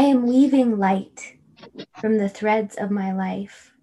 I 0.00 0.04
am 0.04 0.26
weaving 0.26 0.78
light 0.78 1.36
from 2.00 2.16
the 2.16 2.30
threads 2.30 2.74
of 2.74 2.90
my 2.90 3.12
life. 3.12 3.74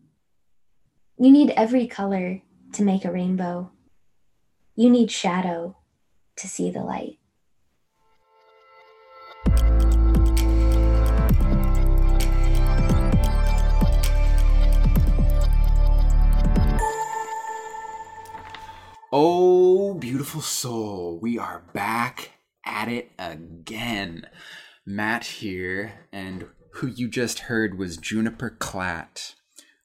You 1.20 1.29
need 1.29 1.51
every 1.51 1.86
color 1.86 2.42
to 2.74 2.82
make 2.82 3.06
a 3.06 3.11
rainbow. 3.11 3.70
You 4.75 4.90
need 4.90 5.11
shadow 5.11 5.77
to 6.38 6.48
see 6.48 6.72
the 6.72 6.82
light. 6.82 7.19
Oh, 19.11 19.93
beautiful 19.93 20.41
soul, 20.41 21.20
we 21.20 21.38
are 21.38 21.61
back 21.75 22.31
at 22.65 22.88
it 22.88 23.11
again. 23.20 24.27
Matt 24.89 25.25
here, 25.25 26.05
and 26.13 26.45
who 26.75 26.88
you 26.88 27.09
just 27.09 27.39
heard 27.39 27.77
was 27.77 27.98
Juniper 27.98 28.55
Klatt 28.57 29.35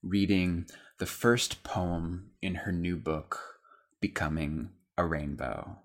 reading 0.00 0.66
the 0.98 1.06
first 1.06 1.64
poem 1.64 2.30
in 2.40 2.54
her 2.54 2.70
new 2.70 2.96
book, 2.96 3.58
Becoming 4.00 4.70
a 4.96 5.04
Rainbow. 5.04 5.78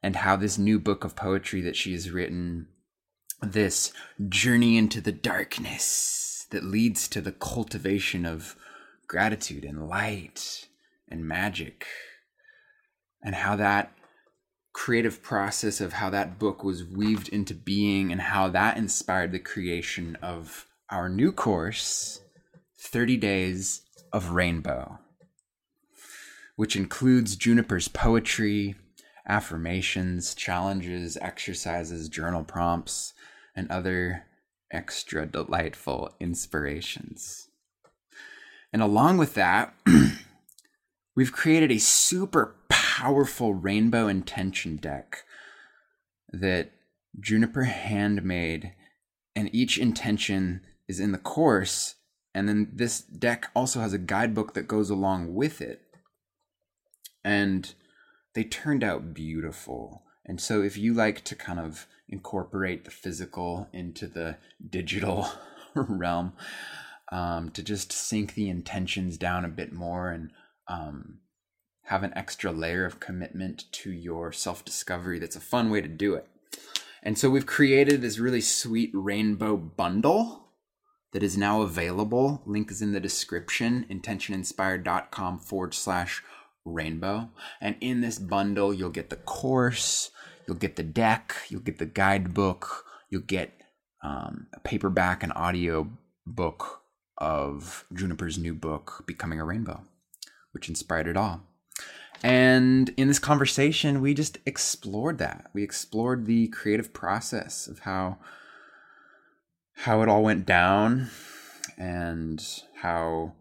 And 0.00 0.14
how 0.14 0.36
this 0.36 0.56
new 0.56 0.78
book 0.78 1.02
of 1.02 1.16
poetry 1.16 1.60
that 1.62 1.74
she 1.74 1.90
has 1.90 2.12
written, 2.12 2.68
this 3.42 3.92
journey 4.28 4.78
into 4.78 5.00
the 5.00 5.10
darkness 5.10 6.46
that 6.50 6.62
leads 6.62 7.08
to 7.08 7.20
the 7.20 7.32
cultivation 7.32 8.24
of 8.24 8.54
gratitude 9.08 9.64
and 9.64 9.88
light 9.88 10.68
and 11.08 11.26
magic, 11.26 11.84
and 13.24 13.34
how 13.34 13.56
that 13.56 13.92
creative 14.76 15.22
process 15.22 15.80
of 15.80 15.94
how 15.94 16.10
that 16.10 16.38
book 16.38 16.62
was 16.62 16.84
weaved 16.84 17.30
into 17.30 17.54
being 17.54 18.12
and 18.12 18.20
how 18.20 18.46
that 18.46 18.76
inspired 18.76 19.32
the 19.32 19.38
creation 19.38 20.18
of 20.20 20.66
our 20.90 21.08
new 21.08 21.32
course, 21.32 22.20
30 22.78 23.16
Days 23.16 23.80
of 24.12 24.32
Rainbow, 24.32 24.98
which 26.56 26.76
includes 26.76 27.36
Juniper's 27.36 27.88
poetry, 27.88 28.74
affirmations, 29.26 30.34
challenges, 30.34 31.16
exercises, 31.22 32.10
journal 32.10 32.44
prompts, 32.44 33.14
and 33.56 33.70
other 33.70 34.26
extra 34.70 35.24
delightful 35.24 36.14
inspirations. 36.20 37.48
And 38.74 38.82
along 38.82 39.16
with 39.16 39.32
that, 39.34 39.74
we've 41.16 41.32
created 41.32 41.72
a 41.72 41.78
super 41.78 42.56
powerful 42.96 43.52
rainbow 43.52 44.08
intention 44.08 44.76
deck 44.76 45.24
that 46.32 46.70
Juniper 47.20 47.64
handmade, 47.64 48.72
and 49.34 49.54
each 49.54 49.76
intention 49.76 50.62
is 50.88 50.98
in 50.98 51.12
the 51.12 51.18
course. 51.18 51.96
And 52.34 52.48
then 52.48 52.70
this 52.72 53.00
deck 53.00 53.50
also 53.54 53.80
has 53.80 53.92
a 53.92 53.98
guidebook 53.98 54.54
that 54.54 54.68
goes 54.68 54.88
along 54.88 55.34
with 55.34 55.60
it. 55.60 55.82
And 57.22 57.74
they 58.34 58.44
turned 58.44 58.82
out 58.82 59.12
beautiful. 59.12 60.02
And 60.24 60.40
so, 60.40 60.62
if 60.62 60.78
you 60.78 60.94
like 60.94 61.22
to 61.24 61.34
kind 61.34 61.60
of 61.60 61.86
incorporate 62.08 62.84
the 62.84 62.90
physical 62.90 63.68
into 63.72 64.06
the 64.06 64.38
digital 64.68 65.28
realm, 65.74 66.32
um, 67.12 67.50
to 67.50 67.62
just 67.62 67.92
sink 67.92 68.34
the 68.34 68.48
intentions 68.48 69.18
down 69.18 69.44
a 69.44 69.48
bit 69.48 69.72
more 69.72 70.10
and 70.10 70.30
um, 70.68 71.18
have 71.86 72.02
an 72.02 72.12
extra 72.16 72.52
layer 72.52 72.84
of 72.84 73.00
commitment 73.00 73.64
to 73.72 73.90
your 73.90 74.32
self 74.32 74.64
discovery. 74.64 75.18
That's 75.18 75.36
a 75.36 75.40
fun 75.40 75.70
way 75.70 75.80
to 75.80 75.88
do 75.88 76.14
it. 76.14 76.26
And 77.02 77.16
so 77.16 77.30
we've 77.30 77.46
created 77.46 78.00
this 78.00 78.18
really 78.18 78.40
sweet 78.40 78.90
rainbow 78.92 79.56
bundle 79.56 80.48
that 81.12 81.22
is 81.22 81.36
now 81.36 81.62
available. 81.62 82.42
Link 82.44 82.70
is 82.70 82.82
in 82.82 82.92
the 82.92 83.00
description, 83.00 83.86
intentioninspired.com 83.88 85.38
forward 85.38 85.74
slash 85.74 86.22
rainbow. 86.64 87.30
And 87.60 87.76
in 87.80 88.00
this 88.00 88.18
bundle, 88.18 88.74
you'll 88.74 88.90
get 88.90 89.10
the 89.10 89.16
course, 89.16 90.10
you'll 90.46 90.56
get 90.56 90.76
the 90.76 90.82
deck, 90.82 91.36
you'll 91.48 91.60
get 91.60 91.78
the 91.78 91.86
guidebook, 91.86 92.84
you'll 93.08 93.22
get 93.22 93.52
um, 94.02 94.48
a 94.52 94.60
paperback 94.60 95.22
and 95.22 95.32
audio 95.36 95.88
book 96.26 96.82
of 97.18 97.84
Juniper's 97.94 98.36
new 98.36 98.52
book, 98.52 99.04
Becoming 99.06 99.40
a 99.40 99.44
Rainbow 99.44 99.82
which 100.56 100.70
inspired 100.70 101.06
it 101.06 101.18
all. 101.18 101.42
And 102.22 102.88
in 102.96 103.08
this 103.08 103.18
conversation, 103.18 104.00
we 104.00 104.14
just 104.14 104.38
explored 104.46 105.18
that. 105.18 105.50
We 105.52 105.62
explored 105.62 106.26
the 106.26 106.48
creative 106.48 106.92
process 106.92 107.66
of 107.66 107.80
how 107.80 108.18
how 109.80 110.00
it 110.00 110.08
all 110.08 110.22
went 110.22 110.46
down 110.46 111.10
and 111.76 112.42
how 112.76 113.34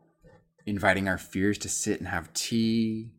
inviting 0.65 1.07
our 1.07 1.17
fears 1.17 1.57
to 1.59 1.69
sit 1.69 1.99
and 1.99 2.09
have 2.09 2.33
tea 2.33 3.09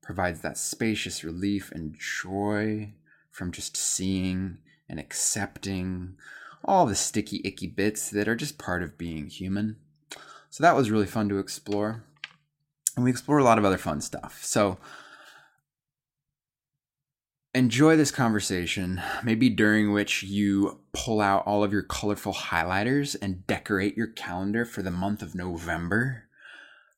provides 0.00 0.40
that 0.42 0.56
spacious 0.56 1.24
relief 1.24 1.72
and 1.72 1.96
joy 1.98 2.92
from 3.30 3.50
just 3.50 3.76
seeing 3.76 4.58
and 4.88 5.00
accepting 5.00 6.16
all 6.64 6.86
the 6.86 6.94
sticky, 6.94 7.40
icky 7.44 7.66
bits 7.66 8.10
that 8.10 8.28
are 8.28 8.36
just 8.36 8.58
part 8.58 8.82
of 8.82 8.96
being 8.96 9.26
human. 9.26 9.76
So 10.50 10.62
that 10.62 10.76
was 10.76 10.90
really 10.90 11.06
fun 11.06 11.28
to 11.30 11.38
explore 11.38 12.04
and 12.96 13.04
we 13.04 13.10
explore 13.10 13.38
a 13.38 13.44
lot 13.44 13.58
of 13.58 13.64
other 13.64 13.78
fun 13.78 14.00
stuff. 14.00 14.44
So 14.44 14.78
enjoy 17.54 17.96
this 17.96 18.10
conversation, 18.10 19.00
maybe 19.22 19.50
during 19.50 19.92
which 19.92 20.22
you 20.22 20.80
pull 20.92 21.20
out 21.20 21.46
all 21.46 21.62
of 21.62 21.72
your 21.72 21.82
colorful 21.82 22.32
highlighters 22.32 23.16
and 23.20 23.46
decorate 23.46 23.96
your 23.96 24.06
calendar 24.06 24.64
for 24.64 24.82
the 24.82 24.90
month 24.90 25.22
of 25.22 25.34
November, 25.34 26.24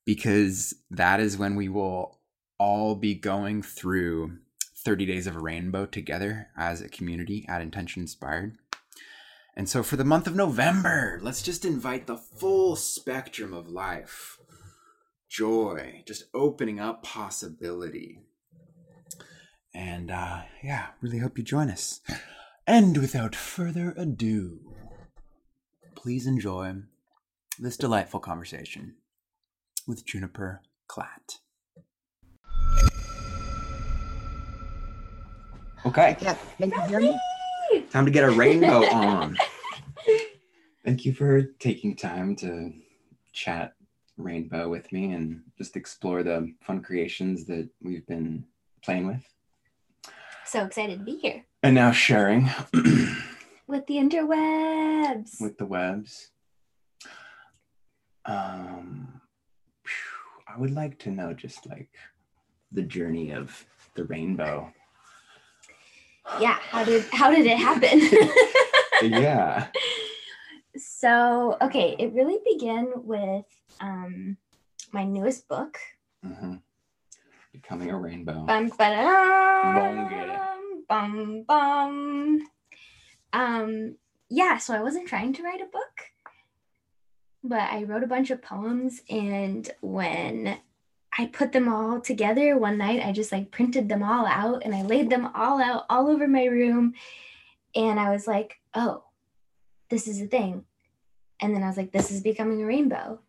because 0.04 0.74
that 0.90 1.20
is 1.20 1.36
when 1.36 1.56
we 1.56 1.68
will 1.68 2.20
all 2.58 2.94
be 2.94 3.14
going 3.14 3.62
through 3.62 4.38
30 4.76 5.06
Days 5.06 5.26
of 5.26 5.36
Rainbow 5.36 5.86
together 5.86 6.48
as 6.56 6.80
a 6.80 6.88
community 6.88 7.44
at 7.48 7.62
Intention 7.62 8.02
Inspired. 8.02 8.56
And 9.56 9.68
so 9.68 9.82
for 9.82 9.96
the 9.96 10.04
month 10.04 10.26
of 10.26 10.36
November, 10.36 11.18
let's 11.22 11.42
just 11.42 11.64
invite 11.64 12.06
the 12.06 12.16
full 12.16 12.76
spectrum 12.76 13.54
of 13.54 13.68
life 13.68 14.38
joy, 15.34 16.00
just 16.06 16.24
opening 16.32 16.78
up 16.78 17.02
possibility. 17.02 18.20
And 19.74 20.08
uh, 20.08 20.42
yeah, 20.62 20.88
really 21.00 21.18
hope 21.18 21.36
you 21.36 21.42
join 21.42 21.70
us. 21.70 22.00
And 22.68 22.96
without 22.96 23.34
further 23.34 23.92
ado, 23.96 24.60
please 25.96 26.28
enjoy 26.28 26.74
this 27.58 27.76
delightful 27.76 28.20
conversation 28.20 28.94
with 29.88 30.06
Juniper 30.06 30.62
Klatt. 30.88 31.40
Okay. 35.84 36.16
Yeah. 36.20 36.36
Can 36.58 36.70
you 36.70 36.80
hear 36.86 37.00
me? 37.00 37.18
Time 37.90 38.04
to 38.04 38.12
get 38.12 38.22
a 38.22 38.30
rainbow 38.30 38.86
on. 38.92 39.36
Thank 40.84 41.04
you 41.04 41.12
for 41.12 41.42
taking 41.42 41.96
time 41.96 42.36
to 42.36 42.72
chat 43.32 43.74
rainbow 44.16 44.68
with 44.68 44.90
me 44.92 45.12
and 45.12 45.42
just 45.58 45.76
explore 45.76 46.22
the 46.22 46.52
fun 46.60 46.82
creations 46.82 47.44
that 47.46 47.68
we've 47.82 48.06
been 48.06 48.44
playing 48.82 49.06
with. 49.06 49.22
So 50.46 50.64
excited 50.64 50.98
to 50.98 51.04
be 51.04 51.16
here. 51.16 51.44
And 51.62 51.74
now 51.74 51.90
sharing 51.92 52.50
with 53.66 53.86
the 53.86 53.96
interwebs. 53.96 55.40
With 55.40 55.58
the 55.58 55.66
webs. 55.66 56.30
Um, 58.26 59.20
I 60.46 60.58
would 60.58 60.70
like 60.70 60.98
to 61.00 61.10
know 61.10 61.32
just 61.32 61.66
like 61.66 61.90
the 62.72 62.82
journey 62.82 63.32
of 63.32 63.64
the 63.94 64.04
rainbow. 64.04 64.72
Yeah, 66.40 66.58
how 66.70 66.84
did 66.84 67.04
how 67.12 67.30
did 67.30 67.46
it 67.46 67.58
happen? 67.58 68.00
yeah. 69.20 69.66
So, 70.76 71.56
okay, 71.62 71.94
it 71.98 72.12
really 72.12 72.38
began 72.44 72.92
with 72.96 73.44
um, 73.80 74.36
my 74.92 75.04
newest 75.04 75.48
book. 75.48 75.78
Mm-hmm. 76.24 76.56
Becoming 77.52 77.90
a 77.90 77.98
Rainbow. 77.98 78.44
Bum, 78.46 78.68
bum, 78.76 80.34
bum, 80.88 81.44
bum. 81.46 82.40
Um, 83.32 83.96
yeah, 84.28 84.58
so 84.58 84.74
I 84.74 84.82
wasn't 84.82 85.08
trying 85.08 85.32
to 85.34 85.42
write 85.42 85.60
a 85.60 85.66
book, 85.66 86.10
but 87.44 87.60
I 87.60 87.84
wrote 87.84 88.02
a 88.02 88.08
bunch 88.08 88.30
of 88.30 88.42
poems. 88.42 89.00
And 89.08 89.70
when 89.80 90.58
I 91.16 91.26
put 91.26 91.52
them 91.52 91.68
all 91.68 92.00
together 92.00 92.58
one 92.58 92.78
night, 92.78 93.04
I 93.04 93.12
just 93.12 93.30
like 93.30 93.52
printed 93.52 93.88
them 93.88 94.02
all 94.02 94.26
out 94.26 94.62
and 94.64 94.74
I 94.74 94.82
laid 94.82 95.10
them 95.10 95.30
all 95.34 95.62
out 95.62 95.84
all 95.88 96.08
over 96.08 96.26
my 96.26 96.46
room. 96.46 96.94
And 97.76 98.00
I 98.00 98.10
was 98.10 98.26
like, 98.26 98.60
oh, 98.74 99.04
this 99.94 100.08
is 100.08 100.20
a 100.20 100.26
thing. 100.26 100.64
And 101.40 101.54
then 101.54 101.62
I 101.62 101.68
was 101.68 101.76
like, 101.76 101.92
this 101.92 102.10
is 102.10 102.20
becoming 102.20 102.60
a 102.60 102.66
rainbow. 102.66 103.20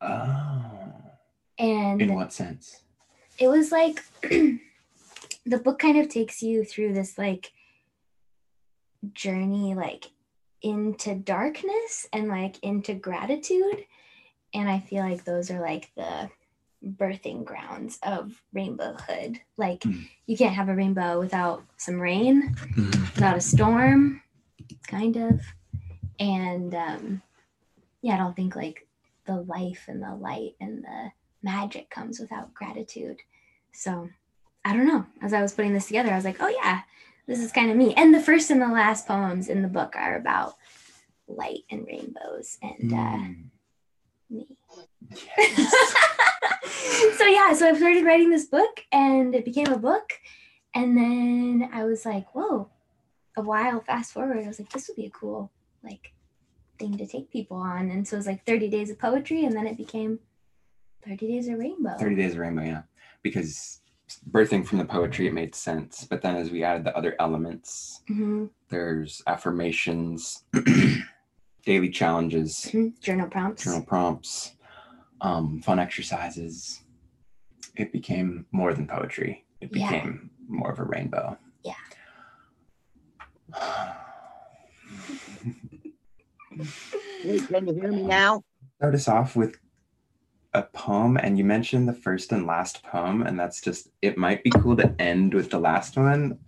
Oh. 0.00 0.92
And 1.58 2.00
in 2.00 2.14
what 2.14 2.32
sense? 2.32 2.82
It 3.38 3.48
was 3.48 3.72
like 3.72 4.00
the 4.22 5.58
book 5.64 5.80
kind 5.80 5.98
of 5.98 6.08
takes 6.08 6.40
you 6.40 6.64
through 6.64 6.94
this 6.94 7.18
like 7.18 7.50
journey, 9.12 9.74
like 9.74 10.10
into 10.62 11.14
darkness 11.16 12.06
and 12.12 12.28
like 12.28 12.62
into 12.62 12.94
gratitude. 12.94 13.84
And 14.54 14.68
I 14.68 14.78
feel 14.78 15.02
like 15.02 15.24
those 15.24 15.50
are 15.50 15.60
like 15.60 15.90
the 15.96 16.30
birthing 16.84 17.44
grounds 17.44 17.98
of 18.04 18.40
rainbowhood. 18.52 19.40
Like 19.56 19.80
Mm. 19.80 20.08
you 20.26 20.36
can't 20.36 20.54
have 20.54 20.68
a 20.68 20.74
rainbow 20.76 21.18
without 21.18 21.64
some 21.76 22.00
rain, 22.00 22.54
Mhm. 22.54 23.14
without 23.16 23.36
a 23.36 23.40
storm, 23.40 24.22
kind 24.86 25.16
of. 25.16 25.40
And 26.22 26.74
um 26.74 27.22
yeah, 28.00 28.14
I 28.14 28.18
don't 28.18 28.36
think 28.36 28.54
like 28.56 28.86
the 29.26 29.36
life 29.42 29.84
and 29.88 30.02
the 30.02 30.14
light 30.14 30.52
and 30.60 30.84
the 30.84 31.12
magic 31.42 31.90
comes 31.90 32.20
without 32.20 32.54
gratitude. 32.54 33.18
So 33.72 34.08
I 34.64 34.72
don't 34.72 34.86
know. 34.86 35.04
As 35.20 35.32
I 35.32 35.42
was 35.42 35.52
putting 35.52 35.74
this 35.74 35.86
together, 35.86 36.12
I 36.12 36.16
was 36.16 36.24
like, 36.24 36.40
oh 36.40 36.48
yeah, 36.48 36.82
this 37.26 37.40
is 37.40 37.50
kind 37.52 37.70
of 37.70 37.76
me. 37.76 37.94
And 37.94 38.14
the 38.14 38.20
first 38.20 38.50
and 38.50 38.62
the 38.62 38.68
last 38.68 39.06
poems 39.06 39.48
in 39.48 39.62
the 39.62 39.68
book 39.68 39.94
are 39.96 40.16
about 40.16 40.54
light 41.26 41.64
and 41.70 41.86
rainbows 41.86 42.58
and 42.62 42.92
uh, 42.92 42.96
Mm. 42.96 43.44
me. 44.30 44.46
Yes. 45.36 45.94
so 47.18 47.24
yeah, 47.26 47.52
so 47.52 47.68
I 47.68 47.74
started 47.76 48.04
writing 48.04 48.30
this 48.30 48.46
book 48.46 48.84
and 48.92 49.34
it 49.34 49.44
became 49.44 49.66
a 49.72 49.78
book. 49.78 50.12
And 50.74 50.96
then 50.96 51.68
I 51.72 51.84
was 51.84 52.06
like, 52.06 52.34
whoa, 52.34 52.68
a 53.36 53.42
while 53.42 53.80
fast 53.80 54.12
forward, 54.12 54.38
I 54.42 54.48
was 54.48 54.58
like, 54.58 54.70
this 54.70 54.88
would 54.88 54.96
be 54.96 55.06
a 55.06 55.10
cool 55.10 55.50
like 55.84 56.12
thing 56.78 56.96
to 56.96 57.06
take 57.06 57.30
people 57.30 57.56
on. 57.56 57.90
And 57.90 58.06
so 58.06 58.16
it 58.16 58.18
was 58.20 58.26
like 58.26 58.44
30 58.46 58.68
days 58.68 58.90
of 58.90 58.98
poetry 58.98 59.44
and 59.44 59.54
then 59.56 59.66
it 59.66 59.76
became 59.76 60.18
30 61.06 61.26
days 61.28 61.48
of 61.48 61.58
rainbow. 61.58 61.96
30 61.98 62.14
Days 62.16 62.32
of 62.34 62.38
Rainbow, 62.38 62.62
yeah. 62.62 62.82
Because 63.22 63.80
birthing 64.30 64.64
from 64.66 64.78
the 64.78 64.84
poetry, 64.84 65.26
it 65.26 65.32
made 65.34 65.54
sense. 65.54 66.04
But 66.08 66.22
then 66.22 66.36
as 66.36 66.50
we 66.50 66.62
added 66.64 66.84
the 66.84 66.96
other 66.96 67.16
elements, 67.18 68.02
Mhm. 68.08 68.50
there's 68.68 69.20
affirmations, 69.26 70.44
daily 71.64 71.90
challenges, 71.90 72.68
Mhm. 72.72 73.00
Journal 73.00 73.28
prompts. 73.28 73.64
journal 73.64 73.82
prompts, 73.84 74.52
um, 75.20 75.60
fun 75.60 75.78
exercises. 75.80 76.82
It 77.76 77.92
became 77.92 78.46
more 78.52 78.72
than 78.74 78.86
poetry. 78.86 79.44
It 79.60 79.74
Yeah. 79.74 79.90
became 79.90 80.30
more 80.48 80.70
of 80.70 80.78
a 80.78 80.84
rainbow. 80.84 81.36
Yeah. 81.64 81.74
Hey, 87.22 87.38
can 87.38 87.66
you 87.68 87.74
hear 87.74 87.90
me 87.92 88.02
now? 88.02 88.42
Start 88.78 88.94
us 88.94 89.08
off 89.08 89.36
with 89.36 89.58
a 90.54 90.62
poem, 90.62 91.16
and 91.16 91.38
you 91.38 91.44
mentioned 91.44 91.88
the 91.88 91.94
first 91.94 92.32
and 92.32 92.46
last 92.46 92.82
poem, 92.82 93.22
and 93.22 93.38
that's 93.38 93.60
just 93.60 93.88
it 94.02 94.18
might 94.18 94.42
be 94.44 94.50
cool 94.50 94.76
to 94.76 94.94
end 94.98 95.32
with 95.34 95.50
the 95.50 95.58
last 95.58 95.96
one. 95.96 96.38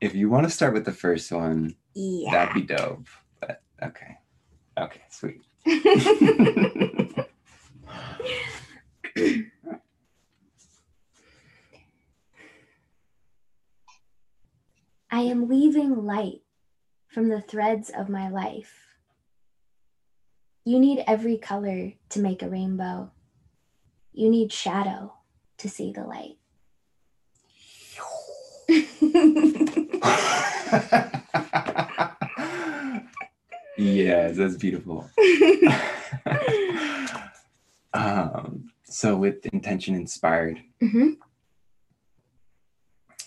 If 0.00 0.14
you 0.14 0.30
want 0.30 0.44
to 0.44 0.50
start 0.50 0.74
with 0.74 0.84
the 0.84 0.92
first 0.92 1.30
one, 1.32 1.76
Yeah. 1.94 2.30
that'd 2.32 2.54
be 2.54 2.62
dope. 2.62 3.06
But 3.40 3.62
okay. 3.82 4.16
Okay, 4.78 5.02
sweet. 5.10 5.42
I 15.10 15.20
am 15.22 15.48
weaving 15.48 16.06
light 16.06 16.40
from 17.08 17.28
the 17.28 17.40
threads 17.40 17.90
of 17.90 18.08
my 18.08 18.28
life. 18.30 18.91
You 20.64 20.78
need 20.78 21.02
every 21.06 21.38
color 21.38 21.92
to 22.10 22.20
make 22.20 22.42
a 22.42 22.48
rainbow. 22.48 23.10
You 24.12 24.30
need 24.30 24.52
shadow 24.52 25.14
to 25.58 25.68
see 25.68 25.92
the 25.92 26.04
light. 26.04 26.36
yes, 33.76 34.36
that's 34.36 34.56
beautiful. 34.56 35.08
um, 37.94 38.68
so 38.84 39.16
with 39.16 39.44
intention 39.46 39.94
inspired, 39.94 40.60
Mhm. 40.82 41.16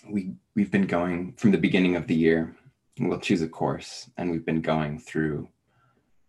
we 0.08 0.34
we've 0.54 0.70
been 0.70 0.86
going 0.86 1.32
from 1.36 1.50
the 1.50 1.58
beginning 1.58 1.96
of 1.96 2.06
the 2.06 2.14
year. 2.14 2.54
We'll 2.98 3.20
choose 3.20 3.42
a 3.42 3.48
course, 3.48 4.10
and 4.16 4.30
we've 4.30 4.46
been 4.46 4.62
going 4.62 4.98
through 4.98 5.48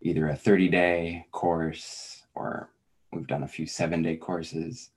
either 0.02 0.30
a 0.30 0.36
30 0.36 0.70
day 0.70 1.26
course 1.32 2.26
or 2.36 2.70
we've 3.12 3.28
done 3.28 3.44
a 3.44 3.48
few 3.48 3.66
seven 3.66 4.02
day 4.02 4.16
courses, 4.16 4.92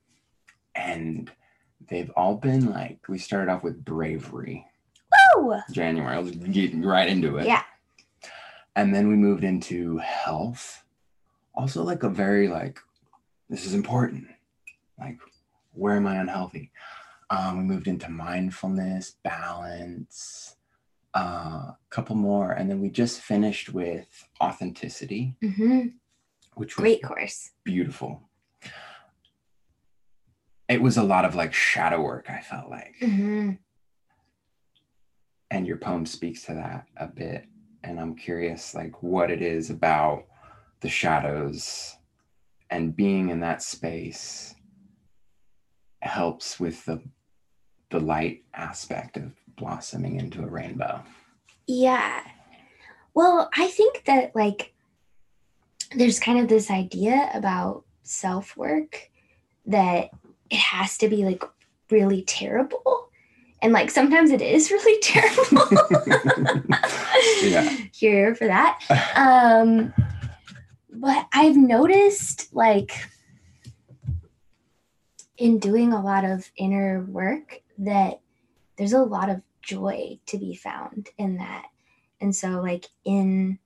and 0.75 1.31
they've 1.89 2.11
all 2.17 2.37
been 2.37 2.71
like 2.71 2.99
we 3.09 3.19
started 3.19 3.51
off 3.51 3.63
with 3.63 3.85
bravery 3.85 4.67
Woo! 5.37 5.57
January. 5.73 6.15
I'll 6.15 6.25
just 6.25 6.53
get 6.53 6.75
right 6.85 7.09
into 7.09 7.39
it. 7.39 7.47
Yeah. 7.47 7.63
And 8.77 8.95
then 8.95 9.09
we 9.09 9.17
moved 9.17 9.45
into 9.45 9.99
health. 9.99 10.85
Also, 11.55 11.83
like 11.83 12.03
a 12.03 12.09
very 12.09 12.49
like, 12.49 12.79
this 13.49 13.67
is 13.67 13.75
important. 13.75 14.27
Like, 14.99 15.19
where 15.73 15.97
am 15.97 16.07
I 16.07 16.17
unhealthy? 16.17 16.71
Um, 17.31 17.59
we 17.59 17.65
moved 17.65 17.89
into 17.89 18.11
mindfulness, 18.11 19.17
balance, 19.23 20.57
a 21.15 21.19
uh, 21.19 21.75
couple 21.91 22.15
more, 22.17 22.53
and 22.53 22.71
then 22.71 22.81
we 22.81 22.89
just 22.89 23.21
finished 23.21 23.71
with 23.73 24.29
authenticity, 24.41 25.37
Mhm. 25.43 25.95
which 26.55 26.77
was 26.77 26.83
Great 26.83 27.03
course. 27.03 27.51
beautiful. 27.65 28.29
It 30.69 30.81
was 30.81 30.97
a 30.97 31.03
lot 31.03 31.25
of 31.25 31.35
like 31.35 31.53
shadow 31.53 32.01
work. 32.03 32.31
I 32.31 32.41
felt 32.41 32.71
like 32.71 32.95
Mhm. 33.01 33.59
and 35.51 35.67
your 35.67 35.79
poem 35.79 36.07
speaks 36.07 36.43
to 36.45 36.55
that 36.55 36.87
a 36.97 37.09
bit 37.09 37.45
and 37.83 37.99
i'm 37.99 38.15
curious 38.15 38.73
like 38.73 39.03
what 39.03 39.33
it 39.33 39.43
is 39.43 39.69
about 39.71 40.25
the 40.81 40.89
shadows 40.89 41.97
and 42.71 42.95
being 42.95 43.31
in 43.31 43.41
that 43.41 43.61
space 43.63 44.55
helps 46.03 46.61
with 46.61 46.85
the 46.85 47.03
the 47.91 47.99
light 47.99 48.45
aspect 48.55 49.17
of 49.17 49.33
blossoming 49.61 50.17
into 50.17 50.43
a 50.43 50.47
rainbow 50.47 51.03
Yeah. 51.67 52.23
Well, 53.15 53.51
I 53.57 53.69
think 53.69 54.05
that 54.07 54.35
like 54.35 54.73
there's 55.95 56.19
kind 56.19 56.39
of 56.39 56.49
this 56.49 56.71
idea 56.71 57.31
about 57.35 57.85
self 58.03 58.57
work 58.57 59.11
that 59.67 60.11
it 60.49 60.59
has 60.59 60.97
to 60.99 61.09
be 61.09 61.25
like 61.25 61.45
really 61.91 62.23
terrible. 62.23 63.11
And 63.63 63.73
like 63.73 63.91
sometimes 63.91 64.31
it 64.31 64.41
is 64.41 64.71
really 64.71 65.01
terrible. 65.03 65.67
Yeah. 67.43 67.69
Here 67.93 68.35
for 68.35 68.47
that. 68.47 68.81
Um 69.15 69.93
but 70.93 71.27
I've 71.33 71.57
noticed 71.57 72.55
like 72.55 72.93
in 75.37 75.59
doing 75.59 75.93
a 75.93 76.03
lot 76.03 76.25
of 76.25 76.51
inner 76.57 77.03
work 77.09 77.63
that 77.79 78.21
there's 78.77 78.93
a 78.93 79.03
lot 79.03 79.31
of 79.31 79.41
joy 79.63 80.19
to 80.27 80.39
be 80.39 80.55
found 80.55 81.09
in 81.19 81.39
that. 81.39 81.67
And 82.21 82.35
so 82.35 82.61
like 82.61 82.87
in 83.05 83.59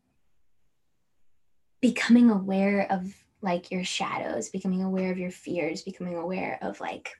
becoming 1.81 2.31
aware 2.31 2.91
of 2.91 3.15
like 3.43 3.71
your 3.71 3.85
shadows, 3.85 4.49
becoming 4.49 4.83
aware 4.83 5.11
of 5.13 5.19
your 5.19 5.31
fears, 5.31 5.83
becoming 5.83 6.17
aware 6.17 6.59
of 6.63 6.81
like 6.81 7.11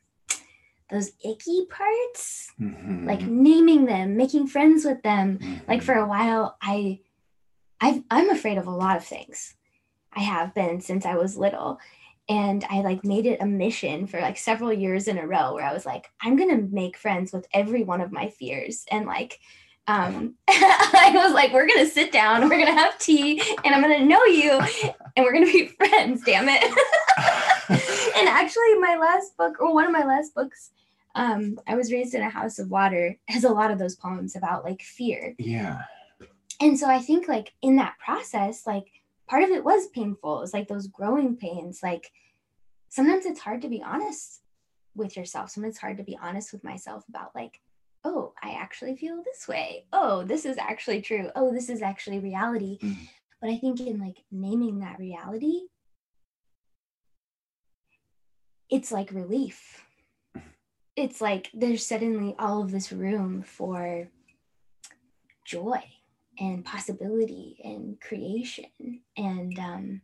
those 0.91 1.13
icky 1.25 1.67
parts, 1.67 2.51
Mhm. 2.59 3.07
like 3.07 3.23
naming 3.23 3.85
them, 3.85 4.17
making 4.17 4.47
friends 4.47 4.85
with 4.85 5.03
them. 5.03 5.39
Like 5.69 5.81
Mhm. 5.81 5.85
for 5.85 5.95
a 5.95 6.07
while 6.07 6.57
I 6.63 7.01
I've, 7.81 8.03
I'm 8.11 8.31
afraid 8.31 8.57
of 8.57 8.67
a 8.67 8.71
lot 8.71 8.97
of 8.97 9.05
things. 9.05 9.57
I 10.13 10.21
have 10.21 10.55
been 10.55 10.81
since 10.81 11.05
I 11.05 11.17
was 11.17 11.37
little. 11.37 11.79
And 12.29 12.65
I 12.71 12.81
like 12.81 13.05
made 13.05 13.27
it 13.27 13.43
a 13.43 13.47
mission 13.47 14.07
for 14.07 14.21
like 14.21 14.39
several 14.39 14.73
years 14.73 15.09
in 15.09 15.19
a 15.19 15.27
row 15.27 15.55
where 15.55 15.65
I 15.65 15.75
was 15.75 15.85
like, 15.85 16.09
I'm 16.23 16.37
gonna 16.37 16.63
make 16.71 16.97
friends 16.97 17.33
with 17.33 17.47
every 17.53 17.85
one 17.85 18.01
of 18.01 18.13
my 18.13 18.29
fears. 18.29 18.85
And 18.91 19.07
like 19.07 19.39
um 19.87 20.35
I 20.49 21.11
was 21.15 21.35
like, 21.35 21.53
we're 21.53 21.69
gonna 21.69 21.87
sit 21.87 22.13
down, 22.13 22.43
we're 22.49 22.59
gonna 22.59 22.73
have 22.73 22.99
tea, 22.99 23.43
and 23.65 23.75
I'm 23.75 23.83
gonna 23.83 24.05
know 24.05 24.25
you, 24.25 24.59
and 25.17 25.25
we're 25.25 25.33
gonna 25.35 25.47
be 25.47 25.67
friends, 25.79 26.23
damn 26.25 26.49
it. 26.49 26.63
and 27.69 28.29
actually 28.29 28.75
my 28.79 28.97
last 28.97 29.37
book 29.37 29.61
or 29.61 29.75
one 29.75 29.87
of 29.87 29.93
my 29.93 30.05
last 30.05 30.35
books 30.35 30.71
um 31.15 31.59
i 31.67 31.75
was 31.75 31.93
raised 31.93 32.15
in 32.15 32.23
a 32.23 32.29
house 32.29 32.59
of 32.59 32.71
water 32.71 33.17
has 33.29 33.45
a 33.45 33.49
lot 33.53 33.71
of 33.71 33.79
those 33.79 33.97
poems 33.97 34.37
about 34.37 34.65
like 34.65 34.83
fear 34.83 35.35
yeah 35.39 35.83
and 36.61 36.79
so 36.79 36.89
i 36.89 36.99
think 36.99 37.29
like 37.29 37.53
in 37.63 37.77
that 37.77 37.95
process 38.05 38.67
like 38.67 38.87
part 39.35 39.43
of 39.43 39.51
it 39.51 39.65
was 39.65 39.89
painful. 39.89 40.39
It 40.39 40.43
was 40.43 40.55
like 40.55 40.69
those 40.69 40.87
growing 40.87 41.35
pains. 41.37 41.81
Like 41.83 42.13
sometimes 42.89 43.27
it's 43.27 43.41
hard 43.41 43.63
to 43.63 43.69
be 43.69 43.83
honest 43.83 44.43
with 44.95 45.17
yourself. 45.17 45.51
Sometimes 45.51 45.73
it's 45.75 45.81
hard 45.81 45.97
to 45.97 46.05
be 46.05 46.17
honest 46.23 46.53
with 46.53 46.63
myself 46.63 47.03
about 47.09 47.35
like 47.35 47.61
oh 48.05 48.35
i 48.43 48.51
actually 48.51 48.95
feel 48.95 49.25
this 49.25 49.49
way. 49.49 49.87
Oh 49.93 50.23
this 50.23 50.45
is 50.45 50.57
actually 50.57 51.03
true. 51.03 51.31
Oh 51.35 51.53
this 51.53 51.69
is 51.69 51.83
actually 51.83 52.21
reality. 52.21 52.79
Mhm. 52.81 53.09
but 53.41 53.51
i 53.51 53.57
think 53.59 53.81
in 53.81 53.99
like 53.99 54.19
naming 54.31 54.79
that 54.81 55.01
reality 55.01 55.63
it's 58.71 58.93
like 58.93 59.11
relief. 59.11 59.85
It's 60.95 61.21
like 61.21 61.51
there's 61.53 61.85
suddenly 61.85 62.37
all 62.39 62.63
of 62.63 62.71
this 62.71 62.93
room 62.93 63.43
for 63.43 64.09
joy 65.45 65.83
and 66.39 66.65
possibility 66.65 67.57
and 67.65 68.01
creation. 68.01 69.01
And 69.17 69.59
um, 69.59 70.01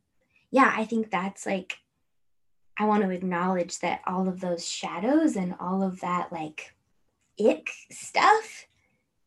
yeah, 0.50 0.72
I 0.76 0.84
think 0.84 1.10
that's 1.10 1.46
like, 1.46 1.78
I 2.78 2.84
want 2.84 3.02
to 3.02 3.10
acknowledge 3.10 3.78
that 3.80 4.00
all 4.06 4.28
of 4.28 4.40
those 4.40 4.66
shadows 4.66 5.36
and 5.36 5.54
all 5.60 5.82
of 5.82 6.00
that 6.00 6.32
like 6.32 6.74
ick 7.38 7.68
stuff 7.90 8.66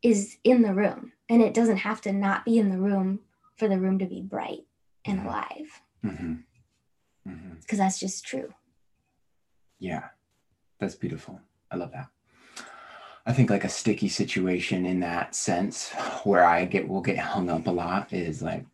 is 0.01 0.37
in 0.43 0.61
the 0.61 0.73
room. 0.73 1.13
And 1.29 1.41
it 1.41 1.53
doesn't 1.53 1.77
have 1.77 2.01
to 2.01 2.11
not 2.11 2.45
be 2.45 2.57
in 2.57 2.69
the 2.69 2.79
room 2.79 3.19
for 3.57 3.67
the 3.67 3.79
room 3.79 3.99
to 3.99 4.05
be 4.05 4.21
bright 4.21 4.65
and 5.05 5.19
Mhm. 5.19 5.25
alive, 5.25 5.81
hmm 6.01 6.33
hmm 7.25 7.53
because 7.61 7.77
that's 7.79 7.99
just 7.99 8.25
true. 8.25 8.53
Yeah, 9.79 10.09
that's 10.79 10.95
beautiful. 10.95 11.39
I 11.71 11.75
love 11.77 11.91
that. 11.91 12.09
I 13.25 13.33
think 13.33 13.49
like 13.49 13.63
a 13.63 13.69
sticky 13.69 14.09
situation 14.09 14.85
in 14.85 14.99
that 14.99 15.33
sense 15.33 15.91
where 16.23 16.43
I 16.43 16.65
get 16.65 16.87
will 16.87 17.01
get 17.01 17.17
hung 17.17 17.49
up 17.49 17.67
a 17.67 17.71
lot 17.71 18.11
is 18.11 18.41
like 18.41 18.65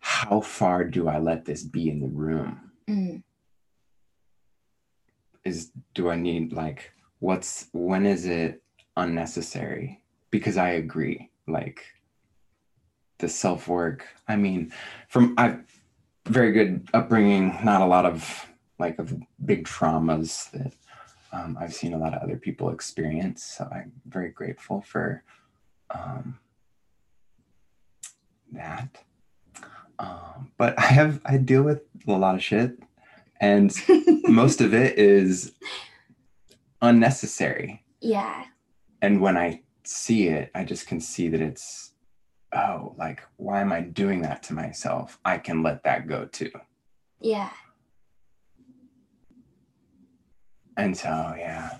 how 0.00 0.40
far 0.40 0.84
do 0.84 1.08
I 1.08 1.18
let 1.18 1.44
this 1.44 1.62
be 1.62 1.88
in 1.88 2.00
the 2.00 2.08
room? 2.08 2.70
Mm, 2.88 3.22
Is 5.44 5.72
do 5.94 6.10
I 6.10 6.16
need 6.16 6.52
like 6.52 6.92
what's 7.20 7.68
when 7.72 8.06
is 8.06 8.26
it 8.26 8.62
unnecessary? 8.96 10.02
Because 10.30 10.56
I 10.56 10.70
agree 10.70 11.30
like 11.48 11.84
the 13.18 13.28
self 13.28 13.66
work. 13.66 14.06
I 14.28 14.36
mean, 14.36 14.72
from 15.08 15.34
I 15.38 15.58
very 16.26 16.52
good 16.52 16.88
upbringing, 16.92 17.58
not 17.64 17.80
a 17.80 17.86
lot 17.86 18.04
of 18.04 18.46
like 18.78 18.98
of 18.98 19.14
big 19.44 19.66
traumas 19.66 20.50
that 20.50 20.74
um, 21.36 21.56
I've 21.60 21.74
seen 21.74 21.92
a 21.92 21.98
lot 21.98 22.14
of 22.14 22.22
other 22.22 22.36
people 22.36 22.70
experience. 22.70 23.42
So 23.42 23.68
I'm 23.70 23.92
very 24.06 24.30
grateful 24.30 24.82
for 24.82 25.22
um, 25.90 26.38
that. 28.52 28.98
Um, 29.98 30.52
but 30.58 30.78
I 30.78 30.86
have 30.86 31.20
I 31.24 31.36
deal 31.38 31.62
with 31.62 31.82
a 32.06 32.12
lot 32.12 32.34
of 32.34 32.42
shit, 32.42 32.78
and 33.40 33.74
most 34.24 34.60
of 34.60 34.74
it 34.74 34.98
is 34.98 35.52
unnecessary. 36.82 37.82
yeah. 38.00 38.44
And 39.02 39.20
when 39.20 39.36
I 39.36 39.62
see 39.84 40.28
it, 40.28 40.50
I 40.54 40.64
just 40.64 40.86
can 40.86 41.00
see 41.00 41.28
that 41.28 41.40
it's 41.40 41.92
oh, 42.52 42.94
like 42.98 43.22
why 43.36 43.60
am 43.60 43.72
I 43.72 43.80
doing 43.80 44.22
that 44.22 44.42
to 44.44 44.54
myself? 44.54 45.18
I 45.24 45.38
can 45.38 45.62
let 45.62 45.84
that 45.84 46.06
go 46.06 46.26
too. 46.26 46.50
Yeah. 47.20 47.50
And 50.76 50.96
so, 50.96 51.34
yeah, 51.38 51.78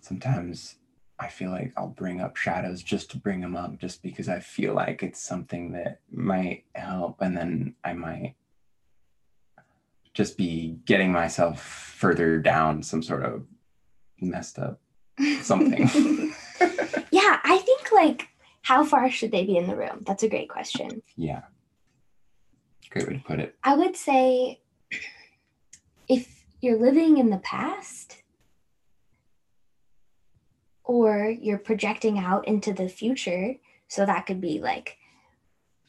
sometimes 0.00 0.76
I 1.18 1.28
feel 1.28 1.50
like 1.50 1.72
I'll 1.76 1.88
bring 1.88 2.20
up 2.20 2.36
shadows 2.36 2.82
just 2.82 3.10
to 3.12 3.18
bring 3.18 3.40
them 3.40 3.56
up, 3.56 3.78
just 3.78 4.02
because 4.02 4.28
I 4.28 4.40
feel 4.40 4.74
like 4.74 5.02
it's 5.02 5.20
something 5.20 5.72
that 5.72 6.00
might 6.10 6.64
help. 6.74 7.20
And 7.20 7.36
then 7.36 7.74
I 7.84 7.92
might 7.92 8.34
just 10.14 10.36
be 10.36 10.78
getting 10.84 11.12
myself 11.12 11.62
further 11.62 12.38
down 12.38 12.82
some 12.82 13.02
sort 13.02 13.24
of 13.24 13.46
messed 14.20 14.58
up 14.58 14.80
something. 15.40 15.82
yeah, 17.10 17.40
I 17.44 17.62
think 17.64 17.92
like 17.92 18.28
how 18.62 18.84
far 18.84 19.10
should 19.10 19.32
they 19.32 19.44
be 19.44 19.56
in 19.56 19.66
the 19.66 19.76
room? 19.76 20.02
That's 20.06 20.22
a 20.22 20.28
great 20.28 20.48
question. 20.48 21.02
yeah. 21.16 21.42
Great 22.90 23.08
way 23.08 23.14
to 23.14 23.24
put 23.24 23.40
it. 23.40 23.56
I 23.64 23.74
would 23.74 23.96
say 23.96 24.60
if 26.08 26.44
you're 26.60 26.78
living 26.78 27.16
in 27.16 27.30
the 27.30 27.38
past 27.38 28.21
or 30.84 31.30
you're 31.30 31.58
projecting 31.58 32.18
out 32.18 32.46
into 32.46 32.72
the 32.72 32.88
future, 32.88 33.56
so 33.88 34.06
that 34.06 34.26
could 34.26 34.40
be 34.40 34.60
like, 34.60 34.98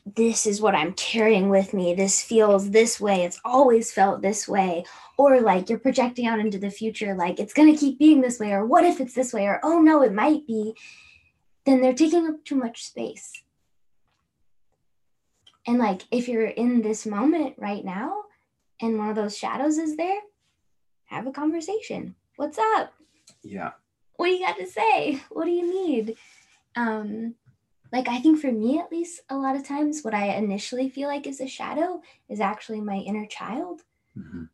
this 0.05 0.45
is 0.45 0.61
what 0.61 0.75
I'm 0.75 0.93
carrying 0.93 1.49
with 1.49 1.73
me. 1.73 1.93
This 1.93 2.21
feels 2.21 2.71
this 2.71 2.99
way. 2.99 3.23
It's 3.23 3.39
always 3.45 3.91
felt 3.91 4.21
this 4.21 4.47
way. 4.47 4.83
Or 5.17 5.39
like 5.39 5.69
you're 5.69 5.79
projecting 5.79 6.27
out 6.27 6.39
into 6.39 6.57
the 6.57 6.69
future, 6.69 7.15
like 7.15 7.39
it's 7.39 7.53
going 7.53 7.71
to 7.73 7.79
keep 7.79 7.99
being 7.99 8.21
this 8.21 8.39
way. 8.39 8.51
Or 8.51 8.65
what 8.65 8.83
if 8.83 8.99
it's 8.99 9.13
this 9.13 9.31
way? 9.31 9.45
Or 9.45 9.61
oh 9.63 9.79
no, 9.79 10.01
it 10.01 10.13
might 10.13 10.45
be. 10.45 10.75
Then 11.65 11.81
they're 11.81 11.93
taking 11.93 12.27
up 12.27 12.43
too 12.43 12.55
much 12.55 12.83
space. 12.83 13.31
And 15.65 15.77
like 15.77 16.01
if 16.11 16.27
you're 16.27 16.47
in 16.47 16.81
this 16.81 17.05
moment 17.05 17.55
right 17.57 17.85
now 17.85 18.23
and 18.81 18.97
one 18.97 19.09
of 19.09 19.15
those 19.15 19.37
shadows 19.37 19.77
is 19.77 19.95
there, 19.95 20.19
have 21.05 21.27
a 21.27 21.31
conversation. 21.31 22.15
What's 22.35 22.57
up? 22.57 22.91
Yeah. 23.41 23.71
What 24.15 24.27
do 24.27 24.31
you 24.33 24.45
got 24.45 24.57
to 24.57 24.67
say? 24.67 25.21
What 25.31 25.45
do 25.45 25.51
you 25.51 25.87
need? 25.87 26.15
Um 26.75 27.35
like 27.91 28.07
I 28.07 28.19
think 28.19 28.39
for 28.39 28.51
me 28.51 28.79
at 28.79 28.91
least 28.91 29.21
a 29.29 29.37
lot 29.37 29.55
of 29.55 29.67
times 29.67 30.01
what 30.01 30.13
I 30.15 30.35
initially 30.35 30.89
feel 30.89 31.07
like 31.07 31.27
is 31.27 31.39
a 31.41 31.47
shadow 31.47 32.01
is 32.29 32.39
actually 32.39 32.81
my 32.81 32.95
inner 32.97 33.25
child 33.27 33.81
Mhm. 34.17 34.49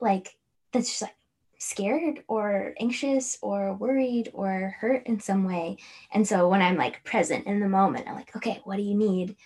like 0.00 0.36
that's 0.72 0.88
just 0.88 1.02
like 1.02 1.14
scared 1.58 2.24
or 2.28 2.74
anxious 2.80 3.38
or 3.40 3.74
worried 3.74 4.30
or 4.34 4.74
hurt 4.80 5.06
in 5.06 5.20
some 5.20 5.44
way. 5.44 5.76
And 6.12 6.26
so 6.26 6.48
when 6.48 6.60
I'm 6.60 6.76
like 6.76 7.04
present 7.04 7.46
in 7.46 7.60
the 7.60 7.68
moment, 7.68 8.08
I'm 8.08 8.16
like, 8.16 8.34
okay, 8.34 8.60
what 8.64 8.76
do 8.76 8.82
you 8.82 8.96
need? 8.96 9.36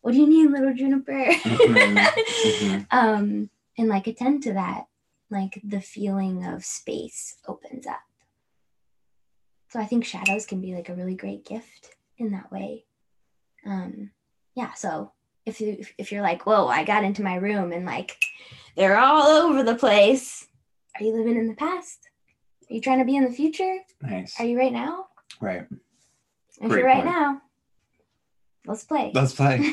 What 0.00 0.12
do 0.12 0.18
you 0.18 0.26
need, 0.26 0.50
little 0.50 0.74
juniper? 0.74 1.12
Mhm, 1.12 1.96
mhm. 1.96 2.86
um, 2.90 3.50
and 3.78 3.88
like 3.88 4.06
attend 4.08 4.42
to 4.44 4.54
that, 4.54 4.86
like 5.30 5.60
the 5.62 5.80
feeling 5.80 6.44
of 6.44 6.64
space 6.64 7.36
opens 7.46 7.86
up. 7.86 8.00
So 9.70 9.78
I 9.78 9.86
think 9.86 10.04
shadows 10.04 10.46
can 10.46 10.60
be 10.60 10.74
like 10.74 10.88
a 10.88 10.94
really 10.94 11.14
great 11.14 11.46
gift 11.46 11.94
in 12.18 12.32
that 12.32 12.50
way. 12.50 12.84
Um, 13.64 14.10
yeah. 14.56 14.72
So 14.74 15.12
if 15.46 15.60
you 15.60 15.84
if 15.96 16.10
you're 16.10 16.22
like, 16.22 16.44
whoa, 16.44 16.66
I 16.66 16.84
got 16.84 17.04
into 17.04 17.22
my 17.22 17.36
room 17.36 17.72
and 17.72 17.86
like 17.86 18.16
they're 18.76 18.98
all 18.98 19.28
over 19.28 19.62
the 19.62 19.76
place. 19.76 20.48
Are 20.98 21.04
you 21.04 21.16
living 21.16 21.36
in 21.36 21.46
the 21.46 21.54
past? 21.54 22.10
Are 22.68 22.74
you 22.74 22.80
trying 22.80 22.98
to 22.98 23.04
be 23.04 23.16
in 23.16 23.24
the 23.24 23.30
future? 23.30 23.78
Nice. 24.02 24.38
Are 24.40 24.44
you 24.44 24.58
right 24.58 24.72
now? 24.72 25.06
Right. 25.40 25.66
If 26.60 26.68
Great 26.68 26.78
you're 26.78 26.86
right 26.86 27.04
point. 27.04 27.16
now, 27.16 27.40
let's 28.66 28.84
play. 28.84 29.12
Let's 29.14 29.34
play. 29.34 29.60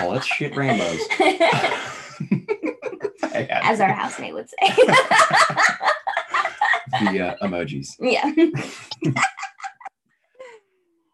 oh, 0.00 0.08
let's 0.10 0.26
shit 0.26 0.56
rainbows. 0.56 1.00
As 3.32 3.80
our 3.80 3.92
housemate 3.92 4.34
would 4.34 4.48
say. 4.48 4.56
The 7.00 7.20
uh, 7.20 7.36
emojis. 7.42 7.88
yeah. 8.00 8.32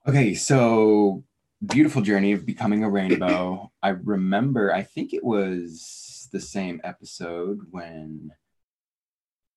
Okay, 0.08 0.32
so 0.34 1.22
beautiful 1.64 2.00
journey 2.00 2.32
of 2.32 2.46
becoming 2.46 2.82
a 2.84 2.90
rainbow. 2.90 3.70
I 3.82 3.90
remember, 3.90 4.72
I 4.72 4.82
think 4.82 5.12
it 5.12 5.22
was 5.22 6.28
the 6.32 6.40
same 6.40 6.80
episode 6.82 7.60
when 7.70 8.30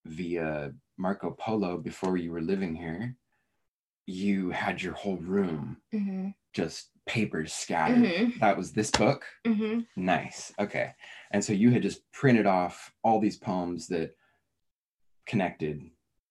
via 0.05 0.73
Marco 0.97 1.31
Polo, 1.31 1.77
before 1.77 2.17
you 2.17 2.31
were 2.31 2.41
living 2.41 2.75
here, 2.75 3.15
you 4.05 4.51
had 4.51 4.81
your 4.81 4.93
whole 4.93 5.17
room 5.17 5.77
hmm 5.91 6.29
just 6.53 6.89
papers 7.07 7.51
scattered. 7.51 8.05
hmm 8.05 8.39
That 8.39 8.57
was 8.57 8.73
this 8.73 8.91
book. 8.91 9.25
hmm 9.47 9.79
Nice. 9.95 10.53
Okay. 10.59 10.91
And 11.31 11.43
so 11.43 11.51
you 11.53 11.71
had 11.71 11.81
just 11.81 12.01
printed 12.11 12.45
off 12.45 12.91
all 13.03 13.19
these 13.19 13.37
poems 13.37 13.87
that 13.87 14.11
connected 15.25 15.89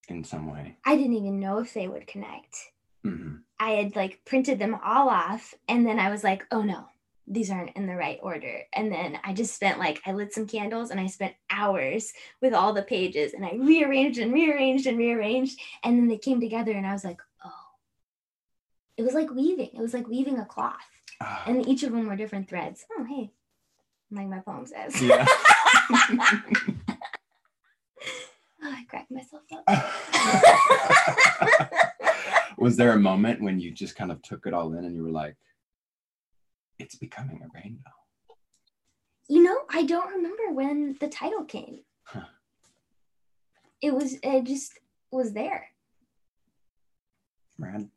in 0.09 0.25
some 0.25 0.51
way. 0.53 0.77
I 0.85 0.97
didn't 0.97 1.15
even 1.15 1.41
know 1.41 1.59
if 1.59 1.73
they 1.75 1.89
would 1.89 2.07
connect. 2.07 2.57
hmm 3.03 3.37
I 3.59 3.71
had 3.73 3.95
like 3.95 4.25
printed 4.25 4.59
them 4.59 4.75
all 4.85 5.09
off 5.09 5.55
and 5.69 5.87
then 5.87 6.01
I 6.01 6.11
was 6.11 6.25
like, 6.25 6.45
oh 6.51 6.63
no, 6.63 6.87
these 7.29 7.49
aren't 7.49 7.77
in 7.77 7.87
the 7.87 7.95
right 7.95 8.19
order. 8.21 8.63
And 8.75 8.91
then 8.91 9.21
I 9.23 9.33
just 9.35 9.55
spent 9.55 9.79
like, 9.79 10.01
I 10.05 10.11
lit 10.13 10.35
some 10.35 10.49
candles 10.49 10.91
and 10.91 10.99
I 10.99 11.07
spent 11.07 11.35
hours 11.49 12.13
with 12.41 12.55
all 12.55 12.73
the 12.73 12.83
pages 12.83 13.35
and 13.35 13.45
I 13.47 13.53
rearranged 13.55 14.19
and 14.19 14.33
rearranged 14.33 14.89
and 14.89 14.99
rearranged. 14.99 15.61
And 15.85 15.97
then 15.97 16.09
they 16.09 16.19
came 16.19 16.41
together 16.41 16.73
and 16.73 16.85
I 16.85 16.93
was 16.93 17.05
like, 17.05 17.21
oh, 17.45 17.51
it 18.97 19.03
was 19.05 19.15
like 19.15 19.31
weaving. 19.31 19.71
It 19.75 19.81
was 19.81 19.95
like 19.95 20.09
weaving 20.09 20.39
a 20.41 20.45
cloth. 20.45 20.75
Ah, 21.21 21.45
And 21.47 21.65
each 21.69 21.85
of 21.85 21.93
them 21.93 22.09
were 22.09 22.17
different 22.17 22.49
threads. 22.49 22.85
Oh, 22.99 23.05
hey, 23.05 23.31
like 24.11 24.27
my 24.27 24.41
poem 24.41 24.67
says. 24.67 25.01
yeah. 25.01 25.25
Oh, 28.62 28.73
I 28.73 28.85
cracked 28.88 29.11
myself 29.11 29.42
up. 29.66 29.69
was 32.59 32.76
there 32.76 32.92
a 32.92 32.99
moment 32.99 33.42
when 33.42 33.59
you 33.59 33.71
just 33.71 33.97
kind 33.97 34.12
of 34.12 34.23
took 34.23 34.47
it 34.47 34.54
all 34.54 34.73
in 34.75 34.85
and 34.85 34.95
you 34.95 35.02
were 35.02 35.11
like, 35.11 35.37
it's 36.78 36.95
becoming 36.95 37.42
a 37.42 37.49
rainbow? 37.54 37.90
You 39.28 39.42
know, 39.42 39.59
I 39.71 39.83
don't 39.85 40.11
remember 40.11 40.52
when 40.52 40.97
the 41.00 41.09
title 41.09 41.45
came. 41.45 41.81
Huh. 42.04 42.21
It 43.81 43.95
was, 43.95 44.16
it 44.23 44.45
just 44.45 44.78
was 45.11 45.33
there. 45.33 45.69
Rad. 47.59 47.88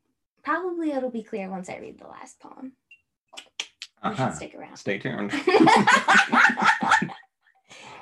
Probably 0.44 0.92
it'll 0.92 1.10
be 1.10 1.22
clear 1.22 1.50
once 1.50 1.68
I 1.68 1.78
read 1.78 1.98
the 1.98 2.06
last 2.06 2.38
poem. 2.40 2.72
Uh-huh. 4.02 4.28
should 4.28 4.36
stick 4.36 4.54
around. 4.54 4.76
Stay 4.76 4.98
tuned. 4.98 5.32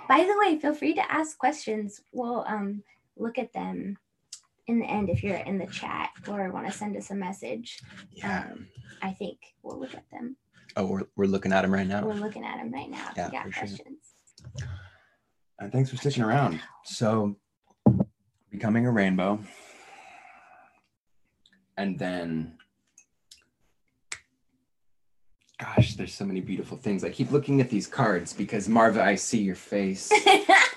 By 0.09 0.25
the 0.25 0.37
way, 0.39 0.59
feel 0.59 0.75
free 0.75 0.95
to 0.95 1.13
ask 1.13 1.39
questions. 1.39 2.01
We'll 2.13 2.45
um 2.47 2.83
look 3.17 3.39
at 3.39 3.53
them 3.53 3.97
in 4.67 4.81
the 4.81 4.87
end 4.87 5.11
if 5.11 5.23
you're 5.23 5.37
in 5.37 5.59
the 5.59 5.67
chat 5.67 6.11
or 6.29 6.51
want 6.51 6.67
to 6.67 6.73
send 6.73 6.97
us 6.97 7.11
a 7.11 7.15
message. 7.15 7.81
Yeah. 8.13 8.47
Um, 8.51 8.69
I 9.03 9.13
think 9.13 9.39
we'll 9.63 9.79
look 9.79 9.95
at 9.95 10.09
them. 10.11 10.37
Oh, 10.77 10.87
we're, 10.87 11.03
we're 11.17 11.27
looking 11.27 11.53
at 11.53 11.63
them 11.63 11.73
right 11.73 11.87
now. 11.87 12.05
We're 12.05 12.15
looking 12.15 12.45
at 12.45 12.57
them 12.57 12.73
right 12.73 12.91
now. 12.91 13.11
Yeah, 13.17 13.45
for 13.45 13.53
sure. 13.53 13.67
questions. 13.67 14.15
And 15.59 15.71
thanks 15.71 15.91
for 15.91 15.97
sticking 15.97 16.23
around. 16.23 16.61
So, 16.85 17.37
becoming 18.51 18.87
a 18.87 18.91
rainbow. 18.91 19.39
And 21.77 21.99
then, 21.99 22.59
gosh, 25.59 25.95
there's 25.95 26.15
so 26.15 26.25
many 26.25 26.41
beautiful 26.41 26.77
things. 26.77 27.05
I 27.05 27.11
keep 27.11 27.31
looking 27.31 27.61
at 27.61 27.71
these 27.71 27.87
cards 27.87 28.33
because 28.33 28.69
Marva, 28.69 29.03
I 29.03 29.15
see 29.15 29.39
your 29.43 29.55
face 29.55 30.11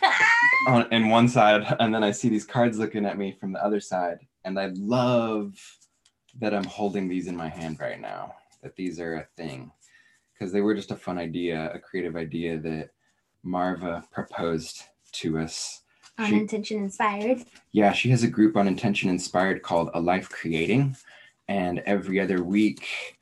on 0.67 0.91
in 0.91 1.09
one 1.09 1.27
side, 1.27 1.75
and 1.79 1.93
then 1.93 2.03
I 2.03 2.11
see 2.11 2.29
these 2.29 2.45
cards 2.45 2.77
looking 2.77 3.05
at 3.05 3.17
me 3.17 3.31
from 3.39 3.53
the 3.53 3.63
other 3.63 3.79
side. 3.79 4.19
And 4.45 4.59
I 4.59 4.67
love 4.75 5.57
that 6.39 6.53
I'm 6.53 6.63
holding 6.63 7.07
these 7.07 7.27
in 7.27 7.35
my 7.35 7.49
hand 7.49 7.79
right 7.79 7.99
now, 7.99 8.35
that 8.61 8.75
these 8.75 8.99
are 8.99 9.15
a 9.15 9.27
thing. 9.35 9.71
Because 10.33 10.53
they 10.53 10.61
were 10.61 10.75
just 10.75 10.91
a 10.91 10.95
fun 10.95 11.17
idea, 11.17 11.71
a 11.73 11.79
creative 11.79 12.15
idea 12.15 12.59
that 12.59 12.91
Marva 13.43 14.03
proposed 14.11 14.83
to 15.13 15.39
us. 15.39 15.81
On 16.19 16.27
She- 16.29 16.35
intention 16.35 16.77
inspired. 16.77 17.43
Yeah, 17.71 17.91
she 17.91 18.09
has 18.09 18.23
a 18.23 18.27
group 18.27 18.55
on 18.55 18.67
Intention 18.67 19.09
Inspired 19.09 19.63
called 19.63 19.89
A 19.93 19.99
Life 19.99 20.29
Creating. 20.29 20.95
And 21.47 21.79
every 21.85 22.19
other 22.19 22.43
week, 22.43 23.16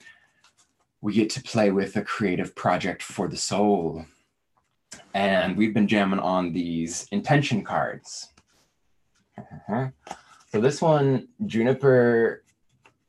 we 1.05 1.13
get 1.13 1.29
to 1.29 1.43
play 1.43 1.69
with 1.69 1.95
a 1.97 2.01
creative 2.01 2.55
project 2.55 3.03
for 3.03 3.27
the 3.27 3.37
soul. 3.37 4.03
And 5.13 5.55
we've 5.55 5.71
been 5.71 5.87
jamming 5.87 6.17
on 6.17 6.51
these 6.51 7.07
intention 7.11 7.63
cards. 7.63 8.29
Uh-huh. 9.37 9.89
So, 10.51 10.59
this 10.59 10.81
one, 10.81 11.27
Juniper 11.45 12.43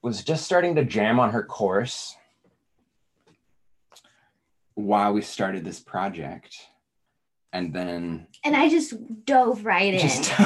was 0.02 0.22
just 0.22 0.44
starting 0.44 0.74
to 0.74 0.84
jam 0.84 1.18
on 1.18 1.30
her 1.30 1.42
course 1.42 2.14
while 4.74 5.14
we 5.14 5.22
started 5.22 5.64
this 5.64 5.80
project. 5.80 6.54
And 7.54 7.72
then 7.72 8.26
And 8.44 8.54
I 8.54 8.68
just 8.68 8.92
dove 9.24 9.64
right 9.64 9.94
in. 9.94 10.00
just 10.00 10.38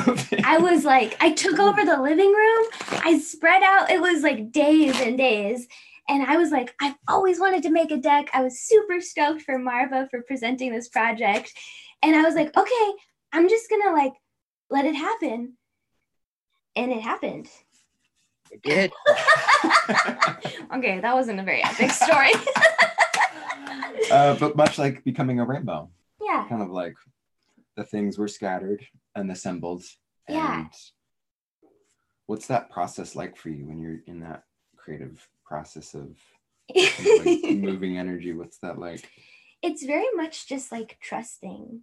I 0.45 0.59
was 0.59 0.85
like, 0.85 1.17
I 1.21 1.33
took 1.33 1.59
over 1.59 1.85
the 1.85 2.01
living 2.01 2.33
room. 2.33 2.67
I 3.05 3.19
spread 3.19 3.65
out. 3.65 3.91
It 3.91 4.01
was 4.01 4.23
like 4.23 4.53
days 4.53 5.01
and 5.01 5.19
days. 5.19 5.67
And 6.09 6.25
I 6.25 6.37
was 6.37 6.51
like, 6.51 6.75
I've 6.81 6.97
always 7.09 7.39
wanted 7.39 7.63
to 7.65 7.71
make 7.71 7.91
a 7.91 7.97
deck. 7.97 8.31
I 8.33 8.43
was 8.43 8.61
super 8.61 9.01
stoked 9.01 9.43
for 9.43 9.59
Marva 9.59 10.09
for 10.11 10.23
presenting 10.23 10.73
this 10.73 10.89
project. 10.89 11.53
And 12.03 12.17
I 12.17 12.23
was 12.23 12.35
like, 12.35 12.57
okay, 12.57 12.93
I'm 13.33 13.49
just 13.49 13.69
going 13.69 13.83
to 13.83 13.93
like 13.93 14.15
let 14.71 14.85
it 14.85 14.95
happen. 14.95 15.55
And 16.77 16.93
it 16.93 17.01
happened. 17.01 17.49
It 18.51 18.63
did. 18.63 18.93
okay, 20.75 21.01
that 21.01 21.15
wasn't 21.15 21.41
a 21.41 21.45
very 21.45 21.63
epic 21.63 21.91
story. 21.91 22.33
uh, 24.11 24.35
but 24.35 24.57
much 24.57 24.79
like 24.79 25.05
becoming 25.05 25.39
a 25.39 25.45
rainbow, 25.45 25.89
yeah. 26.21 26.47
kind 26.49 26.63
of 26.63 26.71
like 26.71 26.95
the 27.77 27.85
things 27.85 28.19
were 28.19 28.29
scattered 28.29 28.85
and 29.15 29.31
assembled. 29.31 29.85
Yeah. 30.29 30.61
And 30.61 30.71
what's 32.27 32.47
that 32.49 32.71
process 32.71 33.15
like 33.15 33.37
for 33.37 33.51
you 33.51 33.67
when 33.67 33.81
you're 33.81 34.01
in 34.07 34.21
that 34.21 34.45
creative 34.77 35.29
process 35.55 35.95
of 35.95 36.17
kind 36.75 37.21
of 37.21 37.27
like 37.27 37.51
moving 37.51 37.99
energy? 37.99 38.33
What's 38.33 38.59
that 38.59 38.79
like? 38.79 39.11
it's 39.63 39.85
very 39.85 40.11
much 40.15 40.49
just 40.49 40.73
like 40.73 40.97
trusting 41.03 41.83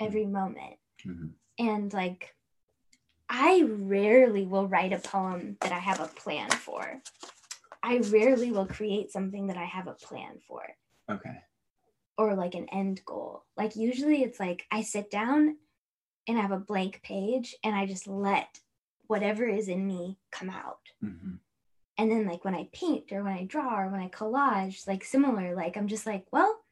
every 0.00 0.26
moment. 0.26 0.76
Mhm. 1.06 1.30
And 1.60 1.92
like, 1.92 2.34
I 3.28 3.62
rarely 3.68 4.44
will 4.46 4.66
write 4.66 4.92
a 4.92 4.98
poem 4.98 5.56
that 5.60 5.70
I 5.70 5.78
have 5.78 6.00
a 6.00 6.08
plan 6.08 6.50
for. 6.50 7.00
I 7.84 7.98
rarely 8.10 8.50
will 8.50 8.66
create 8.66 9.12
something 9.12 9.46
that 9.46 9.56
I 9.56 9.64
have 9.64 9.86
a 9.86 9.92
plan 9.94 10.40
for 10.48 10.62
Okay. 11.08 11.36
or 12.18 12.34
like 12.34 12.54
an 12.56 12.68
end 12.72 13.04
goal. 13.04 13.44
Like, 13.56 13.76
usually 13.76 14.22
it's 14.24 14.40
like 14.40 14.64
I 14.72 14.82
sit 14.82 15.08
down 15.10 15.56
and 16.26 16.36
I 16.38 16.42
have 16.42 16.50
a 16.50 16.58
blank 16.58 17.00
page 17.04 17.54
and 17.62 17.76
I 17.76 17.86
just 17.86 18.08
let 18.08 18.58
whatever 19.06 19.46
is 19.46 19.68
in 19.68 19.86
me 19.86 20.18
come 20.32 20.50
out. 20.50 20.80
Mhm. 21.00 21.38
And 21.96 22.10
then, 22.10 22.26
like, 22.26 22.44
when 22.44 22.54
I 22.54 22.68
paint 22.72 23.12
or 23.12 23.22
when 23.22 23.32
I 23.32 23.44
draw 23.44 23.78
or 23.80 23.88
when 23.88 24.00
I 24.00 24.08
collage, 24.08 24.86
like, 24.88 25.04
similar, 25.04 25.54
like, 25.54 25.76
I'm 25.76 25.86
just 25.88 26.06
like, 26.06 26.26
well, 26.32 26.64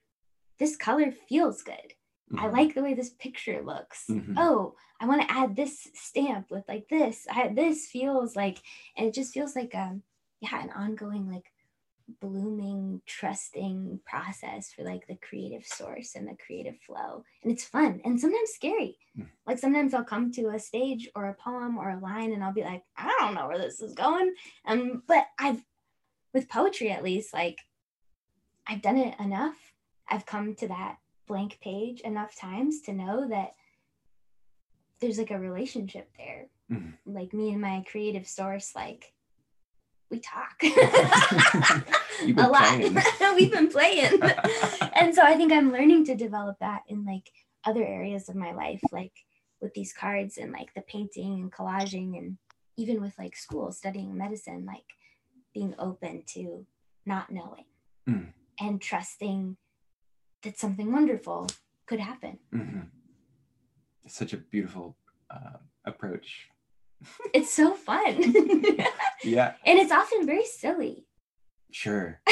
this 0.58 0.76
color 0.76 1.12
feels 1.12 1.62
good. 1.62 1.94
I 2.36 2.46
Mhm. 2.46 2.52
like 2.52 2.74
the 2.74 2.82
way 2.82 2.94
this 2.94 3.10
picture 3.10 3.62
looks. 3.62 4.06
Mhm. 4.08 4.34
Oh, 4.36 4.74
I 5.00 5.06
want 5.06 5.22
to 5.22 5.30
add 5.30 5.54
this 5.54 5.88
stamp 5.94 6.50
with 6.50 6.66
like 6.68 6.88
this. 6.88 7.26
I, 7.30 7.48
this 7.48 7.86
feels 7.88 8.34
like, 8.36 8.62
and 8.96 9.06
it 9.08 9.14
just 9.14 9.34
feels 9.34 9.54
like 9.54 9.74
um, 9.74 10.02
yeah, 10.40 10.62
an 10.62 10.70
ongoing 10.70 11.30
like 11.30 11.51
blooming, 12.20 13.00
trusting 13.06 14.00
process 14.06 14.72
for 14.72 14.82
like 14.84 15.06
the 15.06 15.16
creative 15.16 15.66
source 15.66 16.14
and 16.14 16.26
the 16.26 16.36
creative 16.44 16.78
flow. 16.86 17.24
And 17.42 17.52
it's 17.52 17.64
fun 17.64 18.00
and 18.04 18.20
sometimes 18.20 18.50
scary. 18.50 18.98
Mm. 19.18 19.28
Like 19.46 19.58
sometimes 19.58 19.94
I'll 19.94 20.04
come 20.04 20.30
to 20.32 20.48
a 20.48 20.58
stage 20.58 21.08
or 21.14 21.26
a 21.26 21.34
poem 21.34 21.78
or 21.78 21.90
a 21.90 22.00
line 22.00 22.32
and 22.32 22.42
I'll 22.42 22.52
be 22.52 22.64
like, 22.64 22.82
I 22.96 23.14
don't 23.20 23.34
know 23.34 23.48
where 23.48 23.58
this 23.58 23.80
is 23.80 23.94
going. 23.94 24.34
Um, 24.66 25.02
but 25.06 25.26
I've 25.38 25.64
with 26.34 26.48
poetry 26.48 26.90
at 26.90 27.04
least, 27.04 27.32
like 27.34 27.58
I've 28.66 28.82
done 28.82 28.96
it 28.96 29.18
enough. 29.20 29.56
I've 30.08 30.26
come 30.26 30.54
to 30.56 30.68
that 30.68 30.96
blank 31.26 31.58
page 31.60 32.00
enough 32.00 32.36
times 32.36 32.82
to 32.82 32.92
know 32.92 33.28
that 33.28 33.54
there's 35.00 35.18
like 35.18 35.30
a 35.30 35.38
relationship 35.38 36.10
there. 36.16 36.46
Mhm. 36.70 36.94
Like 37.06 37.32
me 37.32 37.52
and 37.52 37.60
my 37.60 37.84
creative 37.90 38.26
source, 38.26 38.74
like 38.74 39.11
we 40.12 40.20
talk 40.20 40.62
a 40.62 42.48
lot. 42.48 42.78
We've 43.34 43.50
been 43.50 43.68
playing. 43.70 44.20
and 44.94 45.14
so 45.14 45.22
I 45.22 45.34
think 45.36 45.50
I'm 45.52 45.72
learning 45.72 46.04
to 46.06 46.14
develop 46.14 46.58
that 46.60 46.82
in 46.86 47.04
like 47.06 47.30
other 47.64 47.82
areas 47.84 48.28
of 48.28 48.36
my 48.36 48.52
life, 48.52 48.82
like 48.92 49.12
with 49.62 49.72
these 49.74 49.92
cards 49.94 50.36
and 50.36 50.52
like 50.52 50.74
the 50.74 50.82
painting 50.82 51.32
and 51.34 51.50
collaging 51.50 52.18
and 52.18 52.36
even 52.76 53.00
with 53.00 53.14
like 53.18 53.34
school 53.34 53.72
studying 53.72 54.16
medicine, 54.16 54.66
like 54.66 54.84
being 55.54 55.74
open 55.78 56.22
to 56.34 56.66
not 57.06 57.30
knowing 57.32 57.64
Mm. 58.08 58.32
and 58.58 58.82
trusting 58.82 59.56
that 60.42 60.58
something 60.58 60.90
wonderful 60.90 61.46
could 61.86 62.00
happen. 62.00 62.40
Mhm. 62.52 62.88
Such 64.08 64.32
a 64.32 64.38
beautiful 64.38 64.96
uh, 65.30 65.58
approach. 65.84 66.48
It's 67.34 67.52
so 67.52 67.74
fun. 67.74 68.34
Yeah, 69.24 69.54
and 69.64 69.78
it's 69.78 69.92
often 69.92 70.26
very 70.26 70.44
silly. 70.44 71.06
sure. 71.70 72.20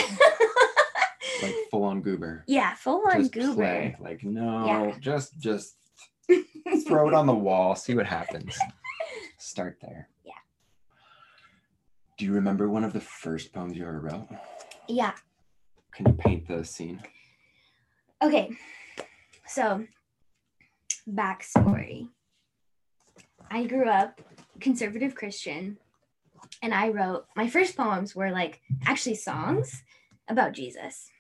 Like 1.43 1.55
full 1.71 1.85
on 1.85 2.03
goober. 2.03 2.45
yeah, 2.49 2.75
full 2.75 3.03
on 3.11 3.21
Just 3.21 3.33
goober. 3.33 3.55
play. 3.55 3.97
Like 4.01 4.23
no, 4.25 4.67
Yeah. 4.67 4.99
just 5.01 5.39
just 5.41 5.77
throw 6.87 7.09
it 7.09 7.15
on 7.15 7.27
the 7.27 7.35
wall, 7.35 7.75
see 7.77 7.95
what 7.95 8.07
happens. 8.07 8.59
Start 9.39 9.79
there. 9.81 10.09
Yeah. 10.25 10.33
Do 12.19 12.25
you 12.27 12.33
remember 12.33 12.69
one 12.69 12.85
of 12.85 12.93
the 12.93 13.01
first 13.01 13.53
poems 13.55 13.75
you 13.77 13.87
ever 13.87 14.01
wrote? 14.01 14.29
Yeah. 14.89 15.13
Can 15.95 16.07
you 16.09 16.13
paint 16.13 16.47
the 16.49 16.63
scene? 16.65 17.01
Okay. 18.23 18.51
So, 19.47 19.87
backstory. 21.09 22.09
I 23.51 23.65
grew 23.67 23.89
up 23.89 24.21
conservative 24.61 25.15
Christian, 25.15 25.79
and 26.63 26.75
I 26.75 26.89
wrote 26.89 27.27
my 27.37 27.49
first 27.49 27.77
poems 27.77 28.15
were 28.15 28.31
like 28.31 28.61
actually 28.87 29.15
songs 29.17 29.83
about 30.29 30.53
Jesus. 30.53 31.11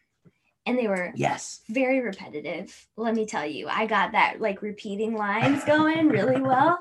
And 0.67 0.79
they 0.79 0.89
were 0.89 1.13
Yes. 1.17 1.63
very 1.71 2.01
repetitive. 2.01 2.87
Let 2.97 3.15
me 3.15 3.25
tell 3.27 3.47
you, 3.47 3.67
I 3.69 3.87
got 3.87 4.13
that 4.13 4.41
like 4.41 4.63
repeating 4.63 5.15
lines 5.15 5.65
going 5.65 6.09
really 6.09 6.41
well. 6.41 6.79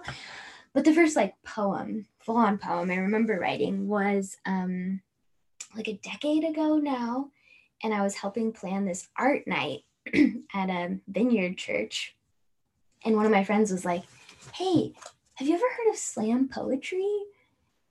But 0.74 0.84
the 0.86 0.94
first 0.94 1.16
like 1.16 1.34
poem, 1.44 2.06
full 2.20 2.38
on 2.38 2.58
poem 2.58 2.92
I 2.92 2.96
remember 2.98 3.40
writing 3.40 3.88
was 3.88 4.38
um 4.46 5.02
like 5.76 5.88
a 5.88 5.98
decade 6.04 6.44
ago 6.44 6.78
now. 6.78 7.30
And 7.82 7.94
I 7.94 8.02
was 8.02 8.16
helping 8.16 8.52
plan 8.52 8.86
this 8.86 9.08
art 9.18 9.48
night 9.48 9.80
at 10.54 10.70
a 10.70 10.98
vineyard 11.08 11.58
church. 11.58 12.16
And 13.06 13.16
one 13.16 13.26
of 13.26 13.32
my 13.32 13.46
friends 13.46 13.72
was 13.72 13.86
like, 13.86 14.04
Hey, 14.54 14.94
have 15.40 15.48
you 15.48 15.56
ever 15.56 15.66
heard 15.78 15.90
of 15.92 15.98
slam 15.98 16.50
poetry? 16.50 17.08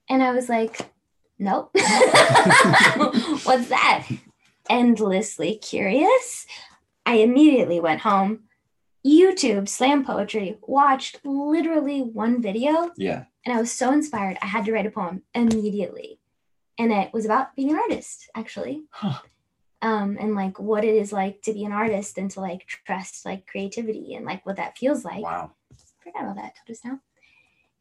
And 0.07 0.23
I 0.23 0.31
was 0.31 0.47
like, 0.49 0.91
Nope. 1.37 1.71
What's 1.73 3.69
that? 3.69 4.07
Endlessly 4.69 5.55
curious. 5.55 6.45
I 7.05 7.15
immediately 7.15 7.79
went 7.79 8.01
home, 8.01 8.41
YouTube 9.05 9.67
slam 9.69 10.05
poetry, 10.05 10.57
watched 10.61 11.19
literally 11.25 12.01
one 12.01 12.41
video, 12.41 12.91
Yeah. 12.97 13.23
and 13.45 13.55
I 13.57 13.59
was 13.61 13.71
so 13.71 13.91
inspired. 13.91 14.37
I 14.41 14.47
had 14.47 14.65
to 14.65 14.73
write 14.73 14.85
a 14.85 14.91
poem 14.91 15.23
immediately. 15.33 16.19
And 16.77 16.91
it 16.91 17.11
was 17.13 17.25
about 17.25 17.55
being 17.55 17.71
an 17.71 17.77
artist, 17.79 18.29
actually. 18.35 18.83
Huh. 18.91 19.19
Um, 19.81 20.17
and 20.19 20.35
like 20.35 20.59
what 20.59 20.83
it 20.83 20.93
is 20.95 21.11
like 21.13 21.41
to 21.43 21.53
be 21.53 21.63
an 21.63 21.71
artist 21.71 22.17
and 22.17 22.29
to 22.31 22.41
like 22.41 22.65
trust 22.67 23.25
like 23.25 23.47
creativity 23.47 24.13
and 24.13 24.25
like 24.25 24.45
what 24.45 24.57
that 24.57 24.77
feels 24.77 25.05
like 25.05 25.23
Wow. 25.23 25.53
forgot 26.03 26.25
all 26.25 26.35
that 26.35 26.55
till 26.55 26.65
just 26.73 26.83
now. 26.83 26.99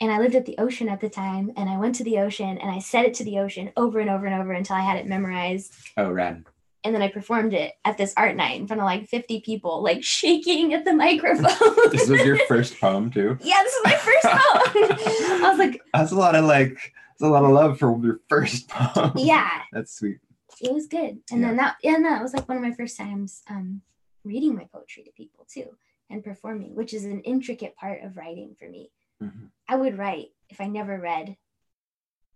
And 0.00 0.10
I 0.12 0.18
lived 0.18 0.34
at 0.34 0.46
the 0.46 0.56
ocean 0.58 0.88
at 0.88 1.00
the 1.00 1.08
time. 1.08 1.52
And 1.56 1.68
I 1.68 1.76
went 1.78 1.94
to 1.96 2.04
the 2.04 2.18
ocean 2.18 2.58
and 2.58 2.70
I 2.70 2.78
said 2.78 3.04
it 3.04 3.14
to 3.14 3.24
the 3.24 3.38
ocean 3.38 3.72
over 3.76 3.98
and 3.98 4.08
over 4.10 4.26
and 4.26 4.40
over 4.40 4.52
until 4.52 4.76
I 4.76 4.80
had 4.80 4.96
it 4.98 5.06
memorized. 5.06 5.72
Oh, 5.96 6.10
rad. 6.10 6.44
And 6.84 6.94
then 6.94 7.02
I 7.02 7.08
performed 7.08 7.54
it 7.54 7.74
at 7.84 7.98
this 7.98 8.14
art 8.16 8.36
night 8.36 8.60
in 8.60 8.66
front 8.68 8.80
of 8.80 8.86
like 8.86 9.08
50 9.08 9.40
people, 9.40 9.82
like 9.82 10.04
shaking 10.16 10.72
at 10.74 10.84
the 10.84 10.94
microphone. 10.94 11.90
This 11.90 12.08
was 12.08 12.20
your 12.24 12.38
first 12.48 12.80
poem 12.80 13.10
too. 13.10 13.36
yeah, 13.42 13.62
this 13.64 13.74
is 13.74 13.84
my 13.84 13.96
first 13.96 14.24
poem. 14.24 15.42
I 15.44 15.48
was 15.50 15.58
like, 15.58 15.82
That's 15.92 16.12
a 16.12 16.16
lot 16.16 16.34
of 16.34 16.44
like. 16.44 16.92
That's 17.20 17.28
a 17.28 17.32
lot 17.32 17.44
of 17.44 17.50
love 17.50 17.80
for 17.80 17.98
your 18.00 18.20
first 18.28 18.68
poem. 18.68 19.10
yeah, 19.16 19.62
That's 19.72 19.98
sweet. 19.98 20.18
it 20.60 20.72
was 20.72 20.86
good. 20.86 21.18
And 21.32 21.42
then 21.42 21.56
that, 21.56 21.74
yeah, 21.82 21.96
and 21.96 22.04
that 22.04 22.22
was 22.22 22.32
like 22.32 22.48
one 22.48 22.56
of 22.56 22.62
my 22.62 22.70
first 22.72 22.96
times 22.96 23.42
um, 23.50 23.82
reading 24.22 24.54
my 24.54 24.68
poetry 24.72 25.02
to 25.02 25.10
people 25.10 25.44
too 25.52 25.66
and 26.10 26.22
performing, 26.22 26.76
which 26.76 26.94
is 26.94 27.04
an 27.04 27.20
intricate 27.22 27.74
part 27.76 28.04
of 28.04 28.16
writing 28.16 28.54
for 28.56 28.68
me. 28.68 28.90
Mhm. 29.22 29.50
I 29.68 29.76
would 29.76 29.98
write 29.98 30.34
if 30.48 30.60
I 30.60 30.66
never 30.66 30.98
read 30.98 31.36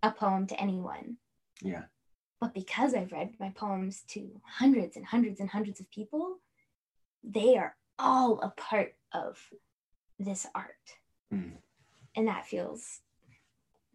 a 0.01 0.11
poem 0.11 0.47
to 0.47 0.59
anyone. 0.59 1.17
Yeah. 1.61 1.85
But 2.39 2.53
because 2.53 2.93
I've 2.93 3.11
read 3.11 3.39
my 3.39 3.49
poems 3.51 4.01
to 4.09 4.41
hundreds 4.43 4.97
and 4.97 5.05
hundreds 5.05 5.39
and 5.39 5.49
hundreds 5.49 5.79
of 5.79 5.89
people, 5.89 6.39
they 7.23 7.57
are 7.57 7.77
all 7.97 8.41
a 8.41 8.49
part 8.49 8.95
of 9.13 9.39
this 10.19 10.45
art. 10.53 10.97
Mm. 11.31 11.57
And 12.15 12.27
that 12.27 12.45
feels 12.45 13.01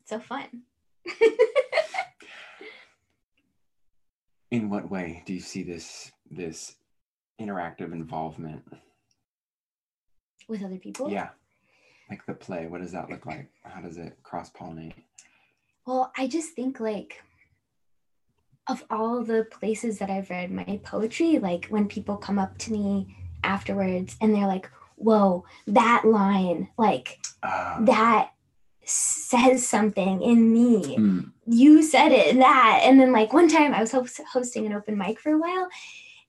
so 0.04 0.18
fun. 0.18 0.64
In 4.50 4.70
what 4.70 4.90
way 4.90 5.22
do 5.26 5.34
you 5.34 5.40
see 5.40 5.62
this 5.62 6.10
this 6.30 6.76
interactive 7.38 7.92
involvement? 7.92 8.64
With 10.48 10.64
other 10.64 10.78
people. 10.78 11.10
Yeah. 11.10 11.28
Like 12.10 12.24
the 12.26 12.34
play. 12.34 12.66
What 12.66 12.80
does 12.80 12.92
that 12.92 13.10
look 13.10 13.26
like? 13.26 13.50
How 13.62 13.80
does 13.80 13.98
it 13.98 14.16
cross 14.22 14.50
pollinate? 14.50 14.94
Well, 15.86 16.12
I 16.16 16.26
just 16.26 16.50
think 16.54 16.80
like 16.80 17.22
of 18.66 18.84
all 18.90 19.24
the 19.24 19.46
places 19.50 19.98
that 19.98 20.10
I've 20.10 20.28
read 20.30 20.50
my 20.50 20.80
poetry, 20.84 21.38
like 21.38 21.66
when 21.66 21.88
people 21.88 22.16
come 22.16 22.38
up 22.38 22.58
to 22.58 22.72
me 22.72 23.16
afterwards 23.42 24.16
and 24.20 24.34
they're 24.34 24.46
like, 24.46 24.70
whoa, 24.96 25.44
that 25.66 26.02
line, 26.04 26.68
like 26.76 27.18
Uh, 27.42 27.80
that 27.84 28.32
says 28.84 29.66
something 29.66 30.22
in 30.22 30.52
me. 30.52 30.96
mm, 30.98 31.32
You 31.46 31.82
said 31.82 32.12
it, 32.12 32.36
that. 32.36 32.80
And 32.84 32.98
then, 33.00 33.12
like, 33.12 33.32
one 33.32 33.48
time 33.48 33.72
I 33.72 33.80
was 33.80 33.92
host- 33.92 34.20
hosting 34.32 34.66
an 34.66 34.72
open 34.72 34.98
mic 34.98 35.18
for 35.20 35.32
a 35.32 35.38
while. 35.38 35.68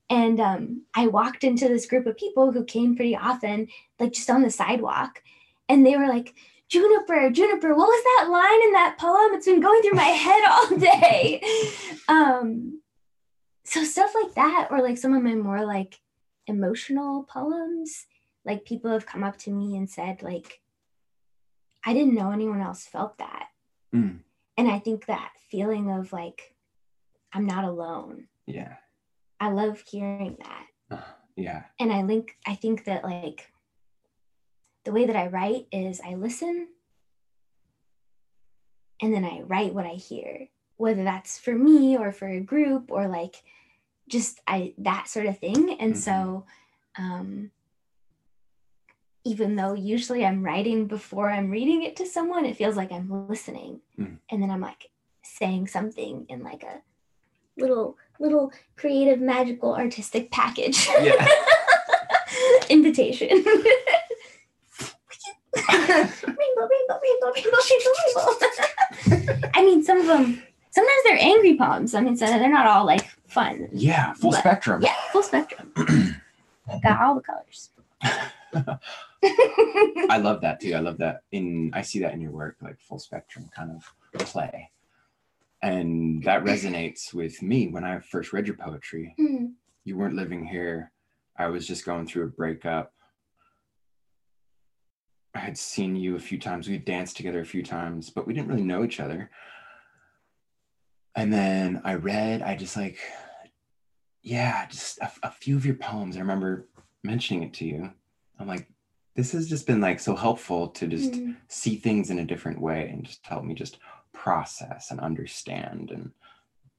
And 0.08 0.40
um, 0.40 0.82
I 0.94 1.06
walked 1.08 1.44
into 1.44 1.68
this 1.68 1.86
group 1.86 2.06
of 2.06 2.16
people 2.16 2.52
who 2.52 2.64
came 2.64 2.96
pretty 2.96 3.16
often, 3.16 3.68
like 3.98 4.12
just 4.12 4.30
on 4.30 4.42
the 4.42 4.50
sidewalk. 4.50 5.22
And 5.70 5.86
they 5.86 5.96
were 5.96 6.08
like, 6.08 6.34
Juniper, 6.68 7.30
Juniper, 7.30 7.74
what 7.74 7.86
was 7.88 8.04
that 8.04 8.30
line 8.30 8.62
in 8.64 8.72
that 8.72 8.96
poem? 8.98 9.32
It's 9.34 9.46
been 9.46 9.60
going 9.60 9.80
through 9.82 9.92
my 9.96 10.02
head 10.02 10.42
all 10.50 10.76
day. 10.76 11.40
Um, 12.08 12.80
so 13.64 13.84
stuff 13.84 14.12
like 14.20 14.34
that, 14.34 14.68
or 14.72 14.82
like 14.82 14.98
some 14.98 15.14
of 15.14 15.22
my 15.22 15.36
more 15.36 15.64
like 15.64 16.00
emotional 16.48 17.22
poems, 17.22 18.06
like 18.44 18.64
people 18.64 18.90
have 18.90 19.06
come 19.06 19.22
up 19.22 19.36
to 19.38 19.50
me 19.52 19.76
and 19.76 19.88
said, 19.88 20.20
like, 20.22 20.60
I 21.84 21.92
didn't 21.92 22.14
know 22.16 22.32
anyone 22.32 22.60
else 22.60 22.84
felt 22.84 23.16
that. 23.18 23.46
mm, 23.94 24.18
And 24.56 24.68
I 24.68 24.80
think 24.80 25.06
that 25.06 25.30
feeling 25.50 25.88
of 25.90 26.12
like, 26.12 26.56
I'm 27.32 27.46
not 27.46 27.64
alone. 27.64 28.26
yeah. 28.46 28.74
I 29.38 29.50
love 29.52 29.82
hearing 29.88 30.36
that. 30.40 30.66
Uh, 30.90 31.04
yeah. 31.36 31.62
And 31.78 31.92
I 31.92 32.02
link, 32.02 32.36
I 32.46 32.56
think 32.56 32.84
that 32.86 33.04
like 33.04 33.52
the 34.84 34.92
way 34.92 35.06
that 35.06 35.16
I 35.16 35.26
write 35.26 35.66
is 35.72 36.00
I 36.00 36.14
listen 36.14 36.68
and 39.02 39.14
then 39.14 39.24
I 39.24 39.40
write 39.42 39.74
what 39.74 39.86
I 39.86 39.94
hear, 39.94 40.48
whether 40.76 41.04
that's 41.04 41.38
for 41.38 41.54
me 41.54 41.96
or 41.96 42.12
for 42.12 42.28
a 42.28 42.40
group 42.40 42.90
or 42.90 43.08
like 43.08 43.36
just 44.08 44.40
I 44.46 44.74
that 44.78 45.08
sort 45.08 45.26
of 45.26 45.38
thing. 45.38 45.76
And 45.80 45.96
so 45.96 46.44
um 46.96 47.50
even 49.24 49.56
though 49.56 49.74
usually 49.74 50.24
I'm 50.24 50.42
writing 50.42 50.86
before 50.86 51.30
I'm 51.30 51.50
reading 51.50 51.82
it 51.82 51.96
to 51.96 52.06
someone, 52.06 52.46
it 52.46 52.56
feels 52.56 52.76
like 52.76 52.90
I'm 52.90 53.28
listening. 53.28 53.80
Mm. 53.98 54.16
And 54.30 54.42
then 54.42 54.50
I'm 54.50 54.62
like 54.62 54.90
saying 55.22 55.66
something 55.68 56.26
in 56.28 56.42
like 56.42 56.62
a 56.62 56.80
little 57.58 57.96
little 58.18 58.52
creative 58.76 59.20
magical 59.20 59.74
artistic 59.74 60.30
package. 60.30 60.88
Yeah. 61.00 61.26
Invitation. 62.70 63.44
rainbow, 65.56 66.08
rainbow, 66.26 67.00
rainbow, 67.02 67.32
rainbow, 67.34 67.58
rainbow, 67.70 68.30
rainbow. 69.06 69.50
I 69.54 69.64
mean, 69.64 69.82
some 69.82 69.98
of 70.00 70.06
them, 70.06 70.42
sometimes 70.70 71.00
they're 71.04 71.18
angry 71.18 71.56
poems. 71.56 71.94
I 71.94 72.00
mean, 72.00 72.16
so 72.16 72.26
they're 72.26 72.50
not 72.50 72.66
all 72.66 72.84
like 72.86 73.06
fun. 73.26 73.68
Yeah. 73.72 74.12
Full 74.14 74.30
But- 74.30 74.40
spectrum. 74.40 74.82
Yeah, 74.82 74.94
full 75.12 75.22
spectrum. 75.22 75.72
Got 76.82 77.00
all 77.00 77.14
the 77.16 77.20
colors. 77.22 77.70
I 78.52 80.18
love 80.18 80.40
that 80.42 80.60
too. 80.60 80.74
I 80.74 80.80
love 80.80 80.98
that 80.98 81.22
in 81.32 81.70
I 81.74 81.82
see 81.82 81.98
that 82.00 82.12
in 82.14 82.20
your 82.20 82.30
work, 82.30 82.56
like 82.62 82.78
full 82.80 82.98
spectrum 82.98 83.50
kind 83.54 83.70
of 83.70 83.84
play. 84.26 84.70
And 85.62 86.22
that 86.24 86.44
resonates 86.44 87.12
with 87.12 87.42
me 87.42 87.68
when 87.68 87.84
I 87.84 87.98
first 87.98 88.32
read 88.32 88.46
your 88.46 88.56
poetry. 88.56 89.14
Hmm. 89.18 89.46
You 89.84 89.96
weren't 89.96 90.14
living 90.14 90.44
here. 90.46 90.90
I 91.36 91.46
was 91.46 91.66
just 91.66 91.84
going 91.84 92.06
through 92.06 92.24
a 92.24 92.28
breakup. 92.28 92.92
I 95.34 95.38
had 95.38 95.56
seen 95.56 95.94
you 95.96 96.16
a 96.16 96.20
few 96.20 96.38
times. 96.38 96.68
We 96.68 96.78
danced 96.78 97.16
together 97.16 97.40
a 97.40 97.44
few 97.46 97.62
times, 97.62 98.10
but 98.10 98.26
we 98.26 98.34
didn't 98.34 98.48
really 98.48 98.64
know 98.64 98.82
each 98.84 98.98
other. 99.00 99.30
And 101.14 101.32
then 101.32 101.80
I 101.84 101.94
read, 101.94 102.42
I 102.42 102.56
just 102.56 102.76
like, 102.76 102.98
yeah, 104.22 104.66
just 104.66 104.98
a, 104.98 105.10
a 105.22 105.30
few 105.30 105.56
of 105.56 105.64
your 105.64 105.76
poems. 105.76 106.16
I 106.16 106.20
remember 106.20 106.68
mentioning 107.04 107.42
it 107.44 107.52
to 107.54 107.64
you. 107.64 107.90
I'm 108.38 108.46
like, 108.48 108.68
this 109.16 109.32
has 109.32 109.48
just 109.48 109.66
been 109.66 109.80
like 109.80 110.00
so 110.00 110.14
helpful 110.16 110.68
to 110.68 110.86
just 110.86 111.14
Hmm. 111.14 111.32
see 111.48 111.76
things 111.76 112.10
in 112.10 112.18
a 112.18 112.24
different 112.24 112.60
way 112.60 112.88
and 112.88 113.04
just 113.04 113.24
help 113.26 113.44
me 113.44 113.54
just 113.54 113.78
process 114.12 114.90
and 114.90 115.00
understand 115.00 115.90
and 115.90 116.10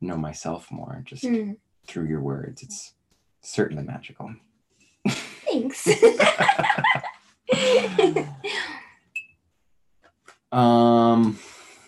know 0.01 0.17
myself 0.17 0.71
more 0.71 1.03
just 1.05 1.25
Hmm. 1.25 1.53
through 1.87 2.07
your 2.07 2.21
words. 2.21 2.63
It's 2.63 2.93
certainly 3.41 3.83
magical. 3.83 4.33
Thanks. 5.07 5.87
Um, 10.51 11.39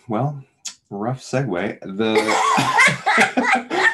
well, 0.08 0.42
rough 0.90 1.20
segue. 1.20 1.78
The 1.80 2.14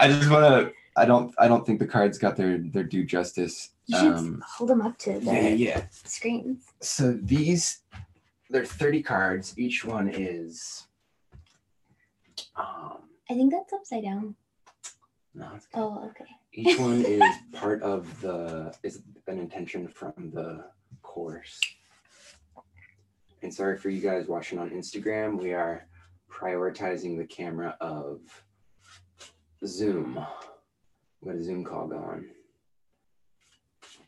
I 0.00 0.08
just 0.08 0.30
want 0.30 0.44
to. 0.44 0.72
I 0.96 1.04
don't. 1.04 1.34
I 1.38 1.48
don't 1.48 1.66
think 1.66 1.78
the 1.78 1.86
cards 1.86 2.16
got 2.18 2.36
their 2.36 2.58
their 2.58 2.84
due 2.84 3.04
justice. 3.04 3.70
you 3.86 3.98
should 3.98 4.12
Um, 4.14 4.42
hold 4.46 4.70
them 4.70 4.80
up 4.82 4.96
to 4.98 5.18
the 5.20 5.26
yeah, 5.26 5.48
yeah. 5.48 5.82
screens. 5.90 6.64
So 6.80 7.12
these, 7.12 7.80
they're 8.50 8.64
thirty 8.64 9.02
cards. 9.02 9.54
Each 9.58 9.84
one 9.84 10.08
is. 10.08 10.86
Um, 12.56 12.98
I 13.30 13.34
think 13.34 13.52
that's 13.52 13.72
upside 13.72 14.04
down. 14.04 14.34
no, 15.34 15.50
it's. 15.56 15.66
Oh, 15.74 16.04
okay. 16.10 16.24
Each 16.52 16.78
one 16.78 17.04
is 17.04 17.22
part 17.52 17.82
of 17.82 18.18
the 18.22 18.74
is 18.82 19.02
an 19.26 19.38
intention 19.38 19.88
from 19.88 20.14
the 20.32 20.64
course. 21.02 21.60
And 23.46 23.54
sorry 23.54 23.78
for 23.78 23.90
you 23.90 24.00
guys 24.00 24.26
watching 24.26 24.58
on 24.58 24.70
Instagram. 24.70 25.40
We 25.40 25.52
are 25.52 25.86
prioritizing 26.28 27.16
the 27.16 27.26
camera 27.26 27.76
of 27.80 28.18
Zoom. 29.64 30.18
We 31.20 31.30
got 31.30 31.38
a 31.38 31.44
Zoom 31.44 31.62
call 31.62 31.86
going. 31.86 32.26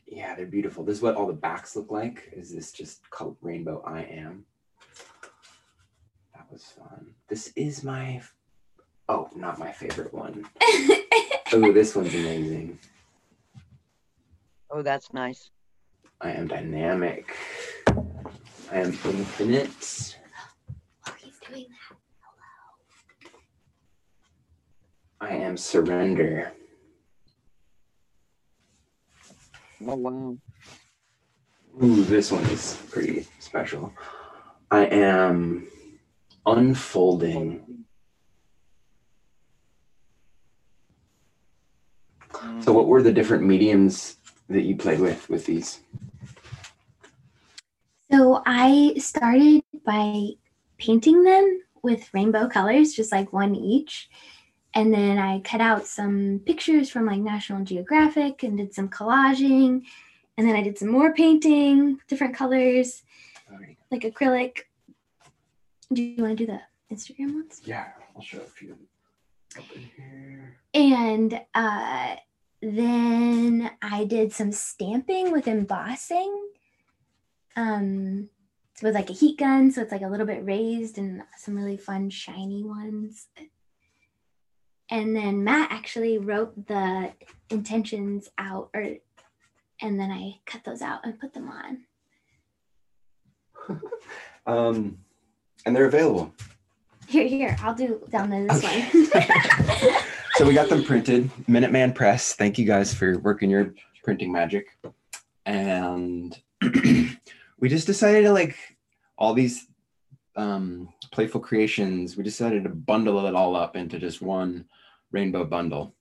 Yeah, 0.05 0.35
they're 0.35 0.45
beautiful. 0.45 0.83
This 0.83 0.97
is 0.97 1.01
what 1.01 1.15
all 1.15 1.25
the 1.25 1.31
backs 1.31 1.77
look 1.77 1.89
like. 1.89 2.33
Is 2.33 2.53
this 2.53 2.73
just 2.73 3.09
called 3.11 3.37
Rainbow 3.39 3.81
I 3.87 4.01
Am? 4.01 4.43
That 6.35 6.51
was 6.51 6.65
fun. 6.65 7.15
This 7.29 7.53
is 7.55 7.81
my 7.81 8.21
oh, 9.07 9.29
not 9.37 9.57
my 9.57 9.71
favorite 9.71 10.13
one. 10.13 10.45
Oh, 11.51 11.71
this 11.71 11.95
one's 11.95 12.13
amazing. 12.13 12.77
Oh, 14.69 14.83
that's 14.83 15.11
nice. 15.13 15.49
I 16.21 16.29
am 16.33 16.47
dynamic. 16.47 17.35
I 18.71 18.77
am 18.77 18.91
infinite. 19.03 20.17
oh, 21.07 21.13
he's 21.17 21.39
doing 21.47 21.65
that. 21.69 21.97
Hello. 25.19 25.31
I 25.31 25.35
am 25.43 25.57
surrender. 25.57 26.51
Oh, 29.87 29.95
wow. 29.95 30.37
Ooh, 31.81 32.03
this 32.03 32.31
one 32.31 32.43
is 32.45 32.77
pretty 32.91 33.25
special. 33.39 33.91
I 34.69 34.85
am 34.85 35.67
unfolding. 36.45 37.85
So, 42.59 42.71
what 42.71 42.87
were 42.87 43.01
the 43.01 43.11
different 43.11 43.43
mediums 43.43 44.17
that 44.47 44.61
you 44.61 44.75
played 44.75 44.99
with 44.99 45.27
with 45.29 45.45
these? 45.45 45.79
So 48.19 48.43
I 48.45 48.95
started 48.97 49.63
by 49.85 50.31
painting 50.77 51.23
them 51.23 51.61
with 51.83 52.13
rainbow 52.13 52.49
colors, 52.49 52.91
just 52.91 53.13
like 53.13 53.31
one 53.31 53.55
each. 53.55 54.09
And 54.73 54.93
then 54.93 55.17
I 55.17 55.39
cut 55.39 55.61
out 55.61 55.85
some 55.85 56.41
pictures 56.45 56.89
from 56.89 57.05
like 57.05 57.21
National 57.21 57.63
Geographic 57.63 58.43
and 58.43 58.57
did 58.57 58.73
some 58.73 58.89
collaging. 58.89 59.83
And 60.37 60.45
then 60.45 60.53
I 60.57 60.61
did 60.61 60.77
some 60.77 60.89
more 60.89 61.13
painting, 61.13 62.01
different 62.09 62.35
colors, 62.35 63.03
Alright. 63.49 63.77
like 63.89 64.01
acrylic. 64.01 64.63
Do 65.93 66.03
you 66.03 66.21
want 66.21 66.37
to 66.39 66.45
do 66.45 66.51
the 66.51 66.59
Instagram 66.93 67.35
ones? 67.35 67.61
Yeah, 67.63 67.85
I'll 68.17 68.21
show 68.21 68.39
a 68.39 68.41
few 68.41 68.75
up 69.57 69.63
in 69.73 69.89
here. 69.95 70.57
And 70.73 71.39
uh, 71.55 72.17
then 72.61 73.71
I 73.81 74.03
did 74.03 74.33
some 74.33 74.51
stamping 74.51 75.31
with 75.31 75.47
embossing. 75.47 76.49
Um, 77.55 78.29
with 78.81 78.95
like 78.95 79.09
a 79.09 79.13
heat 79.13 79.37
gun, 79.37 79.71
so 79.71 79.81
it's 79.81 79.91
like 79.91 80.01
a 80.03 80.07
little 80.07 80.25
bit 80.25 80.45
raised 80.45 80.97
and 80.97 81.21
some 81.37 81.55
really 81.55 81.75
fun 81.77 82.09
shiny 82.09 82.63
ones. 82.63 83.27
And 84.89 85.15
then 85.15 85.43
Matt 85.43 85.71
actually 85.71 86.17
wrote 86.17 86.67
the 86.67 87.11
intentions 87.49 88.29
out, 88.37 88.69
or 88.73 88.85
and 89.81 89.99
then 89.99 90.11
I 90.11 90.39
cut 90.45 90.63
those 90.63 90.81
out 90.81 91.01
and 91.05 91.19
put 91.19 91.33
them 91.33 91.49
on. 91.49 91.85
Um, 94.47 94.97
and 95.65 95.75
they're 95.75 95.85
available. 95.85 96.33
Here, 97.07 97.27
here, 97.27 97.55
I'll 97.61 97.75
do 97.75 98.01
download 98.09 98.47
this 98.49 98.63
Okay. 98.63 99.83
one. 99.83 99.93
So 100.37 100.47
we 100.47 100.53
got 100.53 100.69
them 100.69 100.83
printed. 100.85 101.29
Minuteman 101.49 101.93
Press. 101.93 102.33
Thank 102.33 102.57
you 102.57 102.65
guys 102.65 102.93
for 102.93 103.19
working 103.19 103.49
your 103.49 103.73
printing 104.05 104.31
magic. 104.31 104.67
And 105.45 106.35
we 107.59 107.69
just 107.69 107.87
decided 107.87 108.23
to 108.23 108.31
like 108.31 108.55
all 109.17 109.33
these 109.33 109.67
um, 110.35 110.89
playful 111.11 111.41
creations. 111.41 112.15
We 112.15 112.23
decided 112.23 112.63
to 112.63 112.69
bundle 112.69 113.25
it 113.25 113.35
all 113.35 113.55
up 113.55 113.75
into 113.75 113.99
just 113.99 114.21
one 114.21 114.65
rainbow 115.11 115.45
bundle. 115.45 115.95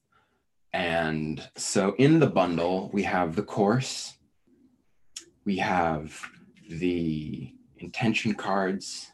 And 0.72 1.46
so 1.56 1.94
in 1.98 2.18
the 2.18 2.26
bundle, 2.26 2.90
we 2.92 3.02
have 3.04 3.34
the 3.34 3.42
course, 3.42 4.14
we 5.44 5.56
have 5.56 6.20
the 6.68 7.52
intention 7.78 8.34
cards, 8.34 9.10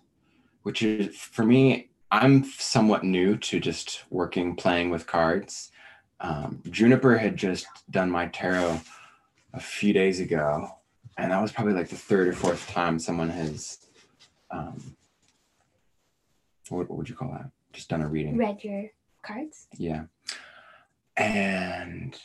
which 0.62 0.83
is 0.83 1.16
for 1.16 1.44
me, 1.44 1.90
I'm 2.11 2.44
somewhat 2.44 3.04
new 3.04 3.37
to 3.38 3.61
just 3.61 4.04
working, 4.11 4.57
playing 4.57 4.90
with 4.90 5.07
cards. 5.07 5.70
Um, 6.20 6.62
Juniper 6.70 7.16
had 7.16 7.37
just 7.37 7.66
done 7.90 8.11
my 8.11 8.26
tarot 8.26 8.80
a 9.52 9.61
few 9.61 9.92
days 9.92 10.20
ago, 10.20 10.68
and 11.16 11.31
that 11.31 11.40
was 11.40 11.53
probably 11.53 11.74
like 11.74 11.88
the 11.88 11.96
third 11.96 12.29
or 12.29 12.33
fourth 12.33 12.68
time 12.70 12.98
someone 12.98 13.31
has, 13.31 13.79
um, 14.50 14.96
what, 16.68 16.88
what 16.88 16.98
would 16.98 17.09
you 17.09 17.14
call 17.14 17.31
that? 17.33 17.50
Just 17.72 17.88
done 17.88 18.03
a 18.03 18.09
reading. 18.09 18.37
Read 18.37 18.62
your 18.64 18.90
cards. 19.22 19.68
Yeah. 19.77 20.05
And 21.16 22.18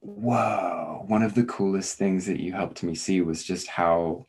whoa, 0.00 1.04
one 1.06 1.22
of 1.22 1.34
the 1.34 1.44
coolest 1.44 1.98
things 1.98 2.26
that 2.26 2.40
you 2.40 2.52
helped 2.52 2.82
me 2.82 2.94
see 2.94 3.20
was 3.20 3.42
just 3.42 3.66
how 3.66 4.26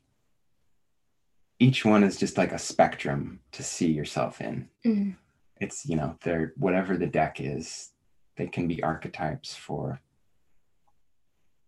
each 1.60 1.86
one 1.86 2.04
is 2.04 2.18
just 2.18 2.38
like 2.38 2.52
a 2.52 2.60
spectrum 2.60 3.40
to 3.52 3.64
see 3.64 3.92
yourself 3.92 4.42
in. 4.42 4.70
Mm. 4.86 5.16
It's, 5.58 5.86
you 5.86 5.96
know, 5.96 6.16
they're 6.24 6.54
whatever 6.58 6.98
the 6.98 7.06
deck 7.06 7.40
is, 7.40 7.92
they 8.38 8.48
can 8.48 8.68
be 8.68 8.82
archetypes 8.82 9.54
for 9.54 10.00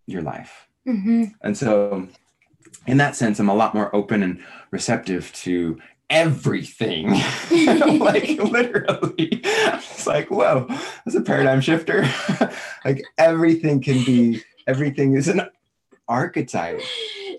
your 0.08 0.22
life. 0.22 0.68
Hmm 0.86 1.26
And 1.42 1.58
so, 1.58 2.08
in 2.88 2.98
that 2.98 3.16
sense, 3.16 3.40
I'm 3.40 3.50
a 3.50 3.54
lot 3.56 3.74
more 3.76 3.94
open 3.96 4.24
and 4.24 4.44
receptive 4.72 5.32
to 5.34 5.80
everything. 6.10 7.10
like, 7.52 8.28
literally, 8.40 9.42
it's 9.44 10.08
like, 10.08 10.30
whoa, 10.30 10.66
that's 11.06 11.16
a 11.16 11.22
paradigm 11.22 11.62
shifter. 11.62 12.06
like, 12.86 13.04
everything 13.18 13.82
can 13.82 14.04
be, 14.04 14.42
everything 14.68 15.14
is 15.16 15.28
an 15.28 15.42
archetype, 16.08 16.82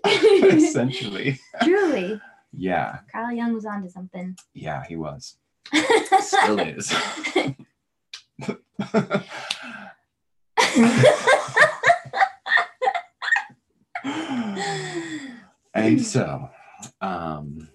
essentially. 0.06 1.38
Truly, 1.62 2.20
Yeah, 2.52 2.98
Carl 3.10 3.32
Jung 3.32 3.52
was 3.54 3.66
onto 3.66 3.88
something. 3.90 4.36
yeah, 4.54 4.84
he 4.88 4.96
was. 4.96 5.36
Still 6.20 6.58
is. 6.60 6.92
And 15.74 16.00
so 16.00 16.48
um 17.00 17.68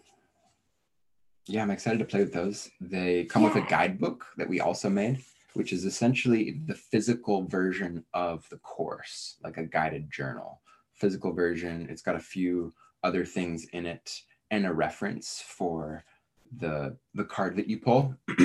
yeah 1.47 1.61
i'm 1.61 1.71
excited 1.71 1.99
to 1.99 2.05
play 2.05 2.19
with 2.19 2.33
those. 2.33 2.69
They 2.81 3.25
come 3.25 3.43
with 3.43 3.55
a 3.55 3.61
guidebook 3.61 4.25
that 4.37 4.49
we 4.49 4.59
also 4.59 4.89
made 4.89 5.23
which 5.53 5.73
is 5.73 5.85
essentially 5.85 6.61
the 6.67 6.75
physical 6.75 7.43
version 7.47 8.03
of 8.13 8.47
the 8.49 8.57
course 8.57 9.37
like 9.43 9.57
a 9.57 9.65
guided 9.65 10.11
journal. 10.11 10.61
Physical 10.93 11.33
version 11.33 11.87
it's 11.89 12.01
got 12.01 12.15
a 12.15 12.19
few 12.19 12.73
other 13.03 13.25
things 13.25 13.65
in 13.73 13.85
it 13.85 14.21
and 14.51 14.65
a 14.65 14.73
reference 14.73 15.43
for 15.45 16.03
the 16.59 16.95
the 17.13 17.25
card 17.25 17.55
that 17.55 17.67
you 17.67 17.79
pull 17.79 18.15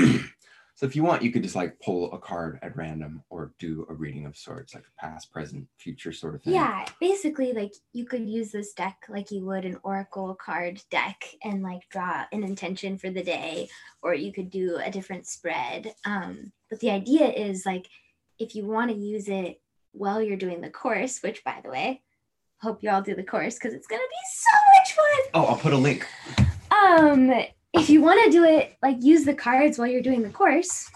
so 0.82 0.86
if 0.86 0.96
you 0.96 1.04
want 1.04 1.22
you 1.22 1.30
could 1.30 1.44
just 1.44 1.54
like 1.54 1.78
pull 1.78 2.12
a 2.12 2.18
card 2.18 2.58
at 2.60 2.76
random 2.76 3.22
or 3.30 3.52
do 3.60 3.86
a 3.88 3.94
reading 3.94 4.26
of 4.26 4.36
sorts 4.36 4.74
like 4.74 4.82
past 4.98 5.30
present 5.30 5.64
future 5.78 6.12
sort 6.12 6.34
of 6.34 6.42
thing 6.42 6.54
yeah, 6.54 6.84
basically, 7.00 7.52
like 7.52 7.72
you 7.92 8.04
could 8.04 8.28
use 8.28 8.50
this 8.50 8.72
deck 8.72 8.96
like 9.08 9.30
you 9.30 9.46
would 9.46 9.64
an 9.64 9.78
oracle 9.84 10.34
card 10.34 10.82
deck 10.90 11.24
and 11.44 11.62
like 11.62 11.88
draw 11.88 12.24
an 12.32 12.42
intention 12.42 12.98
for 12.98 13.10
the 13.10 13.22
day, 13.22 13.68
or 14.02 14.12
you 14.14 14.32
could 14.32 14.50
do 14.50 14.78
a 14.84 14.90
different 14.90 15.26
spread. 15.26 15.94
Um, 16.04 16.50
but 16.68 16.80
the 16.80 16.90
idea 16.90 17.28
is 17.28 17.64
like 17.64 17.86
if 18.40 18.56
you 18.56 18.66
want 18.66 18.90
to 18.90 18.96
use 18.96 19.28
it 19.28 19.60
while 19.92 20.20
you're 20.20 20.36
doing 20.36 20.60
the 20.60 20.70
course, 20.70 21.20
which 21.22 21.44
by 21.44 21.60
the 21.62 21.70
way, 21.70 22.02
hope 22.60 22.82
you 22.82 22.90
all 22.90 23.02
do 23.02 23.14
the 23.14 23.22
course 23.22 23.54
because 23.54 23.72
it's 23.72 23.86
gonna 23.86 24.00
be 24.00 24.16
so 24.34 24.58
much 24.76 24.92
fun. 24.94 25.30
oh 25.34 25.46
i'll 25.46 25.56
put 25.56 25.72
a 25.72 25.76
link 25.76 26.06
um 26.70 27.32
if 27.72 27.88
you 27.88 28.02
want 28.02 28.24
to 28.24 28.30
do 28.30 28.44
it 28.44 28.76
like 28.82 28.96
use 29.00 29.24
the 29.24 29.34
cards 29.34 29.78
while 29.78 29.88
you're 29.88 30.02
doing 30.02 30.22
the 30.22 30.30
course. 30.30 30.90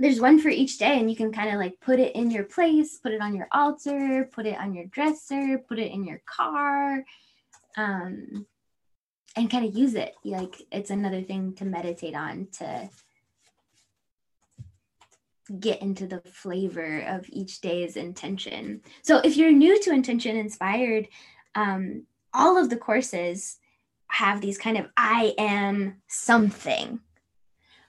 There's 0.00 0.20
one 0.20 0.38
for 0.38 0.48
each 0.48 0.78
day 0.78 0.98
and 1.00 1.10
you 1.10 1.16
can 1.16 1.32
kind 1.32 1.50
of 1.50 1.56
like 1.56 1.80
put 1.80 1.98
it 1.98 2.14
in 2.14 2.30
your 2.30 2.44
place 2.44 2.98
put 2.98 3.12
it 3.12 3.20
on 3.20 3.34
your 3.34 3.48
altar 3.50 4.30
put 4.32 4.46
it 4.46 4.56
on 4.56 4.72
your 4.72 4.86
dresser 4.86 5.58
put 5.68 5.80
it 5.80 5.90
in 5.90 6.04
your 6.04 6.22
car 6.24 7.04
um 7.76 8.46
and 9.34 9.50
kind 9.50 9.64
of 9.64 9.76
use 9.76 9.94
it. 9.94 10.14
Like 10.24 10.62
it's 10.70 10.90
another 10.90 11.22
thing 11.22 11.54
to 11.54 11.64
meditate 11.64 12.14
on 12.14 12.48
to 12.58 12.88
get 15.58 15.80
into 15.80 16.06
the 16.06 16.20
flavor 16.32 17.00
of 17.00 17.24
each 17.30 17.60
day's 17.60 17.96
intention. 17.96 18.82
So 19.02 19.18
if 19.18 19.36
you're 19.36 19.52
new 19.52 19.80
to 19.82 19.92
intention 19.92 20.36
inspired 20.36 21.08
um 21.54 22.04
all 22.34 22.56
of 22.56 22.70
the 22.70 22.76
courses 22.76 23.58
have 24.10 24.40
these 24.40 24.58
kind 24.58 24.76
of 24.78 24.86
I 24.96 25.34
am 25.38 26.02
something. 26.08 27.00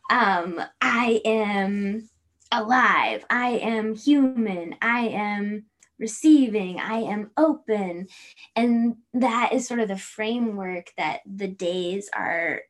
Um, 0.10 0.62
I 0.82 1.22
am 1.26 2.10
alive. 2.52 3.26
I 3.30 3.50
am 3.50 3.96
human. 3.96 4.76
I 4.82 5.08
am 5.08 5.66
receiving. 6.00 6.80
I 6.80 7.00
am 7.00 7.32
open. 7.38 8.08
And 8.56 8.96
that 9.14 9.52
is 9.54 9.68
sort 9.68 9.80
of 9.80 9.88
the 9.88 9.98
framework 9.98 10.92
that 10.98 11.22
the 11.26 11.48
days 11.48 12.10
are 12.14 12.62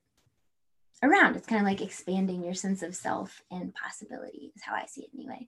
around. 1.02 1.36
It's 1.36 1.48
kind 1.48 1.62
of 1.62 1.68
like 1.68 1.82
expanding 1.82 2.44
your 2.44 2.56
sense 2.56 2.84
of 2.84 2.96
self 2.96 3.42
and 3.52 3.74
possibility, 3.74 4.52
is 4.56 4.64
how 4.64 4.76
I 4.76 4.86
see 4.86 5.02
it 5.04 5.10
anyway. 5.14 5.48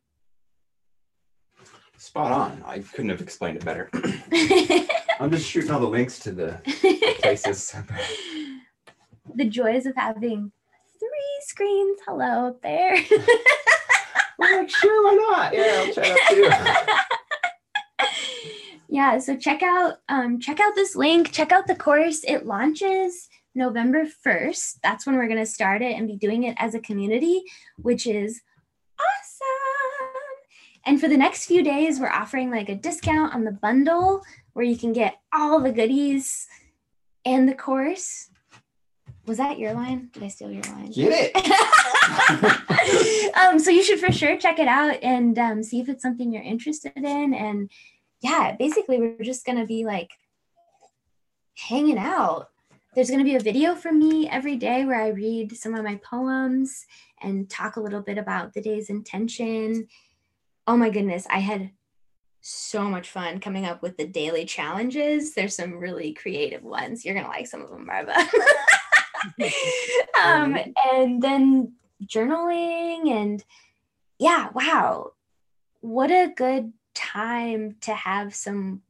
spot 1.97 2.31
on 2.31 2.63
i 2.65 2.79
couldn't 2.79 3.11
have 3.11 3.21
explained 3.21 3.57
it 3.57 3.63
better 3.63 3.87
i'm 5.19 5.29
just 5.29 5.47
shooting 5.47 5.69
all 5.69 5.79
the 5.79 5.85
links 5.85 6.17
to 6.17 6.31
the 6.31 6.59
places 7.21 7.75
the 9.36 9.45
joys 9.45 9.86
of 9.86 9.95
having 9.95 10.51
three 10.99 11.39
screens. 11.41 11.99
Hello 12.07 12.47
up 12.47 12.62
there. 12.62 12.97
i'm 14.43 14.67
sure 14.67 15.03
why 15.03 15.13
not 15.29 15.53
yeah 15.53 15.84
i'll 15.86 15.93
try 15.93 16.10
that 16.10 16.97
too 16.97 18.07
yeah, 18.89 19.17
so 19.17 19.38
check 19.38 19.63
out 19.63 19.95
um, 20.10 20.39
check 20.39 20.60
out 20.60 20.75
this 20.75 20.95
link. 20.95 21.31
Check 21.31 21.51
out 21.51 21.67
the 21.67 21.75
course. 21.75 22.23
It 22.27 22.45
launches 22.45 23.29
November 23.55 24.05
first. 24.05 24.79
That's 24.84 25.05
when 25.05 25.15
we're 25.15 25.27
gonna 25.27 25.45
start 25.45 25.81
it 25.81 25.97
and 25.97 26.07
be 26.07 26.17
doing 26.17 26.43
it 26.43 26.55
as 26.57 26.75
a 26.75 26.79
community, 26.79 27.41
which 27.77 28.05
is 28.05 28.41
awesome. 28.99 29.47
And 30.86 30.99
for 30.99 31.07
the 31.07 31.17
next 31.17 31.45
few 31.45 31.63
days, 31.63 31.99
we're 31.99 32.10
offering 32.10 32.51
like 32.51 32.69
a 32.69 32.75
discount 32.75 33.34
on 33.34 33.43
the 33.43 33.51
bundle 33.51 34.23
where 34.53 34.65
you 34.65 34.77
can 34.77 34.93
get 34.93 35.19
all 35.34 35.62
the 35.62 35.71
goodies 35.71 36.47
and 37.25 37.47
the 37.47 37.55
course. 37.55 38.29
Was 39.27 39.38
that 39.38 39.60
your 39.60 39.73
line? 39.73 40.10
Did 40.13 40.23
I 40.23 40.27
steal 40.29 40.51
your 40.51 40.63
line? 40.63 40.91
get 40.91 41.31
it 41.36 41.36
um, 43.38 43.60
so 43.60 43.69
you 43.69 43.84
should 43.84 43.99
for 43.99 44.12
sure 44.12 44.36
check 44.38 44.57
it 44.57 44.67
out 44.67 44.97
and 45.03 45.38
um, 45.38 45.63
see 45.63 45.79
if 45.79 45.88
it's 45.89 46.01
something 46.01 46.34
you're 46.34 46.41
interested 46.41 46.93
in. 46.97 47.34
And 47.34 47.69
yeah, 48.21 48.55
basically, 48.57 48.97
we're 48.99 49.23
just 49.23 49.45
gonna 49.45 49.67
be 49.67 49.86
like 49.86 50.10
hanging 51.55 51.99
out 51.99 52.51
there's 52.93 53.10
going 53.10 53.19
to 53.19 53.25
be 53.25 53.36
a 53.36 53.39
video 53.39 53.73
from 53.73 53.99
me 53.99 54.27
every 54.29 54.57
day 54.57 54.84
where 54.84 55.01
I 55.01 55.10
read 55.10 55.55
some 55.55 55.75
of 55.75 55.84
my 55.84 55.95
poems 55.95 56.86
and 57.21 57.49
talk 57.49 57.77
a 57.77 57.81
little 57.81 58.01
bit 58.01 58.17
about 58.17 58.53
the 58.53 58.62
day's 58.62 58.89
intention. 58.89 59.88
Oh 60.67 60.75
my 60.75 60.89
goodness, 60.89 61.25
I 61.29 61.39
had 61.39 61.71
so 62.41 62.84
much 62.86 63.10
fun 63.10 63.39
coming 63.39 63.65
up 63.65 63.82
with 63.82 63.97
the 63.97 64.08
daily 64.08 64.45
challenges. 64.45 65.34
There's 65.34 65.56
some 65.56 65.77
really 65.77 66.13
creative 66.13 66.63
ones. 66.63 67.06
You're 67.06 67.13
going 67.13 67.25
to 67.25 67.32
like 67.32 67.47
some 67.47 67.62
of 67.62 67.69
them, 67.69 67.86
Marva. 67.86 68.15
um, 70.23 70.58
and 70.91 71.21
then 71.21 71.73
journaling 72.04 73.12
and 73.12 73.43
yeah, 74.17 74.49
wow. 74.54 75.13
What 75.82 76.12
a 76.12 76.32
good 76.36 76.73
time 76.93 77.75
to 77.82 77.93
have 77.93 78.36
some 78.36 78.82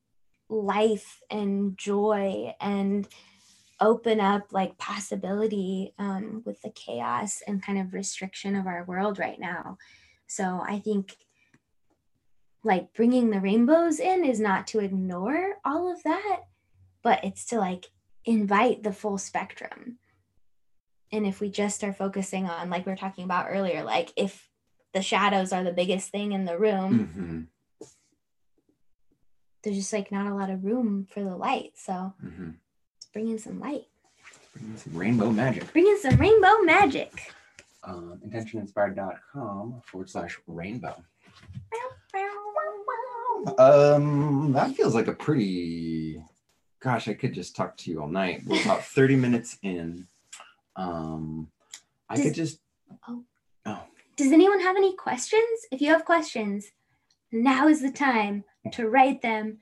life 0.50 1.22
and 1.30 1.78
joy 1.78 2.54
and 2.60 3.08
open 3.80 4.20
up 4.20 4.52
like 4.52 4.78
possibility 4.78 5.94
um, 5.98 6.42
with 6.46 6.62
the 6.62 6.70
chaos 6.70 7.42
and 7.48 7.64
kind 7.64 7.80
of 7.80 7.94
restriction 7.94 8.56
of 8.56 8.68
our 8.68 8.84
world 8.84 9.20
right 9.20 9.40
now. 9.40 9.78
So 10.28 10.64
I 10.66 10.80
think 10.80 11.16
like 12.64 12.94
bringing 12.94 13.30
the 13.30 13.40
rainbows 13.40 14.00
in 14.00 14.24
is 14.24 14.40
not 14.40 14.68
to 14.68 14.80
ignore 14.80 15.56
all 15.66 15.92
of 15.92 16.04
that, 16.04 16.42
but 17.02 17.24
it's 17.24 17.46
to 17.48 17.58
like 17.58 17.88
invite 18.26 18.84
the 18.84 18.94
full 18.94 19.18
spectrum. 19.18 19.98
And 21.12 21.26
if 21.26 21.42
we 21.42 21.50
just 21.50 21.84
are 21.84 21.92
focusing 21.94 22.46
on, 22.46 22.70
like 22.70 22.86
we 22.86 22.92
are 22.92 22.96
talking 22.98 23.24
about 23.26 23.48
earlier, 23.50 23.84
like 23.84 24.12
if 24.16 24.48
the 24.94 25.02
shadows 25.02 25.52
are 25.52 25.64
the 25.64 25.72
biggest 25.74 26.10
thing 26.10 26.32
in 26.34 26.46
the 26.46 26.58
room, 26.58 27.10
Mm-hmm. 27.82 27.88
there's 29.64 29.76
just 29.78 29.94
like 29.94 30.12
not 30.12 30.28
a 30.32 30.36
lot 30.36 30.50
of 30.50 30.64
room 30.64 31.08
for 31.10 31.24
the 31.24 31.36
light. 31.36 31.72
So 31.76 32.14
Mm-hmm. 32.24 32.52
let's 32.96 33.06
bring 33.14 33.28
in 33.30 33.40
some 33.40 33.60
light, 33.60 33.86
Bring 34.54 34.72
in 34.72 34.78
some 34.78 34.96
rainbow 34.96 35.32
magic. 35.32 35.72
bring 35.74 35.88
in 35.88 36.00
some 36.00 36.18
rainbow 36.18 36.60
magic. 36.64 37.34
Um, 37.84 38.22
intentioninspired.com 38.26 39.82
forward 39.86 40.10
slash 40.10 40.40
rainbow. 40.46 41.04
Um, 43.58 44.54
that 44.54 44.76
feels 44.76 44.94
like 44.96 45.08
a 45.08 45.14
pretty. 45.14 46.24
Gosh, 46.80 47.08
I 47.08 47.14
could 47.14 47.34
just 47.34 47.56
talk 47.56 47.78
to 47.78 47.92
you 47.92 48.02
all 48.02 48.08
night. 48.08 48.42
We're 48.46 48.62
about 48.64 48.84
thirty 48.96 49.16
minutes 49.16 49.58
in. 49.64 50.08
Um, 50.76 51.48
I 52.10 52.16
Does- 52.16 52.26
could 52.26 52.34
just. 52.36 52.60
Oh. 53.08 53.24
Oh, 53.66 53.84
Does 54.18 54.32
anyone 54.32 54.60
have 54.62 54.76
any 54.76 54.96
questions? 54.96 55.44
If 55.72 55.82
you 55.82 55.90
have 55.92 56.04
questions, 56.06 56.66
now 57.32 57.68
is 57.68 57.82
the 57.82 57.92
time 57.92 58.44
to 58.74 58.90
write 58.90 59.22
them 59.22 59.60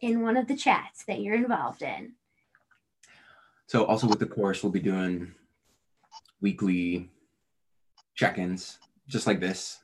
in 0.00 0.22
one 0.22 0.36
of 0.36 0.46
the 0.46 0.56
chats 0.56 1.04
that 1.06 1.20
you're 1.20 1.34
involved 1.34 1.82
in. 1.82 2.12
so 3.66 3.84
also 3.84 4.06
with 4.06 4.20
the 4.20 4.26
course, 4.26 4.62
we'll 4.62 4.70
be 4.72 4.80
doing 4.80 5.34
weekly 6.40 7.10
check-ins, 8.14 8.78
just 9.08 9.26
like 9.26 9.40
this, 9.40 9.80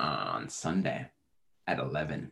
on 0.00 0.48
Sunday 0.48 1.06
at 1.66 1.78
11, 1.78 2.30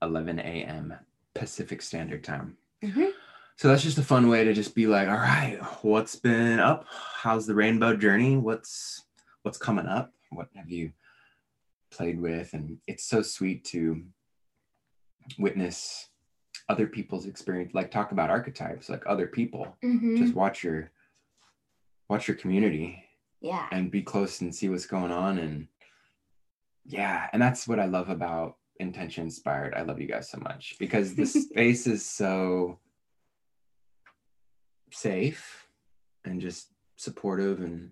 11 0.00 0.38
a.m. 0.38 0.94
Pacific 1.34 1.82
Standard 1.82 2.22
Time. 2.24 2.56
Mhm. 2.82 3.12
So 3.56 3.68
that's 3.68 3.82
just 3.82 3.98
a 3.98 4.02
fun 4.02 4.28
way 4.28 4.44
to 4.44 4.52
just 4.52 4.74
be 4.74 4.86
like, 4.86 5.08
all 5.08 5.14
right, 5.14 5.58
what's 5.82 6.16
been 6.16 6.58
up? 6.58 6.86
How's 6.88 7.46
the 7.46 7.54
rainbow 7.54 7.96
journey? 7.96 8.36
What's 8.36 9.04
what's 9.42 9.58
coming 9.58 9.86
up? 9.86 10.12
What 10.30 10.48
have 10.54 10.70
you 10.70 10.92
played 11.90 12.20
with? 12.20 12.54
And 12.54 12.78
it's 12.86 13.04
so 13.04 13.22
sweet 13.22 13.64
to 13.66 14.02
witness 15.38 16.08
other 16.68 16.86
people's 16.86 17.26
experience, 17.26 17.74
like 17.74 17.90
talk 17.90 18.12
about 18.12 18.30
archetypes, 18.30 18.88
like 18.88 19.02
other 19.06 19.26
people. 19.26 19.76
Mhm. 19.82 20.16
Just 20.18 20.34
watch 20.34 20.62
your 20.64 20.90
watch 22.08 22.28
your 22.28 22.36
community 22.36 23.04
Yeah. 23.40 23.68
and 23.72 23.90
be 23.90 24.02
close 24.02 24.40
and 24.42 24.54
see 24.54 24.68
what's 24.68 24.86
going 24.86 25.10
on. 25.12 25.38
And 25.38 25.68
yeah, 26.84 27.28
and 27.32 27.40
that's 27.40 27.66
what 27.68 27.78
I 27.80 27.86
love 27.86 28.08
about 28.10 28.56
Intention 28.80 29.24
Inspired. 29.24 29.74
I 29.74 29.82
love 29.82 30.00
you 30.00 30.08
guys 30.08 30.30
so 30.30 30.38
much 30.38 30.76
because 30.78 31.14
the 31.14 31.26
space 31.46 31.86
is 31.86 32.04
so 32.04 32.78
safe 34.90 35.66
and 36.24 36.40
just 36.40 36.68
supportive 36.96 37.60
and 37.60 37.90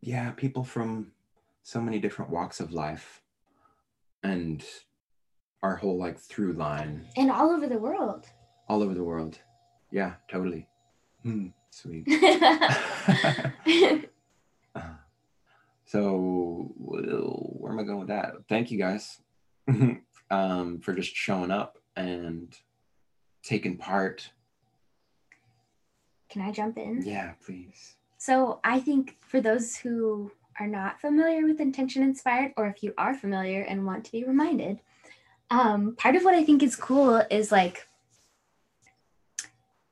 yeah, 0.00 0.30
people 0.32 0.64
from 0.64 1.12
so 1.62 1.80
many 1.80 1.98
different 1.98 2.30
walks 2.30 2.60
of 2.60 2.72
life 2.72 3.22
and 4.22 4.64
our 5.62 5.76
whole 5.76 5.98
like 5.98 6.18
through 6.18 6.52
line 6.52 7.06
And 7.16 7.30
all 7.30 7.50
over 7.50 7.66
the 7.66 7.78
world. 7.78 8.26
all 8.68 8.82
over 8.82 8.94
the 8.94 9.04
world. 9.04 9.38
Yeah, 9.90 10.14
totally. 10.30 10.68
Hmm, 11.22 11.48
sweet. 11.70 12.06
So 15.88 16.70
where 16.76 17.72
am 17.72 17.78
I 17.78 17.82
going 17.82 18.00
with 18.00 18.08
that? 18.08 18.34
Thank 18.46 18.70
you 18.70 18.78
guys 18.78 19.22
um, 20.30 20.80
for 20.80 20.92
just 20.92 21.16
showing 21.16 21.50
up 21.50 21.78
and 21.96 22.54
taking 23.42 23.78
part. 23.78 24.30
Can 26.28 26.42
I 26.42 26.52
jump 26.52 26.76
in? 26.76 27.02
Yeah, 27.06 27.32
please. 27.42 27.94
So 28.18 28.60
I 28.62 28.80
think 28.80 29.16
for 29.20 29.40
those 29.40 29.76
who 29.76 30.30
are 30.60 30.66
not 30.66 31.00
familiar 31.00 31.46
with 31.46 31.58
Intention 31.58 32.02
Inspired, 32.02 32.52
or 32.58 32.66
if 32.66 32.82
you 32.82 32.92
are 32.98 33.14
familiar 33.14 33.62
and 33.62 33.86
want 33.86 34.04
to 34.04 34.12
be 34.12 34.24
reminded, 34.24 34.80
um, 35.50 35.96
part 35.96 36.16
of 36.16 36.22
what 36.22 36.34
I 36.34 36.44
think 36.44 36.62
is 36.62 36.76
cool 36.76 37.24
is 37.30 37.50
like, 37.50 37.88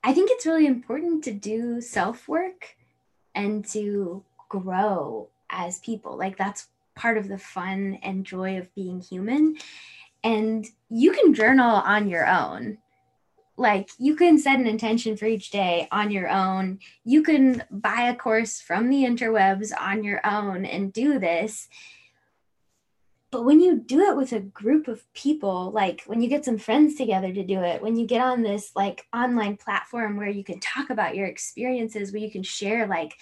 I 0.03 0.13
think 0.13 0.29
it's 0.29 0.45
really 0.45 0.67
important 0.67 1.23
to 1.23 1.31
do 1.31 1.81
self 1.81 2.27
work 2.27 2.75
and 3.33 3.65
to 3.69 4.23
grow 4.47 5.29
as 5.49 5.79
people. 5.79 6.17
Like, 6.17 6.37
that's 6.37 6.67
part 6.95 7.17
of 7.17 7.27
the 7.27 7.37
fun 7.37 7.99
and 8.01 8.25
joy 8.25 8.57
of 8.57 8.73
being 8.75 9.01
human. 9.01 9.57
And 10.23 10.65
you 10.89 11.11
can 11.11 11.33
journal 11.33 11.69
on 11.69 12.09
your 12.09 12.27
own. 12.27 12.79
Like, 13.55 13.89
you 13.97 14.15
can 14.15 14.37
set 14.37 14.59
an 14.59 14.67
intention 14.67 15.17
for 15.17 15.25
each 15.25 15.49
day 15.49 15.87
on 15.91 16.11
your 16.11 16.29
own 16.29 16.79
you 17.03 17.23
can 17.23 17.63
buy 17.71 18.09
a 18.09 18.15
course 18.15 18.59
from 18.59 18.89
the 18.89 19.03
interwebs 19.03 19.71
on 19.79 20.03
your 20.03 20.19
own 20.25 20.65
and 20.65 20.93
do 20.93 21.17
this. 21.19 21.69
But 23.31 23.43
when 23.43 23.59
you 23.59 23.77
do 23.77 24.01
it 24.01 24.15
with 24.15 24.31
a 24.31 24.39
group 24.39 24.87
of 24.87 25.03
people, 25.13 25.71
like 25.71 26.03
when 26.05 26.21
you 26.21 26.29
get 26.29 26.45
some 26.45 26.57
friends 26.57 26.95
together 26.95 27.33
to 27.33 27.43
do 27.43 27.61
it, 27.61 27.81
when 27.81 27.97
you 27.97 28.05
get 28.05 28.21
on 28.21 28.41
this 28.41 28.71
like 28.75 29.05
online 29.13 29.57
platform 29.57 30.17
where 30.17 30.29
you 30.29 30.43
can 30.43 30.59
talk 30.59 30.89
about 30.89 31.15
your 31.15 31.27
experiences, 31.27 32.11
where 32.11 32.21
you 32.21 32.31
can 32.31 32.43
share 32.43 32.87
like, 32.87 33.15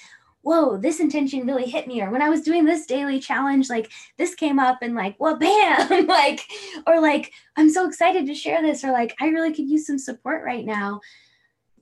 whoa, 0.45 0.77
this 0.77 0.99
intention 0.99 1.45
really 1.45 1.65
hit 1.65 1.87
me, 1.87 2.01
or 2.01 2.11
when 2.11 2.21
I 2.21 2.29
was 2.29 2.41
doing 2.41 2.65
this 2.65 2.85
daily 2.85 3.19
challenge, 3.19 3.69
like 3.69 3.91
this 4.17 4.35
came 4.35 4.59
up 4.59 4.79
and 4.81 4.95
like, 4.95 5.15
well, 5.19 5.37
bam, 5.39 6.07
like, 6.07 6.41
or 6.87 7.01
like, 7.01 7.31
I'm 7.57 7.69
so 7.69 7.87
excited 7.87 8.27
to 8.27 8.35
share 8.35 8.61
this, 8.61 8.83
or 8.83 8.91
like, 8.91 9.15
I 9.19 9.27
really 9.27 9.53
could 9.53 9.67
use 9.67 9.87
some 9.87 9.99
support 9.99 10.45
right 10.45 10.65
now 10.65 11.01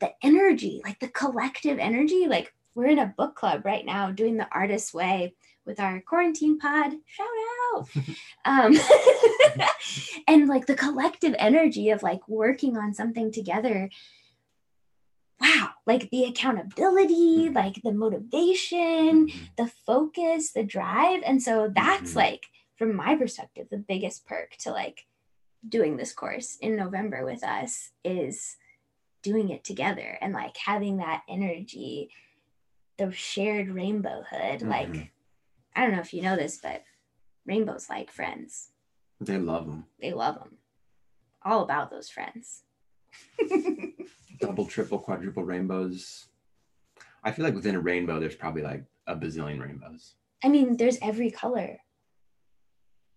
the 0.04 0.12
energy, 0.21 0.82
like 0.84 0.99
the 0.99 1.08
collective 1.08 1.80
energy. 1.80 2.28
Like 2.28 2.54
we're 2.76 2.88
in 2.88 2.99
a 2.99 3.13
book 3.17 3.36
club 3.36 3.63
right 3.63 3.86
now 3.86 4.12
doing 4.12 4.36
the 4.36 4.47
artist's 4.52 4.93
way 4.93 5.34
with 5.65 5.80
our 5.80 6.02
quarantine 6.02 6.60
pod. 6.60 6.91
Shout 7.06 7.28
out. 7.73 7.89
um, 8.45 8.76
and 10.28 10.49
like 10.49 10.65
the 10.65 10.76
collective 10.76 11.36
energy 11.39 11.89
of 11.89 12.04
like 12.04 12.28
working 12.28 12.78
on 12.78 12.93
something 12.93 13.32
together. 13.32 13.89
Wow, 15.39 15.69
like 15.86 16.10
the 16.12 16.24
accountability, 16.26 17.50
like 17.50 17.82
the 17.84 17.91
motivation, 17.91 19.28
Mhm. 19.28 19.56
the 19.58 19.67
focus, 19.67 20.52
the 20.52 20.63
drive. 20.63 21.22
And 21.26 21.41
so 21.43 21.67
that's 21.74 22.13
Mhm. 22.13 22.15
like, 22.15 22.46
from 22.76 22.96
my 22.96 23.15
perspective, 23.15 23.67
the 23.69 23.78
biggest 23.78 24.26
perk 24.26 24.56
to 24.58 24.72
like 24.72 25.06
doing 25.67 25.98
this 25.98 26.13
course 26.13 26.56
in 26.58 26.76
November 26.76 27.24
with 27.26 27.43
us 27.43 27.91
is 28.04 28.58
doing 29.22 29.50
it 29.50 29.63
together 29.63 30.17
and 30.22 30.34
like 30.34 30.56
having 30.58 30.98
that 30.98 31.24
energy, 31.30 32.10
the 32.97 33.12
shared 33.12 33.70
rainbow 33.70 34.24
hood. 34.30 34.62
Like, 34.62 34.89
Mhm. 34.89 35.10
I 35.76 35.82
don't 35.84 35.91
know 35.95 36.01
if 36.01 36.14
you 36.14 36.22
know 36.22 36.36
this, 36.36 36.60
but 36.62 36.84
rainbows 37.45 37.89
like 37.89 38.12
friends. 38.12 38.72
They 39.20 39.38
love 39.38 39.66
them. 39.68 39.88
They 39.99 40.14
love 40.14 40.36
them. 40.36 40.60
All 41.41 41.62
about 41.62 41.89
those 41.89 42.10
friends. 42.10 42.64
Double, 44.48 44.66
triple, 44.66 45.00
quadruple 45.00 45.44
rainbows. 45.44 46.28
I 47.24 47.32
feel 47.32 47.46
like 47.46 47.56
within 47.56 47.76
a 47.76 47.80
rainbow, 47.80 48.20
there's 48.20 48.36
probably 48.36 48.62
like 48.62 48.84
a 49.08 49.16
bazillion 49.16 49.62
rainbows. 49.62 50.16
I 50.44 50.50
mean, 50.50 50.76
there's 50.76 50.98
every 51.02 51.32
color. 51.32 51.80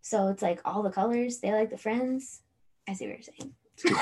So 0.03 0.29
it's 0.29 0.43
like 0.43 0.61
all 0.65 0.85
the 0.85 0.91
colors, 0.91 1.39
they 1.39 1.53
like 1.53 1.71
the 1.71 1.77
friends. 1.77 2.43
I 2.89 2.93
see 2.93 3.09
what 3.09 3.17
you're 3.17 3.23
saying. 3.23 3.53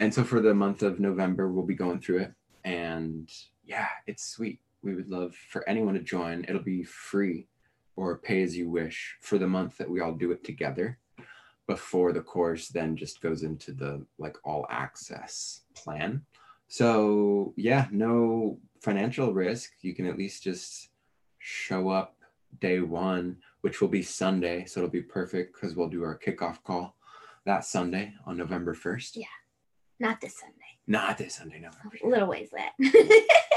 and 0.00 0.12
so 0.12 0.24
for 0.24 0.40
the 0.40 0.54
month 0.54 0.82
of 0.82 0.98
November, 0.98 1.52
we'll 1.52 1.64
be 1.64 1.76
going 1.76 2.00
through 2.00 2.18
it. 2.18 2.32
And 2.64 3.30
yeah, 3.64 3.86
it's 4.08 4.24
sweet. 4.24 4.58
We 4.82 4.96
would 4.96 5.08
love 5.08 5.34
for 5.34 5.68
anyone 5.68 5.94
to 5.94 6.00
join. 6.00 6.44
It'll 6.48 6.62
be 6.62 6.82
free 6.82 7.46
or 7.94 8.18
pay 8.18 8.42
as 8.42 8.56
you 8.56 8.68
wish 8.68 9.16
for 9.20 9.38
the 9.38 9.46
month 9.46 9.78
that 9.78 9.88
we 9.88 10.00
all 10.00 10.14
do 10.14 10.32
it 10.32 10.42
together. 10.42 10.98
Before 11.70 12.12
the 12.12 12.20
course 12.20 12.66
then 12.66 12.96
just 12.96 13.20
goes 13.20 13.44
into 13.44 13.70
the 13.70 14.04
like 14.18 14.36
all 14.44 14.66
access 14.70 15.60
plan. 15.76 16.20
So 16.66 17.54
yeah, 17.56 17.86
no 17.92 18.58
financial 18.82 19.32
risk. 19.32 19.70
You 19.80 19.94
can 19.94 20.06
at 20.06 20.18
least 20.18 20.42
just 20.42 20.88
show 21.38 21.88
up 21.88 22.16
day 22.60 22.80
one, 22.80 23.36
which 23.60 23.80
will 23.80 23.86
be 23.88 24.02
Sunday. 24.02 24.64
So 24.64 24.80
it'll 24.80 24.90
be 24.90 25.02
perfect 25.02 25.54
because 25.54 25.76
we'll 25.76 25.88
do 25.88 26.02
our 26.02 26.18
kickoff 26.18 26.60
call 26.64 26.96
that 27.46 27.64
Sunday 27.64 28.14
on 28.26 28.36
November 28.36 28.74
1st. 28.74 29.12
Yeah. 29.14 29.36
Not 30.00 30.20
this 30.20 30.40
Sunday. 30.40 30.56
Not 30.88 31.18
this 31.18 31.36
Sunday, 31.36 31.60
November. 31.60 31.96
A 32.02 32.08
little 32.08 32.28
ways 32.28 32.50
that. 32.52 32.72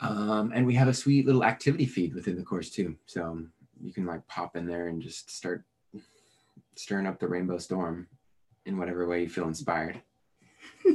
Um, 0.00 0.52
and 0.54 0.66
we 0.66 0.74
have 0.74 0.88
a 0.88 0.94
sweet 0.94 1.24
little 1.24 1.42
activity 1.42 1.86
feed 1.86 2.14
within 2.14 2.36
the 2.36 2.42
course 2.42 2.68
too. 2.68 2.96
So 3.06 3.40
you 3.80 3.94
can 3.94 4.04
like 4.04 4.28
pop 4.28 4.54
in 4.54 4.66
there 4.66 4.88
and 4.88 5.00
just 5.00 5.30
start 5.30 5.64
stirring 6.78 7.06
up 7.06 7.18
the 7.18 7.28
rainbow 7.28 7.58
storm 7.58 8.08
in 8.64 8.78
whatever 8.78 9.06
way 9.06 9.22
you 9.22 9.28
feel 9.28 9.48
inspired. 9.48 10.00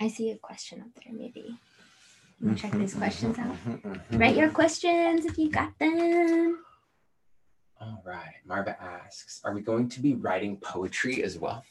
I 0.00 0.08
see 0.08 0.30
a 0.30 0.38
question 0.38 0.80
up 0.80 0.88
there, 1.02 1.12
maybe. 1.12 1.56
Let 2.40 2.54
me 2.54 2.58
check 2.58 2.72
these 2.72 2.94
questions 2.94 3.38
out. 3.38 3.56
Write 4.12 4.36
your 4.36 4.50
questions 4.50 5.24
if 5.24 5.38
you 5.38 5.48
got 5.50 5.78
them. 5.78 6.58
All 7.80 8.02
right. 8.04 8.34
Marva 8.44 8.76
asks 8.82 9.40
Are 9.44 9.52
we 9.52 9.60
going 9.60 9.88
to 9.90 10.00
be 10.00 10.14
writing 10.14 10.56
poetry 10.56 11.22
as 11.22 11.38
well? 11.38 11.64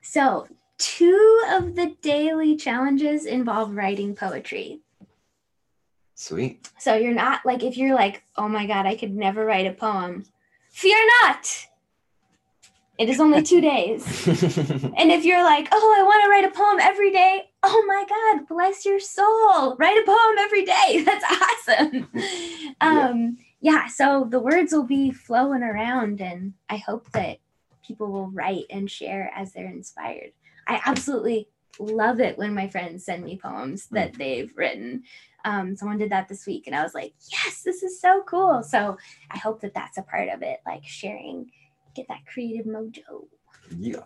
So, 0.00 0.46
two 0.78 1.42
of 1.50 1.74
the 1.74 1.96
daily 2.02 2.56
challenges 2.56 3.26
involve 3.26 3.74
writing 3.74 4.14
poetry. 4.14 4.80
Sweet. 6.14 6.68
So, 6.78 6.94
you're 6.94 7.14
not 7.14 7.44
like, 7.44 7.62
if 7.62 7.76
you're 7.76 7.94
like, 7.94 8.22
oh 8.36 8.48
my 8.48 8.66
God, 8.66 8.86
I 8.86 8.94
could 8.96 9.14
never 9.14 9.44
write 9.44 9.66
a 9.66 9.72
poem, 9.72 10.24
fear 10.74 10.98
not. 11.22 11.46
It 12.98 13.08
is 13.08 13.20
only 13.20 13.42
two 13.42 13.60
days. 13.60 14.04
And 14.96 15.10
if 15.10 15.24
you're 15.24 15.42
like, 15.42 15.68
oh, 15.72 15.96
I 15.98 16.02
want 16.02 16.22
to 16.22 16.30
write 16.30 16.44
a 16.44 16.50
poem 16.50 16.78
every 16.80 17.10
day, 17.10 17.50
oh 17.62 17.84
my 17.86 18.04
God, 18.08 18.46
bless 18.46 18.84
your 18.84 19.00
soul. 19.00 19.76
Write 19.76 19.98
a 19.98 20.06
poem 20.06 20.36
every 20.38 20.64
day. 20.64 21.02
That's 21.04 21.24
awesome. 21.24 22.08
Um, 22.80 23.38
yeah, 23.60 23.86
so 23.86 24.26
the 24.28 24.40
words 24.40 24.72
will 24.72 24.84
be 24.84 25.10
flowing 25.10 25.62
around, 25.62 26.20
and 26.20 26.54
I 26.68 26.76
hope 26.76 27.10
that 27.12 27.38
people 27.86 28.10
will 28.10 28.28
write 28.28 28.64
and 28.68 28.90
share 28.90 29.30
as 29.34 29.52
they're 29.52 29.70
inspired. 29.70 30.32
I 30.66 30.82
absolutely 30.84 31.48
love 31.78 32.20
it 32.20 32.38
when 32.38 32.54
my 32.54 32.68
friends 32.68 33.04
send 33.04 33.24
me 33.24 33.38
poems 33.42 33.86
that 33.88 34.14
they've 34.14 34.52
written. 34.56 35.02
Um, 35.44 35.76
someone 35.76 35.98
did 35.98 36.10
that 36.10 36.28
this 36.28 36.46
week, 36.46 36.66
and 36.66 36.74
I 36.74 36.82
was 36.82 36.94
like, 36.94 37.12
yes, 37.30 37.62
this 37.62 37.82
is 37.82 38.00
so 38.00 38.22
cool. 38.26 38.62
So 38.62 38.96
I 39.30 39.38
hope 39.38 39.60
that 39.60 39.74
that's 39.74 39.98
a 39.98 40.02
part 40.02 40.28
of 40.28 40.42
it, 40.42 40.60
like 40.66 40.86
sharing, 40.86 41.50
get 41.94 42.06
that 42.08 42.26
creative 42.32 42.66
mojo. 42.66 43.26
yeah. 43.78 44.04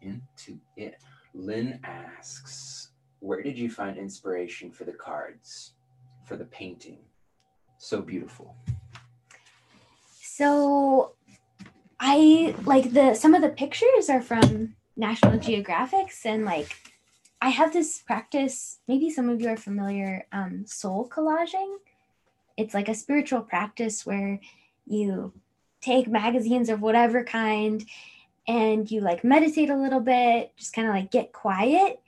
Into 0.00 0.60
it. 0.76 0.96
Lynn 1.34 1.80
asks 1.82 2.90
Where 3.18 3.42
did 3.42 3.58
you 3.58 3.68
find 3.68 3.98
inspiration 3.98 4.70
for 4.70 4.84
the 4.84 4.92
cards, 4.92 5.72
for 6.24 6.36
the 6.36 6.44
painting? 6.44 7.00
So 7.78 8.00
beautiful. 8.00 8.56
So 10.20 11.14
I 11.98 12.54
like 12.64 12.92
the 12.92 13.14
some 13.14 13.34
of 13.34 13.42
the 13.42 13.48
pictures 13.48 14.08
are 14.08 14.22
from 14.22 14.76
National 14.98 15.38
Geographics 15.38 16.26
and 16.26 16.44
like 16.44 16.76
I 17.40 17.50
have 17.50 17.72
this 17.72 18.02
practice, 18.02 18.80
maybe 18.88 19.10
some 19.10 19.28
of 19.28 19.40
you 19.40 19.48
are 19.48 19.56
familiar, 19.56 20.26
um, 20.32 20.66
soul 20.66 21.08
collaging. 21.08 21.76
It's 22.56 22.74
like 22.74 22.88
a 22.88 22.94
spiritual 22.94 23.42
practice 23.42 24.04
where 24.04 24.40
you 24.86 25.32
take 25.80 26.08
magazines 26.08 26.68
of 26.68 26.82
whatever 26.82 27.22
kind 27.22 27.84
and 28.48 28.90
you 28.90 29.00
like 29.00 29.22
meditate 29.22 29.70
a 29.70 29.76
little 29.76 30.00
bit, 30.00 30.52
just 30.56 30.72
kind 30.72 30.88
of 30.88 30.94
like 30.94 31.12
get 31.12 31.32
quiet, 31.32 32.00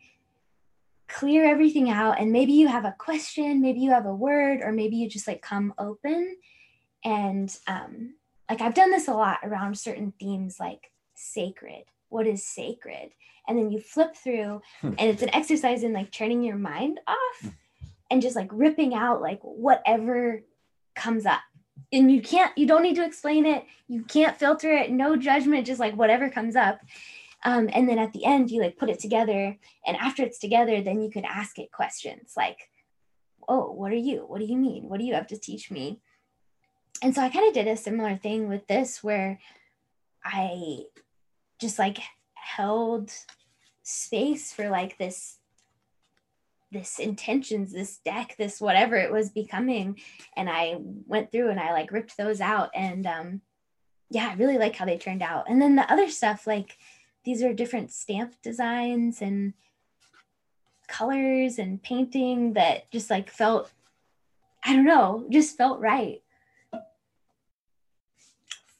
clear 1.06 1.44
everything 1.44 1.90
out, 1.90 2.18
and 2.18 2.32
maybe 2.32 2.52
you 2.52 2.66
have 2.66 2.84
a 2.84 2.96
question, 2.98 3.60
maybe 3.60 3.78
you 3.78 3.90
have 3.90 4.06
a 4.06 4.14
word, 4.14 4.60
or 4.62 4.72
maybe 4.72 4.96
you 4.96 5.08
just 5.08 5.28
like 5.28 5.42
come 5.42 5.74
open. 5.78 6.36
And 7.04 7.56
um, 7.68 8.14
like 8.48 8.60
I've 8.60 8.74
done 8.74 8.90
this 8.90 9.06
a 9.06 9.14
lot 9.14 9.38
around 9.44 9.78
certain 9.78 10.12
themes 10.18 10.58
like 10.58 10.90
sacred. 11.14 11.84
What 12.10 12.26
is 12.26 12.44
sacred? 12.46 13.12
And 13.48 13.58
then 13.58 13.70
you 13.72 13.80
flip 13.80 14.14
through, 14.14 14.60
Hmm. 14.80 14.94
and 14.98 15.10
it's 15.10 15.22
an 15.22 15.34
exercise 15.34 15.82
in 15.82 15.92
like 15.92 16.12
turning 16.12 16.42
your 16.42 16.56
mind 16.56 17.00
off 17.08 17.52
and 18.10 18.20
just 18.20 18.36
like 18.36 18.50
ripping 18.52 18.94
out 18.94 19.22
like 19.22 19.40
whatever 19.42 20.42
comes 20.94 21.24
up. 21.26 21.40
And 21.92 22.12
you 22.12 22.20
can't, 22.20 22.56
you 22.56 22.66
don't 22.66 22.82
need 22.82 22.96
to 22.96 23.04
explain 23.04 23.46
it. 23.46 23.64
You 23.88 24.04
can't 24.04 24.36
filter 24.36 24.70
it, 24.72 24.92
no 24.92 25.16
judgment, 25.16 25.66
just 25.66 25.80
like 25.80 25.96
whatever 25.96 26.28
comes 26.28 26.54
up. 26.54 26.80
Um, 27.44 27.70
and 27.72 27.88
then 27.88 27.98
at 27.98 28.12
the 28.12 28.24
end, 28.24 28.50
you 28.50 28.60
like 28.60 28.76
put 28.76 28.90
it 28.90 29.00
together. 29.00 29.56
And 29.86 29.96
after 29.96 30.22
it's 30.22 30.38
together, 30.38 30.82
then 30.82 31.00
you 31.00 31.10
can 31.10 31.24
ask 31.24 31.58
it 31.58 31.72
questions 31.72 32.34
like, 32.36 32.68
oh, 33.48 33.72
what 33.72 33.90
are 33.90 33.96
you? 33.96 34.18
What 34.26 34.38
do 34.40 34.44
you 34.44 34.56
mean? 34.56 34.88
What 34.88 35.00
do 35.00 35.06
you 35.06 35.14
have 35.14 35.26
to 35.28 35.38
teach 35.38 35.70
me? 35.70 36.00
And 37.02 37.14
so 37.14 37.22
I 37.22 37.30
kind 37.30 37.48
of 37.48 37.54
did 37.54 37.66
a 37.66 37.76
similar 37.76 38.16
thing 38.16 38.48
with 38.48 38.66
this 38.66 39.02
where 39.02 39.40
I 40.22 40.82
just 41.60 41.78
like 41.78 41.98
held 42.34 43.12
space 43.82 44.52
for 44.52 44.68
like 44.68 44.98
this 44.98 45.36
this 46.72 47.00
intentions 47.00 47.72
this 47.72 47.98
deck 48.04 48.36
this 48.38 48.60
whatever 48.60 48.96
it 48.96 49.12
was 49.12 49.30
becoming. 49.30 49.98
And 50.36 50.48
i 50.48 50.76
went 50.78 51.32
through 51.32 51.50
and 51.50 51.60
i 51.60 51.72
like 51.72 51.92
ripped 51.92 52.16
those 52.16 52.40
out. 52.40 52.70
And 52.74 53.06
um 53.06 53.40
yeah 54.10 54.30
i 54.30 54.34
really 54.34 54.58
like 54.58 54.76
how 54.76 54.84
they 54.84 54.98
turned 54.98 55.22
out. 55.22 55.48
And 55.48 55.60
then 55.60 55.76
the 55.76 55.90
other 55.92 56.08
stuff 56.08 56.46
like 56.46 56.78
these 57.24 57.42
are 57.42 57.52
different 57.52 57.92
stamp 57.92 58.34
designs 58.42 59.20
and 59.20 59.52
colors 60.88 61.58
and 61.58 61.82
painting 61.82 62.54
that 62.54 62.90
just 62.90 63.10
like 63.10 63.30
felt 63.30 63.70
i 64.64 64.74
don't 64.74 64.84
know 64.84 65.26
just 65.30 65.56
felt 65.56 65.80
right. 65.80 66.22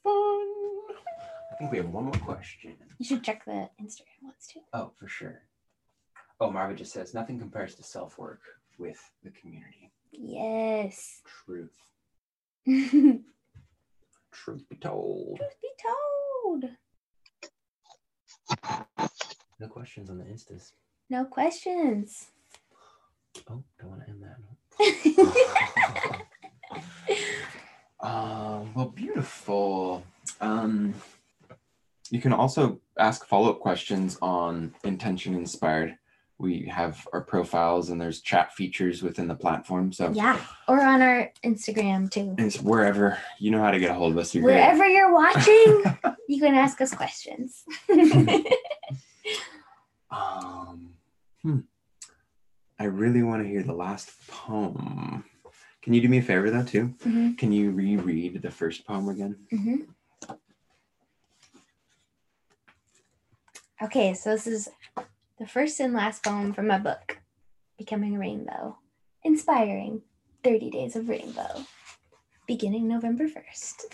Fun. 0.03 0.50
I 1.61 1.65
think 1.65 1.73
we 1.73 1.79
have 1.79 1.91
one 1.91 2.05
more 2.05 2.13
question. 2.15 2.75
you 2.99 3.05
should 3.05 3.23
check 3.23 3.45
the 3.45 3.69
instagram 3.83 4.23
ones 4.23 4.47
too 4.51 4.61
Oh, 4.73 4.93
for 4.99 5.07
sure. 5.09 5.43
Oh, 6.41 6.51
Marva 6.51 6.73
just 6.75 6.91
says 6.91 7.13
nothing 7.13 7.39
compares 7.39 7.75
to 7.75 7.83
self 7.83 8.17
work 8.17 8.41
with 8.79 8.99
the 9.23 9.29
community. 9.31 9.93
yes 10.11 11.21
Truth. 11.45 11.77
truth 12.65 13.21
Truth 14.33 14.69
be 14.71 14.77
told. 14.77 15.37
Truth 15.37 15.61
be 15.61 15.69
told 15.85 16.65
No 19.61 19.67
questions 19.69 20.09
on 20.09 20.17
the 20.17 20.25
instas. 20.25 20.73
no 21.11 21.27
questions 21.27 22.29
Oh, 23.51 23.63
don't 23.79 23.91
want 23.91 24.03
to 24.03 24.09
end 24.09 24.23
that. 24.25 24.39
Um, 28.01 28.73
well, 28.75 28.87
beautiful. 28.95 30.03
Um, 30.41 30.95
you 32.11 32.21
can 32.21 32.33
also 32.33 32.81
ask 32.99 33.27
follow 33.27 33.51
up 33.51 33.61
questions 33.61 34.19
on 34.21 34.75
Intention 34.85 35.35
Inspired. 35.35 35.97
We 36.39 36.65
have 36.67 37.07
our 37.13 37.21
profiles 37.21 37.91
and 37.91 38.01
there's 38.01 38.21
chat 38.23 38.53
features 38.55 39.03
within 39.03 39.29
the 39.29 39.35
platform. 39.35 39.93
So 39.93 40.11
yeah 40.13 40.41
or 40.69 40.81
on 40.81 41.03
our 41.03 41.31
instagram 41.45 42.11
too 42.11 42.35
it's 42.39 42.61
wherever 42.63 43.19
you 43.39 43.51
know 43.51 43.61
how 43.63 43.71
to 43.71 43.79
get 43.79 43.91
a 43.91 43.95
hold 43.95 44.13
of 44.13 44.19
us. 44.19 44.35
You're 44.35 44.45
great. 44.45 44.55
wherever 44.55 44.87
you're 44.87 45.13
watching 45.13 45.85
you 46.29 46.41
can 46.41 46.55
ask 46.55 46.81
us 46.81 46.95
questions 46.95 47.65
Um, 50.11 50.95
hmm. 51.43 51.59
I 52.79 52.85
really 52.85 53.23
want 53.23 53.43
to 53.43 53.49
hear 53.49 53.63
the 53.63 53.73
last 53.75 54.11
poem. 54.27 55.25
Can 55.83 55.95
you 55.95 56.01
do 56.01 56.09
me 56.09 56.19
a 56.19 56.23
favor 56.23 56.51
though 56.51 56.65
too? 56.65 56.95
Mhm, 57.05 57.39
Can 57.39 57.53
you 57.53 57.71
reread 57.71 58.43
the 58.43 58.51
first 58.51 58.85
poem 58.87 59.09
again? 59.09 59.37
mhm. 59.53 59.87
Okay 63.83 64.15
so 64.15 64.31
this 64.31 64.47
is 64.47 64.69
the 65.39 65.47
first 65.47 65.81
and 65.81 65.95
last 65.95 66.23
poem 66.23 66.53
from 66.53 66.67
my 66.67 66.79
book 66.79 67.19
becoming 67.79 68.17
a 68.17 68.19
rainbow 68.19 68.77
inspiring 69.25 70.03
30 70.45 70.71
days 70.71 70.97
of 70.97 71.09
rainbow 71.09 71.65
beginning 72.47 72.89
november 72.89 73.27
1st 73.27 73.85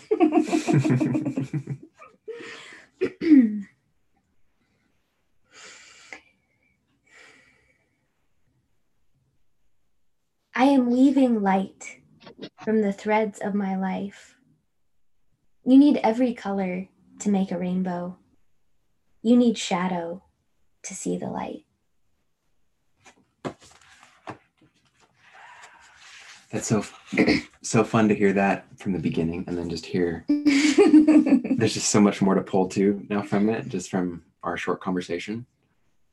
I 10.59 10.63
am 10.63 10.89
weaving 10.89 11.43
light 11.43 11.99
from 12.63 12.81
the 12.81 12.91
threads 12.91 13.39
of 13.39 13.53
my 13.53 13.77
life. 13.77 14.35
You 15.63 15.77
need 15.77 15.97
every 15.97 16.33
color 16.33 16.87
to 17.19 17.29
make 17.29 17.51
a 17.51 17.59
rainbow. 17.59 18.17
You 19.27 19.35
need 19.35 19.57
shadow 19.57 20.23
to 20.83 20.95
see 20.95 21.17
the 21.17 21.27
light. 21.27 21.65
That's 26.49 26.67
so 26.67 26.85
so 27.61 27.83
fun 27.83 28.07
to 28.07 28.15
hear 28.15 28.31
that 28.31 28.67
from 28.79 28.93
the 28.93 28.99
beginning, 28.99 29.43
and 29.45 29.57
then 29.57 29.69
just 29.69 29.85
hear. 29.85 30.23
There's 30.29 31.73
just 31.73 31.89
so 31.89 31.99
much 31.99 32.21
more 32.21 32.35
to 32.35 32.41
pull 32.41 32.69
to 32.69 33.05
now 33.09 33.21
from 33.21 33.49
it, 33.49 33.67
just 33.67 33.91
from 33.91 34.23
our 34.43 34.55
short 34.55 34.79
conversation. 34.79 35.45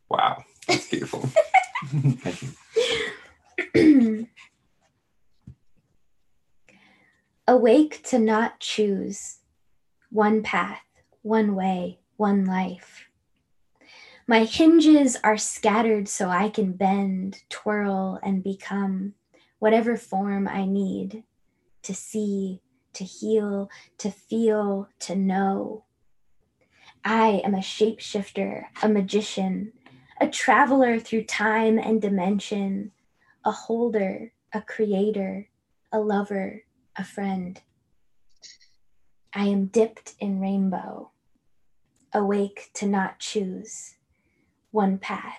Wow, 0.08 0.44
that's 0.66 0.90
beautiful. 0.90 1.20
Thank 1.86 2.42
you. 3.76 4.26
Awake 7.46 8.02
to 8.08 8.18
not 8.18 8.58
choose 8.58 9.36
one 10.10 10.42
path, 10.42 10.82
one 11.22 11.54
way, 11.54 12.00
one 12.16 12.44
life. 12.44 13.03
My 14.26 14.44
hinges 14.44 15.18
are 15.22 15.36
scattered 15.36 16.08
so 16.08 16.30
I 16.30 16.48
can 16.48 16.72
bend, 16.72 17.42
twirl, 17.50 18.18
and 18.22 18.42
become 18.42 19.12
whatever 19.58 19.98
form 19.98 20.48
I 20.48 20.64
need 20.64 21.24
to 21.82 21.94
see, 21.94 22.62
to 22.94 23.04
heal, 23.04 23.68
to 23.98 24.10
feel, 24.10 24.88
to 25.00 25.14
know. 25.14 25.84
I 27.04 27.42
am 27.44 27.54
a 27.54 27.58
shapeshifter, 27.58 28.64
a 28.82 28.88
magician, 28.88 29.74
a 30.18 30.26
traveler 30.26 30.98
through 30.98 31.24
time 31.24 31.78
and 31.78 32.00
dimension, 32.00 32.92
a 33.44 33.50
holder, 33.50 34.32
a 34.54 34.62
creator, 34.62 35.48
a 35.92 35.98
lover, 35.98 36.62
a 36.96 37.04
friend. 37.04 37.60
I 39.34 39.48
am 39.48 39.66
dipped 39.66 40.14
in 40.18 40.40
rainbow, 40.40 41.10
awake 42.14 42.70
to 42.74 42.86
not 42.86 43.18
choose 43.18 43.93
one 44.74 44.98
path, 44.98 45.38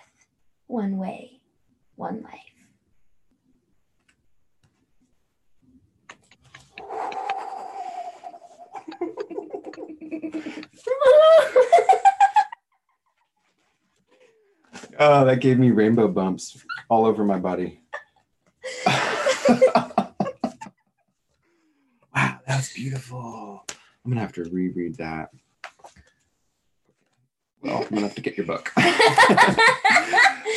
one 0.66 0.96
way, 0.96 1.42
one 1.96 2.22
life. 2.22 2.40
Oh, 14.98 15.26
that 15.26 15.40
gave 15.40 15.58
me 15.58 15.70
rainbow 15.70 16.08
bumps 16.08 16.64
all 16.88 17.04
over 17.04 17.22
my 17.22 17.38
body. 17.38 17.82
wow, 18.86 20.10
that's 22.46 22.72
beautiful. 22.72 23.66
I'm 24.02 24.10
gonna 24.10 24.22
have 24.22 24.32
to 24.32 24.44
reread 24.44 24.96
that. 24.96 25.28
Well, 27.62 27.78
I'm 27.82 27.88
gonna 27.88 28.02
have 28.02 28.14
to 28.14 28.20
get 28.22 28.36
your 28.36 28.46
book. 28.46 28.72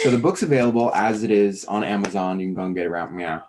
so 0.03 0.11
the 0.11 0.17
book's 0.21 0.43
available 0.43 0.93
as 0.93 1.23
it 1.23 1.31
is 1.31 1.65
on 1.65 1.83
Amazon. 1.83 2.39
You 2.39 2.47
can 2.47 2.53
go 2.55 2.63
and 2.63 2.75
get 2.75 2.85
it 2.85 2.89
around. 2.89 3.19
Yeah. 3.19 3.41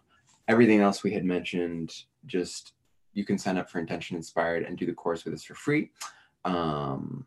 Everything 0.48 0.80
else 0.80 1.02
we 1.04 1.12
had 1.12 1.24
mentioned, 1.24 1.94
just 2.26 2.72
you 3.12 3.24
can 3.24 3.38
sign 3.38 3.56
up 3.58 3.70
for 3.70 3.78
Intention 3.78 4.16
Inspired 4.16 4.64
and 4.64 4.76
do 4.76 4.86
the 4.86 4.92
course 4.92 5.24
with 5.24 5.34
us 5.34 5.44
for 5.44 5.54
free. 5.54 5.90
Um, 6.44 7.24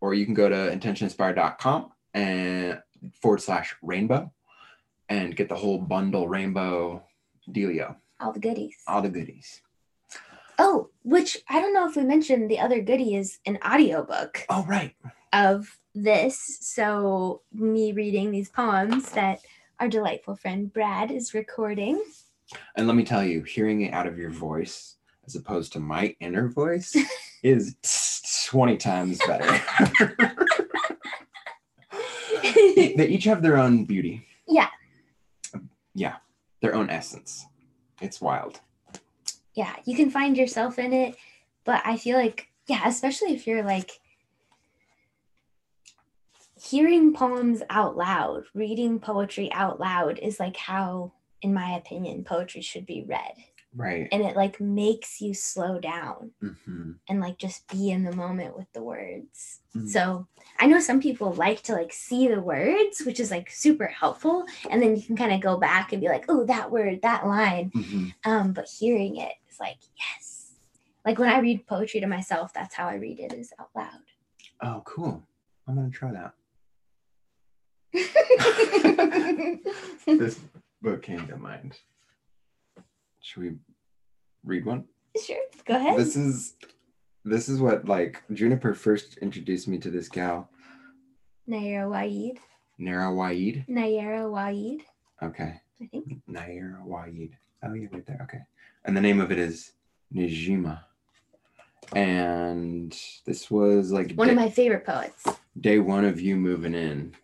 or 0.00 0.14
you 0.14 0.24
can 0.24 0.34
go 0.34 0.48
to 0.48 0.54
intentioninspired.com 0.76 1.92
and 2.14 2.80
forward 3.20 3.40
slash 3.40 3.76
rainbow 3.82 4.32
and 5.08 5.36
get 5.36 5.48
the 5.48 5.54
whole 5.56 5.78
bundle 5.78 6.26
rainbow 6.28 7.02
dealio, 7.50 7.96
All 8.20 8.32
the 8.32 8.40
goodies. 8.40 8.76
all 8.86 9.02
the 9.02 9.08
goodies. 9.10 9.60
Oh, 10.58 10.90
which 11.02 11.38
I 11.48 11.60
don't 11.60 11.74
know 11.74 11.88
if 11.88 11.96
we 11.96 12.02
mentioned 12.04 12.50
the 12.50 12.60
other 12.60 12.80
goodie 12.80 13.14
is 13.16 13.38
an 13.46 13.58
audiobook 13.64 14.44
Oh, 14.48 14.64
right. 14.66 14.94
Of 15.32 15.78
this. 15.94 16.58
So, 16.60 17.42
me 17.52 17.92
reading 17.92 18.30
these 18.30 18.48
poems 18.48 19.10
that 19.12 19.40
our 19.78 19.88
delightful 19.88 20.36
friend 20.36 20.72
Brad 20.72 21.10
is 21.10 21.34
recording. 21.34 22.02
And 22.76 22.86
let 22.86 22.96
me 22.96 23.04
tell 23.04 23.24
you, 23.24 23.42
hearing 23.42 23.82
it 23.82 23.92
out 23.92 24.06
of 24.06 24.18
your 24.18 24.30
voice 24.30 24.96
as 25.26 25.36
opposed 25.36 25.72
to 25.74 25.80
my 25.80 26.14
inner 26.20 26.48
voice 26.48 26.96
is 27.42 27.76
20 28.48 28.76
times 28.76 29.18
better. 29.26 29.60
they 32.42 33.06
each 33.08 33.24
have 33.24 33.42
their 33.42 33.56
own 33.56 33.84
beauty. 33.84 34.26
Yeah. 34.48 34.68
Yeah. 35.94 36.16
Their 36.60 36.74
own 36.74 36.90
essence. 36.90 37.46
It's 38.00 38.20
wild. 38.20 38.60
yeah, 39.54 39.74
you 39.84 39.94
can 39.96 40.10
find 40.10 40.36
yourself 40.36 40.78
in 40.78 40.92
it. 40.92 41.16
But 41.64 41.82
I 41.84 41.96
feel 41.98 42.16
like, 42.16 42.48
yeah, 42.66 42.86
especially 42.86 43.34
if 43.34 43.46
you're 43.46 43.62
like 43.62 43.90
hearing 46.70 47.12
poems 47.12 47.62
out 47.70 47.96
loud, 47.96 48.44
reading 48.54 48.98
poetry 49.00 49.50
out 49.52 49.80
loud 49.80 50.18
is 50.18 50.38
like 50.38 50.56
how, 50.56 51.12
in 51.42 51.52
my 51.52 51.76
opinion, 51.76 52.24
poetry 52.24 52.60
should 52.60 52.86
be 52.86 53.04
read. 53.06 53.34
Right. 53.74 54.08
And 54.10 54.22
it 54.22 54.36
like 54.36 54.60
makes 54.60 55.20
you 55.20 55.32
slow 55.34 55.78
down 55.78 56.32
hmm 56.40 56.92
and 57.08 57.20
like 57.20 57.38
just 57.38 57.66
be 57.68 57.90
in 57.90 58.04
the 58.04 58.14
moment 58.14 58.56
with 58.56 58.66
the 58.72 58.82
words. 58.82 59.60
Mhm. 59.76 59.88
So 59.88 60.26
I 60.58 60.66
know 60.66 60.80
some 60.80 61.00
people 61.00 61.32
like 61.32 61.62
to 61.62 61.72
like 61.72 61.92
see 61.92 62.28
the 62.28 62.40
words, 62.40 63.00
which 63.04 63.20
is 63.20 63.30
like 63.30 63.50
super 63.50 63.86
helpful. 63.86 64.44
And 64.70 64.82
then 64.82 64.96
you 64.96 65.02
can 65.02 65.16
kind 65.16 65.32
of 65.32 65.40
go 65.40 65.56
back 65.56 65.92
and 65.92 66.00
be 66.00 66.08
like, 66.08 66.24
oh, 66.28 66.44
that 66.46 66.70
word, 66.70 67.02
that 67.02 67.26
line. 67.26 67.70
hmm 67.74 68.08
Um, 68.24 68.52
but 68.52 68.68
hearing 68.68 69.16
it 69.16 69.32
is 69.50 69.58
like, 69.60 69.78
yes. 69.96 70.52
Like 71.04 71.18
when 71.18 71.30
I 71.30 71.38
read 71.40 71.66
poetry 71.66 72.00
to 72.00 72.06
myself, 72.06 72.52
that's 72.52 72.74
how 72.74 72.86
I 72.86 72.94
read 72.94 73.18
it 73.20 73.32
is 73.32 73.52
out 73.58 73.70
loud. 73.74 74.04
Oh, 74.60 74.82
cool. 74.84 75.22
I'm 75.66 75.76
going 75.76 75.90
to 75.90 75.96
try 75.96 76.12
that. 76.12 76.34
This 80.06 80.40
book 80.82 81.02
came 81.02 81.26
to 81.28 81.36
mind. 81.36 81.76
Should 83.22 83.42
we 83.42 83.52
read 84.44 84.64
one? 84.64 84.84
sure, 85.24 85.36
go 85.66 85.74
ahead. 85.76 85.98
This 85.98 86.16
is 86.16 86.54
this 87.24 87.48
is 87.48 87.60
what 87.60 87.86
like 87.86 88.22
Juniper 88.32 88.74
first 88.74 89.18
introduced 89.18 89.68
me 89.68 89.78
to 89.78 89.90
this 89.90 90.08
gal, 90.08 90.48
Nayyirah 91.48 91.88
Waheed. 91.90 92.38
Nara 92.78 93.12
Waid. 93.12 93.66
Nayyirah 93.68 94.30
Waheed, 94.30 94.80
Okay. 95.22 95.60
I 95.82 95.86
think. 95.86 96.20
Nayyirah 96.30 96.86
Waheed. 96.86 97.32
Oh, 97.62 97.74
yeah, 97.74 97.88
right 97.92 98.06
there. 98.06 98.20
Okay. 98.22 98.38
And 98.86 98.96
the 98.96 99.02
name 99.02 99.20
of 99.20 99.30
it 99.30 99.38
is 99.38 99.72
Nejma. 100.14 100.80
And 101.94 102.96
this 103.26 103.50
was 103.50 103.92
like 103.92 104.12
One 104.14 104.28
day, 104.28 104.32
of 104.32 104.38
my 104.38 104.48
favorite 104.48 104.86
poets. 104.86 105.24
day 105.60 105.78
one 105.78 106.06
of 106.06 106.20
you 106.20 106.36
moving 106.36 106.74
in. 106.74 107.14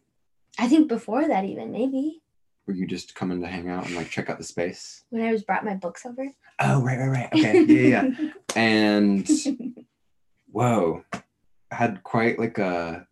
I 0.59 0.69
think 0.69 0.89
before 0.89 1.27
that, 1.29 1.45
even 1.45 1.71
maybe 1.73 2.23
Were 2.67 2.75
you 2.75 2.87
just 2.87 3.15
coming 3.15 3.41
to 3.43 3.47
hang 3.47 3.69
out 3.69 3.87
and 3.87 3.95
like 3.97 4.09
check 4.11 4.29
out 4.31 4.39
the 4.39 4.45
space? 4.45 5.05
when 5.11 5.23
I 5.23 5.33
was 5.33 5.43
brought 5.45 5.65
my 5.65 5.75
books 5.75 6.05
over. 6.07 6.27
Oh, 6.61 6.83
right, 6.83 6.99
right, 6.99 7.09
right. 7.09 7.29
Okay. 7.35 7.63
Yeah, 7.65 8.09
yeah. 8.19 8.31
and 8.57 9.29
whoa 10.51 11.05
i 11.13 11.75
had 11.75 12.03
quite 12.03 12.39
like 12.39 12.57
a 12.59 13.07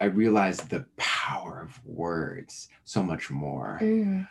i 0.00 0.04
realized 0.06 0.68
the 0.68 0.84
power 0.98 1.60
of 1.62 1.80
words 1.86 2.68
so 2.84 3.02
much 3.02 3.30
more 3.30 3.78
Mm. 3.80 4.28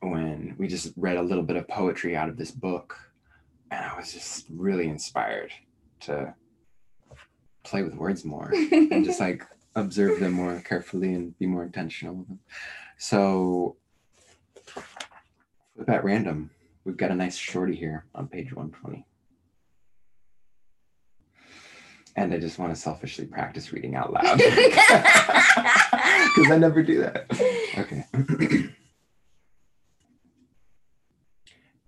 when 0.00 0.54
we 0.58 0.68
just 0.68 0.92
read 0.96 1.16
a 1.16 1.22
little 1.22 1.42
bit 1.42 1.56
of 1.56 1.66
poetry 1.66 2.14
out 2.16 2.28
of 2.28 2.36
this 2.36 2.50
book 2.52 2.96
and 3.72 3.84
i 3.84 3.96
was 3.96 4.12
just 4.12 4.46
really 4.50 4.88
inspired 4.88 5.50
to 6.00 6.34
play 7.64 7.82
with 7.82 7.94
words 7.96 8.24
more 8.24 8.52
and 8.54 9.04
just 9.04 9.18
like 9.26 9.44
observe 9.80 10.20
them 10.20 10.32
more 10.32 10.60
carefully 10.60 11.14
and 11.14 11.38
be 11.38 11.46
more 11.46 11.64
intentional 11.64 12.14
with 12.14 12.28
them 12.28 12.40
so 12.96 13.76
flip 14.66 15.88
at 15.88 16.04
random 16.04 16.50
we've 16.84 16.96
got 16.96 17.10
a 17.10 17.14
nice 17.14 17.36
shorty 17.36 17.74
here 17.74 18.06
on 18.14 18.28
page 18.28 18.52
120 18.52 19.04
and 22.16 22.34
I 22.34 22.38
just 22.38 22.58
want 22.58 22.74
to 22.74 22.80
selfishly 22.80 23.26
practice 23.26 23.72
reading 23.72 23.94
out 23.94 24.12
loud 24.12 24.38
because 26.34 26.50
I 26.50 26.58
never 26.58 26.82
do 26.82 27.00
that. 27.00 27.26
Okay. 27.78 28.04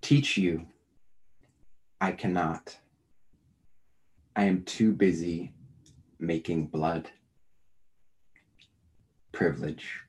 Teach 0.01 0.37
you. 0.37 0.65
I 1.99 2.13
cannot. 2.13 2.77
I 4.35 4.45
am 4.45 4.63
too 4.63 4.93
busy 4.93 5.53
making 6.19 6.67
blood. 6.67 7.11
Privilege. 9.31 9.99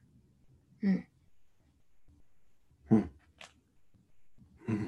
Hmm. 0.80 0.96
Hmm. 2.88 3.00
Hmm. 4.66 4.86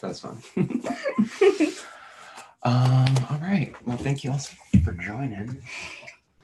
That's 0.00 0.20
fun. 0.20 0.40
um, 2.62 3.16
all 3.30 3.38
right. 3.42 3.74
Well, 3.84 3.96
thank 3.96 4.22
you 4.22 4.30
all 4.30 4.38
for 4.84 4.92
joining. 4.92 5.60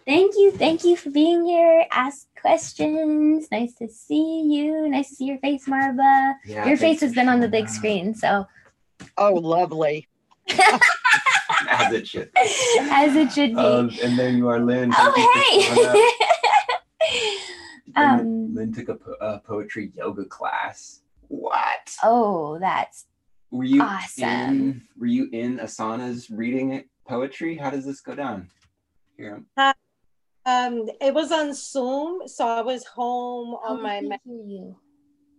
thank 0.04 0.34
you, 0.36 0.50
thank 0.50 0.82
you 0.84 0.96
for 0.96 1.10
being 1.10 1.44
here. 1.44 1.86
Ask 1.92 2.26
questions. 2.40 3.46
Nice 3.52 3.74
to 3.74 3.88
see 3.88 4.42
you. 4.42 4.88
Nice 4.88 5.10
to 5.10 5.14
see 5.14 5.24
your 5.26 5.38
face, 5.38 5.68
Marva. 5.68 6.34
Yeah, 6.44 6.66
your 6.66 6.76
face 6.76 7.00
has 7.00 7.14
been 7.14 7.28
on 7.28 7.38
the 7.38 7.48
big 7.48 7.68
screen, 7.68 8.14
so 8.14 8.46
Oh, 9.16 9.34
lovely. 9.34 10.08
As 11.80 11.92
it 11.92 12.06
should. 12.08 12.30
as 12.36 13.16
it 13.16 13.32
should 13.32 13.50
be. 13.54 13.60
Um, 13.60 13.90
and 14.02 14.18
there 14.18 14.30
you 14.30 14.48
are, 14.48 14.60
Lynn. 14.60 14.92
Thank 14.92 15.16
you 15.16 15.62
for 15.62 15.74
showing 15.74 15.86
up. 15.88 15.94
oh, 15.96 16.12
hey. 17.00 17.36
Lynn- 17.96 18.20
um, 18.20 18.54
Lynn 18.54 18.72
took 18.72 18.88
a, 18.88 18.94
po- 18.94 19.16
a 19.20 19.38
poetry 19.40 19.92
yoga 19.96 20.24
class. 20.24 21.00
What? 21.28 21.94
Oh, 22.02 22.58
that's 22.58 23.06
Were 23.50 23.64
you 23.64 23.82
Awesome. 23.82 24.24
in 24.28 24.82
were 24.98 25.06
you 25.06 25.28
in 25.32 25.58
Asana's 25.58 26.30
reading 26.30 26.72
it 26.72 26.88
poetry? 27.06 27.56
How 27.56 27.70
does 27.70 27.84
this 27.84 28.00
go 28.00 28.14
down? 28.14 28.48
Here. 29.16 29.42
Um, 30.46 30.86
it 31.00 31.14
was 31.14 31.32
on 31.32 31.54
Zoom, 31.54 32.26
so 32.26 32.46
I 32.46 32.60
was 32.60 32.84
home 32.84 33.54
oh, 33.64 33.74
on 33.76 33.82
my 33.82 33.96
I 33.96 34.00
can 34.00 34.20
you. 34.50 34.76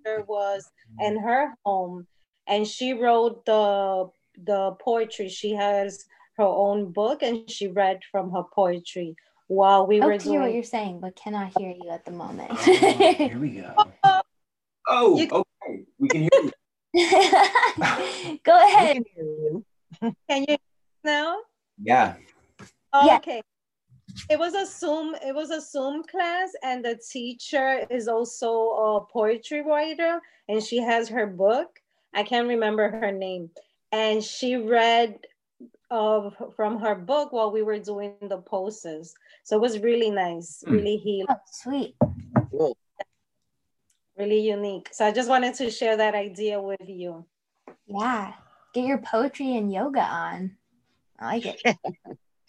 mother 0.06 0.24
was 0.28 0.70
in 1.00 1.20
her 1.20 1.54
home, 1.64 2.08
and 2.48 2.66
she 2.68 2.94
wrote 2.94 3.46
the 3.46 4.10
the 4.46 4.72
poetry. 4.82 5.30
She 5.30 5.52
has 5.52 6.06
her 6.38 6.44
own 6.44 6.92
book, 6.92 7.24
and 7.24 7.50
she 7.50 7.68
read 7.68 8.00
from 8.12 8.32
her 8.32 8.44
poetry 8.44 9.16
while 9.48 9.86
we 9.88 10.02
I 10.02 10.06
were 10.06 10.18
can 10.18 10.32
hear 10.32 10.42
what 10.42 10.54
you're 10.54 10.64
saying, 10.64 11.00
but 11.00 11.16
cannot 11.16 11.58
hear 11.58 11.72
you 11.72 11.90
at 11.90 12.06
the 12.06 12.12
moment. 12.12 12.52
Oh, 12.52 13.14
here 13.18 13.40
we 13.40 13.50
go. 13.52 13.74
Oh, 14.88 15.18
You- 15.18 15.28
okay. 15.32 15.84
We 15.98 16.08
can 16.10 16.22
hear 16.22 16.30
you. 16.94 18.40
Go 18.44 18.56
ahead. 18.68 18.98
can 18.98 19.04
hear 19.16 19.24
you. 19.26 19.66
Can 20.30 20.46
you 20.48 20.58
now? 21.04 21.40
Yeah. 21.82 22.14
Oh, 22.94 23.08
Yeah. 23.08 23.16
Okay. 23.18 23.42
It 24.30 24.38
was 24.38 24.54
a 24.54 24.66
Zoom. 24.68 25.16
It 25.26 25.34
was 25.34 25.50
a 25.50 25.60
Zoom 25.60 26.04
class, 26.04 26.52
and 26.64 26.86
the 26.86 27.00
teacher 27.12 27.86
is 27.90 28.08
also 28.08 28.52
a 28.70 29.06
poetry 29.12 29.62
writer, 29.64 30.22
and 30.48 30.64
she 30.64 30.78
has 30.78 31.10
her 31.10 31.26
book. 31.26 31.80
I 32.14 32.22
can't 32.24 32.48
remember 32.48 32.90
her 32.90 33.12
name, 33.12 33.50
and 33.92 34.24
she 34.24 34.56
read 34.56 35.18
of 35.92 36.34
from 36.56 36.80
her 36.80 36.96
book 36.96 37.32
while 37.32 37.52
we 37.52 37.62
were 37.62 37.80
doing 37.80 38.14
the 38.22 38.38
poses. 38.38 39.14
So 39.44 39.56
it 39.58 39.62
was 39.62 39.80
really 39.80 40.10
nice, 40.12 40.64
Hmm. 40.66 40.74
really 40.74 40.98
healing, 40.98 41.28
Oh, 41.30 41.36
sweet. 41.52 41.96
Cool. 42.52 42.76
really 44.18 44.40
unique. 44.40 44.90
So 44.94 45.06
I 45.06 45.12
just 45.12 45.30
wanted 45.30 45.54
to 45.56 45.70
share 45.70 45.98
that 45.98 46.16
idea 46.16 46.62
with 46.62 46.88
you. 46.88 47.26
Yeah. 47.86 48.34
Get 48.74 48.86
your 48.86 48.98
poetry 49.00 49.56
and 49.58 49.72
yoga 49.72 50.02
on. 50.02 50.58
I 51.20 51.26
like 51.38 51.46
it. 51.66 51.78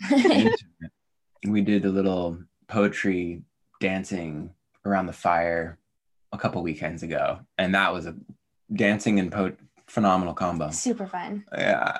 we 1.46 1.60
did 1.60 1.84
a 1.84 1.88
little 1.90 2.38
poetry 2.68 3.42
dancing 3.80 4.50
around 4.84 5.06
the 5.06 5.12
fire 5.12 5.78
a 6.32 6.38
couple 6.38 6.62
weekends 6.62 7.02
ago, 7.02 7.40
and 7.58 7.74
that 7.74 7.92
was 7.92 8.06
a 8.06 8.14
dancing 8.72 9.18
and 9.20 9.30
po- 9.32 9.56
phenomenal 9.86 10.34
combo. 10.34 10.70
Super 10.70 11.06
fun. 11.06 11.44
Yeah. 11.52 11.98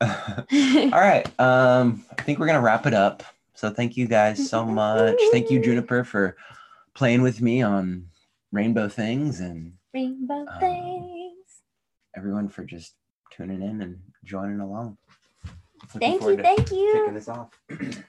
All 0.00 1.00
right. 1.00 1.26
Um, 1.40 2.04
I 2.16 2.22
think 2.22 2.38
we're 2.38 2.46
gonna 2.46 2.60
wrap 2.60 2.86
it 2.86 2.94
up. 2.94 3.22
So 3.54 3.70
thank 3.70 3.96
you 3.96 4.06
guys 4.06 4.48
so 4.48 4.64
much. 4.64 5.18
Thank 5.32 5.50
you, 5.50 5.60
Juniper, 5.60 6.04
for 6.04 6.36
playing 6.94 7.22
with 7.22 7.40
me 7.40 7.62
on 7.62 8.08
Rainbow 8.52 8.88
Things, 8.88 9.40
and 9.40 9.72
Rainbow 9.92 10.46
Um, 10.48 10.60
things. 10.60 11.62
everyone 12.16 12.48
for 12.48 12.64
just 12.64 12.94
tuning 13.32 13.62
in 13.62 13.82
and 13.82 14.00
joining 14.24 14.60
along. 14.60 14.96
Looking 15.94 16.00
Thank 16.00 16.22
you. 16.22 16.36
Thank 16.36 16.58
Kicking 16.68 16.78
you. 16.78 17.10
this 17.14 17.28
off. 17.28 17.50